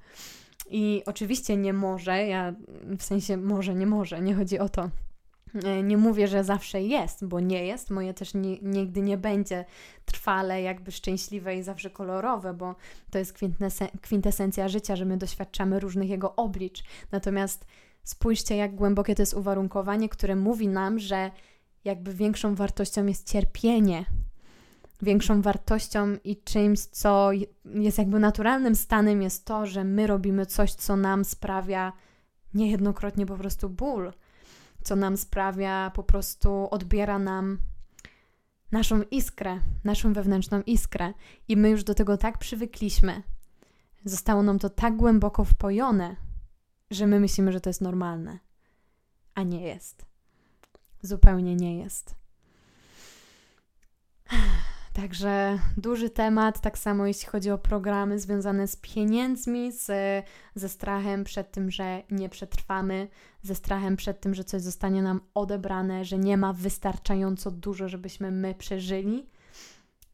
I 0.69 1.03
oczywiście 1.05 1.57
nie 1.57 1.73
może, 1.73 2.27
ja 2.27 2.53
w 2.97 3.03
sensie 3.03 3.37
może, 3.37 3.75
nie 3.75 3.85
może, 3.87 4.21
nie 4.21 4.35
chodzi 4.35 4.59
o 4.59 4.69
to 4.69 4.89
nie 5.83 5.97
mówię, 5.97 6.27
że 6.27 6.43
zawsze 6.43 6.81
jest, 6.81 7.25
bo 7.25 7.39
nie 7.39 7.65
jest. 7.65 7.89
Moje 7.89 8.13
też 8.13 8.31
nigdy 8.61 9.01
nie 9.01 9.17
będzie 9.17 9.65
trwale, 10.05 10.61
jakby 10.61 10.91
szczęśliwe 10.91 11.55
i 11.55 11.63
zawsze 11.63 11.89
kolorowe, 11.89 12.53
bo 12.53 12.75
to 13.11 13.19
jest 13.19 13.37
kwintesencja 14.01 14.67
życia, 14.67 14.95
że 14.95 15.05
my 15.05 15.17
doświadczamy 15.17 15.79
różnych 15.79 16.09
jego 16.09 16.35
oblicz. 16.35 16.83
Natomiast 17.11 17.65
spójrzcie, 18.03 18.55
jak 18.55 18.75
głębokie 18.75 19.15
to 19.15 19.21
jest 19.21 19.33
uwarunkowanie, 19.33 20.09
które 20.09 20.35
mówi 20.35 20.67
nam, 20.67 20.99
że 20.99 21.31
jakby 21.83 22.13
większą 22.13 22.55
wartością 22.55 23.05
jest 23.05 23.31
cierpienie. 23.31 24.05
Większą 25.01 25.41
wartością 25.41 26.17
i 26.23 26.37
czymś, 26.43 26.79
co 26.79 27.29
jest 27.65 27.97
jakby 27.97 28.19
naturalnym 28.19 28.75
stanem, 28.75 29.21
jest 29.21 29.45
to, 29.45 29.65
że 29.65 29.83
my 29.83 30.07
robimy 30.07 30.45
coś, 30.45 30.73
co 30.73 30.95
nam 30.95 31.25
sprawia 31.25 31.93
niejednokrotnie 32.53 33.25
po 33.25 33.37
prostu 33.37 33.69
ból 33.69 34.11
co 34.87 34.95
nam 34.95 35.17
sprawia, 35.17 35.91
po 35.95 36.03
prostu 36.03 36.67
odbiera 36.71 37.19
nam 37.19 37.57
naszą 38.71 39.01
iskrę, 39.11 39.59
naszą 39.83 40.13
wewnętrzną 40.13 40.61
iskrę. 40.61 41.13
I 41.47 41.57
my 41.57 41.69
już 41.69 41.83
do 41.83 41.93
tego 41.93 42.17
tak 42.17 42.37
przywykliśmy, 42.37 43.23
zostało 44.05 44.43
nam 44.43 44.59
to 44.59 44.69
tak 44.69 44.95
głęboko 44.97 45.45
wpojone, 45.45 46.15
że 46.91 47.07
my 47.07 47.19
myślimy, 47.19 47.51
że 47.51 47.61
to 47.61 47.69
jest 47.69 47.81
normalne. 47.81 48.39
A 49.35 49.43
nie 49.43 49.61
jest. 49.61 50.05
Zupełnie 51.01 51.55
nie 51.55 51.77
jest. 51.77 52.15
Także 54.97 55.59
duży 55.77 56.09
temat, 56.09 56.61
tak 56.61 56.77
samo 56.77 57.07
jeśli 57.07 57.27
chodzi 57.27 57.51
o 57.51 57.57
programy 57.57 58.19
związane 58.19 58.67
z 58.67 58.75
pieniędzmi, 58.75 59.71
z, 59.71 59.85
ze 60.55 60.69
strachem 60.69 61.23
przed 61.23 61.51
tym, 61.51 61.71
że 61.71 62.03
nie 62.11 62.29
przetrwamy, 62.29 63.07
ze 63.41 63.55
strachem 63.55 63.95
przed 63.95 64.21
tym, 64.21 64.33
że 64.33 64.43
coś 64.43 64.61
zostanie 64.61 65.01
nam 65.01 65.21
odebrane, 65.33 66.05
że 66.05 66.17
nie 66.17 66.37
ma 66.37 66.53
wystarczająco 66.53 67.51
dużo, 67.51 67.89
żebyśmy 67.89 68.31
my 68.31 68.55
przeżyli. 68.55 69.29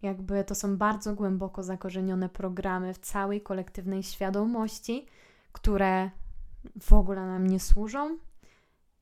Jakby 0.02 0.44
to 0.44 0.56
są 0.56 0.78
bardzo 0.78 1.16
głęboko 1.16 1.64
zakorzenione 1.64 2.30
programy 2.30 2.94
w 2.94 3.00
całej 3.00 3.42
kolektywnej 3.42 4.04
świadomości, 4.04 5.08
które 5.52 6.10
w 6.82 6.94
ogóle 6.94 7.26
nam 7.26 7.48
nie 7.48 7.60
służą 7.60 8.18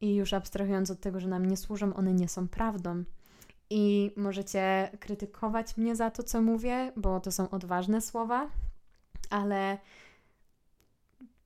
i 0.01 0.15
już 0.15 0.33
abstrahując 0.33 0.91
od 0.91 0.99
tego, 0.99 1.19
że 1.19 1.27
nam 1.27 1.45
nie 1.45 1.57
służą, 1.57 1.93
one 1.93 2.13
nie 2.13 2.27
są 2.27 2.47
prawdą. 2.47 3.03
I 3.73 4.11
możecie 4.15 4.91
krytykować 4.99 5.77
mnie 5.77 5.95
za 5.95 6.11
to, 6.11 6.23
co 6.23 6.41
mówię, 6.41 6.91
bo 6.95 7.19
to 7.19 7.31
są 7.31 7.49
odważne 7.49 8.01
słowa, 8.01 8.49
ale 9.29 9.77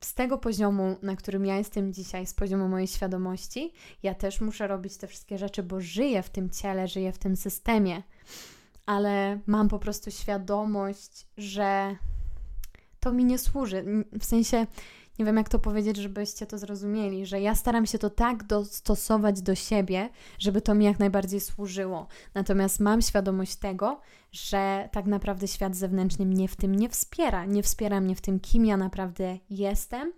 z 0.01 0.13
tego 0.13 0.37
poziomu, 0.37 0.95
na 1.01 1.15
którym 1.15 1.45
ja 1.45 1.57
jestem 1.57 1.93
dzisiaj, 1.93 2.25
z 2.25 2.33
poziomu 2.33 2.67
mojej 2.67 2.87
świadomości, 2.87 3.73
ja 4.03 4.13
też 4.13 4.41
muszę 4.41 4.67
robić 4.67 4.97
te 4.97 5.07
wszystkie 5.07 5.37
rzeczy, 5.37 5.63
bo 5.63 5.81
żyję 5.81 6.23
w 6.23 6.29
tym 6.29 6.49
ciele, 6.49 6.87
żyję 6.87 7.11
w 7.11 7.17
tym 7.17 7.35
systemie, 7.35 8.03
ale 8.85 9.39
mam 9.47 9.69
po 9.69 9.79
prostu 9.79 10.11
świadomość, 10.11 11.27
że 11.37 11.95
to 13.05 13.11
mi 13.11 13.25
nie 13.25 13.37
służy. 13.37 13.83
W 14.19 14.25
sensie, 14.25 14.67
nie 15.19 15.25
wiem 15.25 15.37
jak 15.37 15.49
to 15.49 15.59
powiedzieć, 15.59 15.97
żebyście 15.97 16.45
to 16.45 16.57
zrozumieli, 16.57 17.25
że 17.25 17.41
ja 17.41 17.55
staram 17.55 17.85
się 17.85 17.99
to 17.99 18.09
tak 18.09 18.43
dostosować 18.43 19.41
do 19.41 19.55
siebie, 19.55 20.09
żeby 20.39 20.61
to 20.61 20.75
mi 20.75 20.85
jak 20.85 20.99
najbardziej 20.99 21.39
służyło. 21.39 22.07
Natomiast 22.33 22.79
mam 22.79 23.01
świadomość 23.01 23.55
tego, 23.55 23.99
że 24.31 24.89
tak 24.91 25.05
naprawdę 25.05 25.47
świat 25.47 25.75
zewnętrzny 25.75 26.25
mnie 26.25 26.47
w 26.47 26.55
tym 26.55 26.75
nie 26.75 26.89
wspiera. 26.89 27.45
Nie 27.45 27.63
wspiera 27.63 28.01
mnie 28.01 28.15
w 28.15 28.21
tym, 28.21 28.39
kim 28.39 28.65
ja 28.65 28.77
naprawdę 28.77 29.37
jestem. 29.49 30.13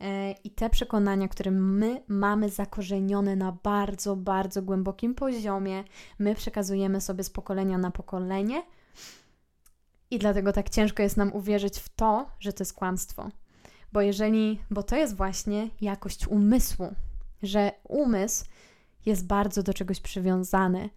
E, 0.00 0.32
I 0.32 0.50
te 0.50 0.70
przekonania, 0.70 1.28
które 1.28 1.50
my 1.50 2.02
mamy 2.08 2.48
zakorzenione 2.48 3.36
na 3.36 3.52
bardzo, 3.62 4.16
bardzo 4.16 4.62
głębokim 4.62 5.14
poziomie, 5.14 5.84
my 6.18 6.34
przekazujemy 6.34 7.00
sobie 7.00 7.24
z 7.24 7.30
pokolenia 7.30 7.78
na 7.78 7.90
pokolenie. 7.90 8.62
I 10.12 10.18
dlatego 10.18 10.52
tak 10.52 10.70
ciężko 10.70 11.02
jest 11.02 11.16
nam 11.16 11.32
uwierzyć 11.32 11.78
w 11.78 11.88
to, 11.88 12.30
że 12.40 12.52
to 12.52 12.62
jest 12.62 12.72
kłamstwo. 12.72 13.28
Bo 13.92 14.00
jeżeli, 14.00 14.60
bo 14.70 14.82
to 14.82 14.96
jest 14.96 15.16
właśnie 15.16 15.68
jakość 15.80 16.26
umysłu, 16.26 16.94
że 17.42 17.72
umysł 17.88 18.44
jest 19.06 19.26
bardzo 19.26 19.62
do 19.62 19.74
czegoś 19.74 20.00
przywiązany. 20.00 20.90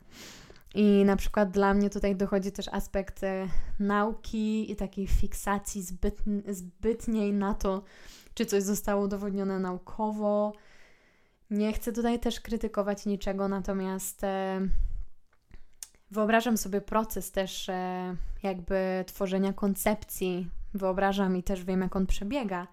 I 0.74 1.03
na 1.05 1.16
przykład 1.16 1.51
dla 1.51 1.74
mnie 1.74 1.89
tutaj 1.89 2.16
dochodzi 2.16 2.51
też 2.51 2.68
aspekt 2.68 3.24
e, 3.24 3.47
nauki 3.80 4.72
i 4.72 4.76
takiej 4.76 5.07
fiksacji 5.07 5.82
zbyt, 5.82 6.24
zbytniej 6.49 7.34
na 7.34 7.53
to, 7.53 7.84
czy 8.34 8.45
coś 8.45 8.63
zostało 8.63 9.05
udowodnione 9.05 9.59
naukowo. 9.59 10.53
Nie 11.49 11.74
chcę 11.74 11.93
tutaj 11.93 12.20
też 12.20 12.39
krytykować 12.39 13.05
niczego, 13.05 13.47
natomiast 13.47 14.24
e, 14.24 14.61
wyobrażam 16.16 16.57
sobie 16.57 16.82
proces 16.82 17.32
też 17.32 17.70
e, 17.70 18.16
jakby 18.43 19.03
tworzenia 19.07 19.53
koncepcji. 19.53 20.49
Wyobrażam 20.74 21.38
i 21.38 21.43
też 21.43 21.63
wiem, 21.63 21.82
jak 21.82 21.95
on 21.95 22.05
przebiega. 22.07 22.68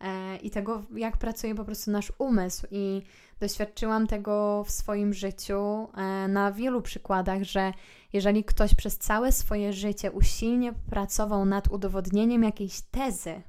E, 0.00 0.36
i 0.36 0.50
tego, 0.50 0.82
jak 0.96 1.16
pracuje 1.16 1.54
po 1.54 1.64
prostu 1.64 1.90
nasz 1.90 2.12
umysł. 2.18 2.66
I 2.70 3.02
doświadczyłam 3.40 4.06
tego 4.06 4.64
w 4.64 4.70
swoim 4.70 5.14
życiu 5.14 5.88
e, 5.94 6.28
na 6.28 6.52
wielu 6.52 6.82
przykładach, 6.82 7.42
że 7.42 7.72
jeżeli 8.12 8.44
ktoś 8.44 8.74
przez 8.74 8.98
całe 8.98 9.32
swoje 9.32 9.72
życie 9.72 10.12
usilnie 10.12 10.72
pracował 10.72 11.44
nad 11.44 11.68
udowodnieniem 11.68 12.42
jakiejś 12.42 12.80
tezy, 12.80 13.42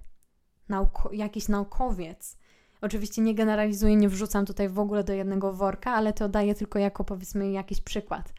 nauko 0.70 1.10
jakiś 1.14 1.48
naukowiec, 1.48 2.38
oczywiście 2.82 3.22
nie 3.22 3.36
generalizuję, 3.36 3.96
nie 3.96 4.10
wrzucam 4.10 4.46
tutaj 4.46 4.70
w 4.70 4.80
ogóle 4.80 5.04
do 5.04 5.14
jednego 5.14 5.54
worka, 5.54 5.92
ale 5.92 6.14
to 6.14 6.30
daję 6.30 6.56
tylko 6.56 6.80
jako 6.80 7.04
powiedzmy 7.04 7.52
jakiś 7.52 7.82
przykład, 7.82 8.34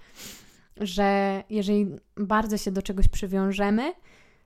że 0.80 1.42
jeżeli 1.50 1.96
bardzo 2.16 2.56
się 2.56 2.70
do 2.70 2.82
czegoś 2.82 3.08
przywiążemy, 3.08 3.94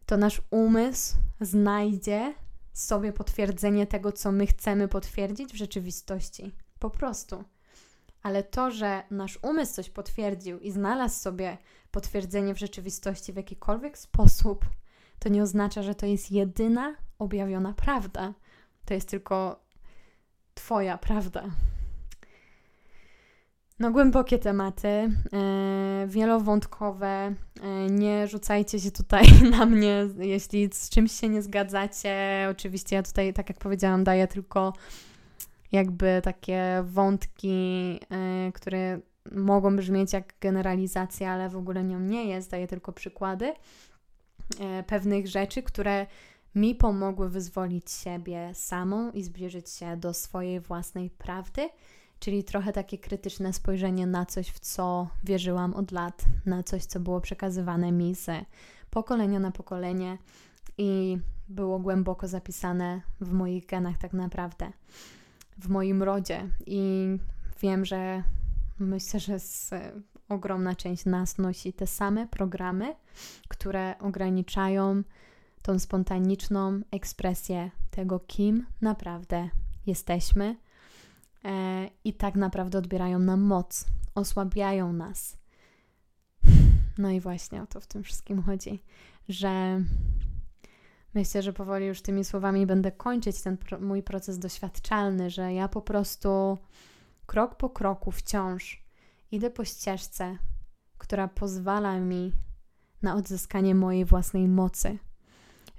to 0.07 0.16
nasz 0.16 0.43
umysł 0.51 1.16
znajdzie 1.41 2.35
sobie 2.72 3.12
potwierdzenie 3.12 3.87
tego, 3.87 4.12
co 4.12 4.32
my 4.32 4.47
chcemy 4.47 4.89
potwierdzić 4.89 5.53
w 5.53 5.57
rzeczywistości. 5.57 6.53
Po 6.78 6.91
prostu. 6.91 7.45
Ale 8.22 8.43
to, 8.43 8.70
że 8.70 9.03
nasz 9.11 9.39
umysł 9.43 9.74
coś 9.74 9.91
potwierdził 9.91 10.59
i 10.59 10.70
znalazł 10.70 11.20
sobie 11.20 11.59
potwierdzenie 11.91 12.55
w 12.55 12.59
rzeczywistości 12.59 13.32
w 13.32 13.37
jakikolwiek 13.37 13.99
sposób, 13.99 14.66
to 15.18 15.28
nie 15.28 15.43
oznacza, 15.43 15.82
że 15.82 15.95
to 15.95 16.07
jest 16.07 16.32
jedyna 16.32 16.95
objawiona 17.18 17.72
prawda. 17.72 18.35
To 18.85 18.95
jest 18.95 19.09
tylko 19.09 19.64
Twoja 20.55 20.99
prawda. 20.99 21.45
No, 23.78 23.90
głębokie 23.90 24.38
tematy, 24.38 24.88
e, 24.88 25.10
wielowątkowe. 26.08 27.34
E, 27.62 27.86
nie 27.90 28.28
rzucajcie 28.28 28.80
się 28.80 28.90
tutaj 28.90 29.24
na 29.58 29.66
mnie, 29.66 30.08
jeśli 30.18 30.68
z 30.72 30.88
czymś 30.90 31.12
się 31.12 31.28
nie 31.28 31.42
zgadzacie. 31.42 32.46
Oczywiście 32.50 32.96
ja 32.96 33.02
tutaj, 33.02 33.32
tak 33.34 33.48
jak 33.48 33.58
powiedziałam, 33.58 34.04
daję 34.04 34.26
tylko 34.26 34.72
jakby 35.72 36.20
takie 36.24 36.82
wątki, 36.84 38.00
e, 38.10 38.52
które 38.52 39.00
mogą 39.32 39.76
brzmieć 39.76 40.12
jak 40.12 40.34
generalizacja, 40.40 41.30
ale 41.30 41.48
w 41.48 41.56
ogóle 41.56 41.84
nią 41.84 42.00
nie 42.00 42.24
jest. 42.24 42.50
Daję 42.50 42.66
tylko 42.66 42.92
przykłady 42.92 43.52
pewnych 44.86 45.28
rzeczy, 45.28 45.62
które 45.62 46.06
mi 46.54 46.74
pomogły 46.74 47.28
wyzwolić 47.28 47.90
siebie 47.90 48.50
samą 48.54 49.10
i 49.10 49.22
zbliżyć 49.22 49.70
się 49.70 49.96
do 49.96 50.14
swojej 50.14 50.60
własnej 50.60 51.10
prawdy 51.10 51.68
czyli 52.24 52.44
trochę 52.44 52.72
takie 52.72 52.98
krytyczne 52.98 53.52
spojrzenie 53.52 54.06
na 54.06 54.26
coś, 54.26 54.48
w 54.48 54.60
co 54.60 55.08
wierzyłam 55.24 55.74
od 55.74 55.92
lat, 55.92 56.24
na 56.46 56.62
coś, 56.62 56.84
co 56.84 57.00
było 57.00 57.20
przekazywane 57.20 57.92
mi 57.92 58.14
z 58.14 58.30
pokolenia 58.90 59.40
na 59.40 59.50
pokolenie 59.50 60.18
i 60.78 61.18
było 61.48 61.78
głęboko 61.78 62.28
zapisane 62.28 63.00
w 63.20 63.32
moich 63.32 63.66
genach, 63.66 63.98
tak 63.98 64.12
naprawdę, 64.12 64.72
w 65.58 65.68
moim 65.68 66.02
rodzie. 66.02 66.48
I 66.66 67.08
wiem, 67.62 67.84
że 67.84 68.22
myślę, 68.78 69.20
że 69.20 69.38
z, 69.38 69.70
ogromna 70.28 70.74
część 70.74 71.04
nas 71.04 71.38
nosi 71.38 71.72
te 71.72 71.86
same 71.86 72.28
programy, 72.28 72.94
które 73.48 73.98
ograniczają 73.98 75.02
tą 75.62 75.78
spontaniczną 75.78 76.80
ekspresję 76.90 77.70
tego, 77.90 78.20
kim 78.20 78.66
naprawdę 78.80 79.48
jesteśmy 79.86 80.56
i 82.05 82.12
tak 82.14 82.34
naprawdę 82.34 82.78
odbierają 82.78 83.18
nam 83.18 83.40
moc, 83.40 83.86
osłabiają 84.14 84.92
nas. 84.92 85.36
No 86.99 87.11
i 87.11 87.20
właśnie 87.20 87.62
o 87.62 87.66
to 87.66 87.80
w 87.80 87.86
tym 87.86 88.03
wszystkim 88.03 88.42
chodzi, 88.42 88.82
że 89.28 89.80
myślę, 91.14 91.42
że 91.42 91.53
powoli 91.53 91.86
już 91.86 92.03
tymi 92.03 92.24
słowami 92.24 92.66
będę 92.66 92.92
kończyć 92.92 93.42
ten 93.42 93.59
mój 93.80 94.03
proces 94.03 94.38
doświadczalny, 94.38 95.30
że 95.30 95.55
ja 95.55 95.68
po 95.68 95.82
prostu 95.82 96.59
krok 97.26 97.55
po 97.55 97.70
kroku 97.70 98.11
wciąż 98.11 98.84
idę 99.32 99.51
po 99.51 99.64
ścieżce, 99.64 100.38
która 100.99 101.28
pozwala 101.28 102.01
mi 102.01 102.32
na 103.03 103.14
odzyskanie 103.14 103.74
mojej 103.74 104.05
własnej 104.05 104.49
mocy, 104.49 104.99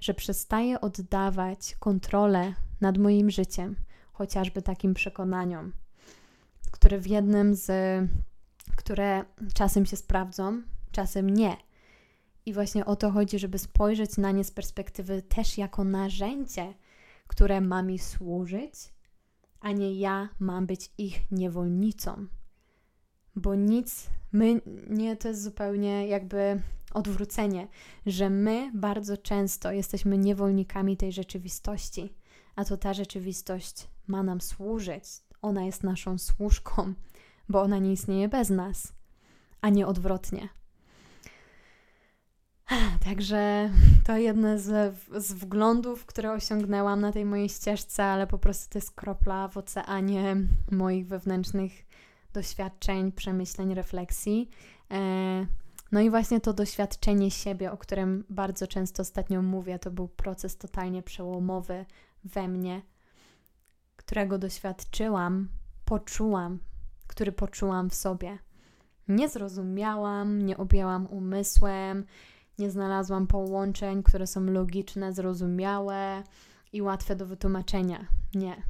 że 0.00 0.14
przestaję 0.14 0.80
oddawać 0.80 1.76
kontrolę 1.78 2.54
nad 2.80 2.98
moim 2.98 3.30
życiem 3.30 3.76
chociażby 4.16 4.62
takim 4.62 4.94
przekonaniom, 4.94 5.72
które 6.70 6.98
w 6.98 7.06
jednym 7.06 7.54
z, 7.54 7.70
które 8.76 9.24
czasem 9.54 9.86
się 9.86 9.96
sprawdzą, 9.96 10.62
czasem 10.92 11.30
nie. 11.30 11.56
I 12.46 12.52
właśnie 12.52 12.84
o 12.84 12.96
to 12.96 13.10
chodzi, 13.10 13.38
żeby 13.38 13.58
spojrzeć 13.58 14.16
na 14.16 14.30
nie 14.30 14.44
z 14.44 14.50
perspektywy 14.50 15.22
też 15.22 15.58
jako 15.58 15.84
narzędzie, 15.84 16.74
które 17.26 17.60
ma 17.60 17.82
mi 17.82 17.98
służyć, 17.98 18.74
a 19.60 19.72
nie 19.72 19.94
ja 19.94 20.28
mam 20.40 20.66
być 20.66 20.90
ich 20.98 21.30
niewolnicą. 21.30 22.26
Bo 23.36 23.54
nic, 23.54 24.06
my, 24.32 24.60
nie, 24.90 25.16
to 25.16 25.28
jest 25.28 25.42
zupełnie 25.42 26.06
jakby 26.06 26.62
odwrócenie, 26.94 27.68
że 28.06 28.30
my 28.30 28.70
bardzo 28.74 29.16
często 29.16 29.72
jesteśmy 29.72 30.18
niewolnikami 30.18 30.96
tej 30.96 31.12
rzeczywistości, 31.12 32.12
a 32.56 32.64
to 32.64 32.76
ta 32.76 32.94
rzeczywistość 32.94 33.88
ma 34.06 34.22
nam 34.22 34.40
służyć. 34.40 35.04
Ona 35.42 35.64
jest 35.64 35.82
naszą 35.82 36.18
służką, 36.18 36.94
bo 37.48 37.62
ona 37.62 37.78
nie 37.78 37.92
istnieje 37.92 38.28
bez 38.28 38.50
nas, 38.50 38.92
a 39.60 39.68
nie 39.68 39.86
odwrotnie. 39.86 40.48
Także 43.04 43.70
to 44.04 44.16
jedne 44.16 44.58
z, 44.58 44.96
z 45.16 45.32
wglądów, 45.32 46.06
które 46.06 46.32
osiągnęłam 46.32 47.00
na 47.00 47.12
tej 47.12 47.24
mojej 47.24 47.48
ścieżce, 47.48 48.04
ale 48.04 48.26
po 48.26 48.38
prostu 48.38 48.72
to 48.72 48.78
jest 48.78 48.90
kropla 48.90 49.48
w 49.48 49.56
oceanie 49.56 50.36
moich 50.70 51.06
wewnętrznych 51.06 51.72
doświadczeń, 52.32 53.12
przemyśleń, 53.12 53.74
refleksji. 53.74 54.50
E, 54.90 55.46
no 55.92 56.00
i 56.00 56.10
właśnie 56.10 56.40
to 56.40 56.52
doświadczenie 56.52 57.30
siebie, 57.30 57.72
o 57.72 57.76
którym 57.76 58.24
bardzo 58.30 58.66
często 58.66 59.02
ostatnio 59.02 59.42
mówię, 59.42 59.78
to 59.78 59.90
był 59.90 60.08
proces 60.08 60.56
totalnie 60.56 61.02
przełomowy 61.02 61.84
we 62.24 62.48
mnie, 62.48 62.82
którego 64.06 64.38
doświadczyłam, 64.38 65.48
poczułam, 65.84 66.58
który 67.06 67.32
poczułam 67.32 67.90
w 67.90 67.94
sobie. 67.94 68.38
Nie 69.08 69.28
zrozumiałam, 69.28 70.42
nie 70.42 70.56
objęłam 70.56 71.06
umysłem, 71.06 72.04
nie 72.58 72.70
znalazłam 72.70 73.26
połączeń, 73.26 74.02
które 74.02 74.26
są 74.26 74.44
logiczne, 74.44 75.12
zrozumiałe 75.12 76.22
i 76.72 76.82
łatwe 76.82 77.16
do 77.16 77.26
wytłumaczenia. 77.26 78.06
Nie. 78.34 78.62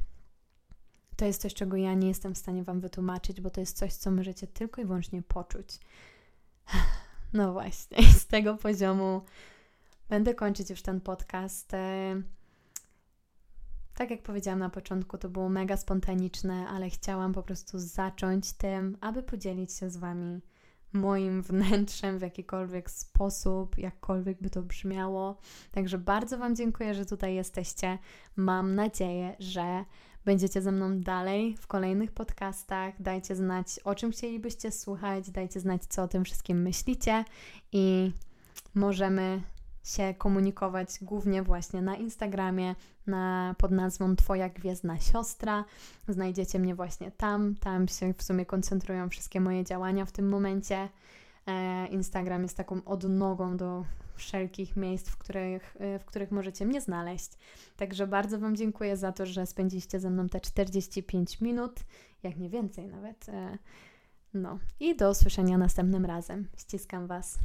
to 1.15 1.25
jest 1.25 1.41
coś, 1.41 1.53
czego 1.53 1.77
ja 1.77 1.93
nie 1.93 2.07
jestem 2.07 2.33
w 2.35 2.37
stanie 2.37 2.63
Wam 2.63 2.79
wytłumaczyć, 2.79 3.41
bo 3.41 3.49
to 3.49 3.59
jest 3.59 3.77
coś, 3.77 3.93
co 3.93 4.11
możecie 4.11 4.47
tylko 4.47 4.81
i 4.81 4.85
wyłącznie 4.85 5.21
poczuć. 5.21 5.79
No 7.33 7.53
właśnie, 7.53 8.03
z 8.19 8.27
tego 8.27 8.55
poziomu 8.55 9.21
będę 10.09 10.35
kończyć 10.35 10.69
już 10.69 10.81
ten 10.81 11.01
podcast. 11.01 11.71
Tak 13.97 14.11
jak 14.11 14.23
powiedziałam 14.23 14.59
na 14.59 14.69
początku, 14.69 15.17
to 15.17 15.29
było 15.29 15.49
mega 15.49 15.77
spontaniczne, 15.77 16.67
ale 16.67 16.89
chciałam 16.89 17.33
po 17.33 17.43
prostu 17.43 17.79
zacząć 17.79 18.53
tym, 18.53 18.97
aby 19.01 19.23
podzielić 19.23 19.73
się 19.73 19.89
z 19.89 19.97
Wami 19.97 20.41
moim 20.93 21.41
wnętrzem 21.41 22.19
w 22.19 22.21
jakikolwiek 22.21 22.91
sposób, 22.91 23.77
jakkolwiek 23.77 24.41
by 24.41 24.49
to 24.49 24.61
brzmiało. 24.61 25.37
Także 25.71 25.97
bardzo 25.97 26.37
Wam 26.37 26.55
dziękuję, 26.55 26.93
że 26.93 27.05
tutaj 27.05 27.35
jesteście. 27.35 27.97
Mam 28.35 28.75
nadzieję, 28.75 29.35
że 29.39 29.85
będziecie 30.25 30.61
ze 30.61 30.71
mną 30.71 30.99
dalej 30.99 31.57
w 31.57 31.67
kolejnych 31.67 32.11
podcastach. 32.11 33.01
Dajcie 33.01 33.35
znać, 33.35 33.79
o 33.83 33.95
czym 33.95 34.11
chcielibyście 34.11 34.71
słuchać, 34.71 35.31
dajcie 35.31 35.59
znać, 35.59 35.81
co 35.85 36.03
o 36.03 36.07
tym 36.07 36.25
wszystkim 36.25 36.61
myślicie 36.61 37.25
i 37.71 38.11
możemy 38.75 39.41
się 39.83 40.13
komunikować 40.17 40.89
głównie 41.01 41.43
właśnie 41.43 41.81
na 41.81 41.95
Instagramie 41.95 42.75
na, 43.07 43.55
pod 43.57 43.71
nazwą 43.71 44.15
Twoja 44.15 44.49
Gwiezdna 44.49 44.99
Siostra. 44.99 45.65
Znajdziecie 46.07 46.59
mnie 46.59 46.75
właśnie 46.75 47.11
tam. 47.11 47.55
Tam 47.55 47.87
się 47.87 48.13
w 48.13 48.23
sumie 48.23 48.45
koncentrują 48.45 49.09
wszystkie 49.09 49.41
moje 49.41 49.63
działania 49.63 50.05
w 50.05 50.11
tym 50.11 50.29
momencie. 50.29 50.89
E, 51.47 51.87
Instagram 51.87 52.43
jest 52.43 52.57
taką 52.57 52.83
odnogą 52.85 53.57
do 53.57 53.85
wszelkich 54.15 54.75
miejsc, 54.75 55.09
w 55.09 55.17
których, 55.17 55.77
e, 55.79 55.99
w 55.99 56.05
których 56.05 56.31
możecie 56.31 56.65
mnie 56.65 56.81
znaleźć. 56.81 57.31
Także 57.77 58.07
bardzo 58.07 58.39
Wam 58.39 58.55
dziękuję 58.55 58.97
za 58.97 59.11
to, 59.11 59.25
że 59.25 59.45
spędziliście 59.45 59.99
ze 59.99 60.09
mną 60.09 60.29
te 60.29 60.39
45 60.39 61.41
minut, 61.41 61.79
jak 62.23 62.37
nie 62.37 62.49
więcej 62.49 62.87
nawet. 62.87 63.29
E, 63.29 63.57
no 64.33 64.59
i 64.79 64.95
do 64.95 65.09
usłyszenia 65.09 65.57
następnym 65.57 66.05
razem. 66.05 66.47
Ściskam 66.57 67.07
Was. 67.07 67.39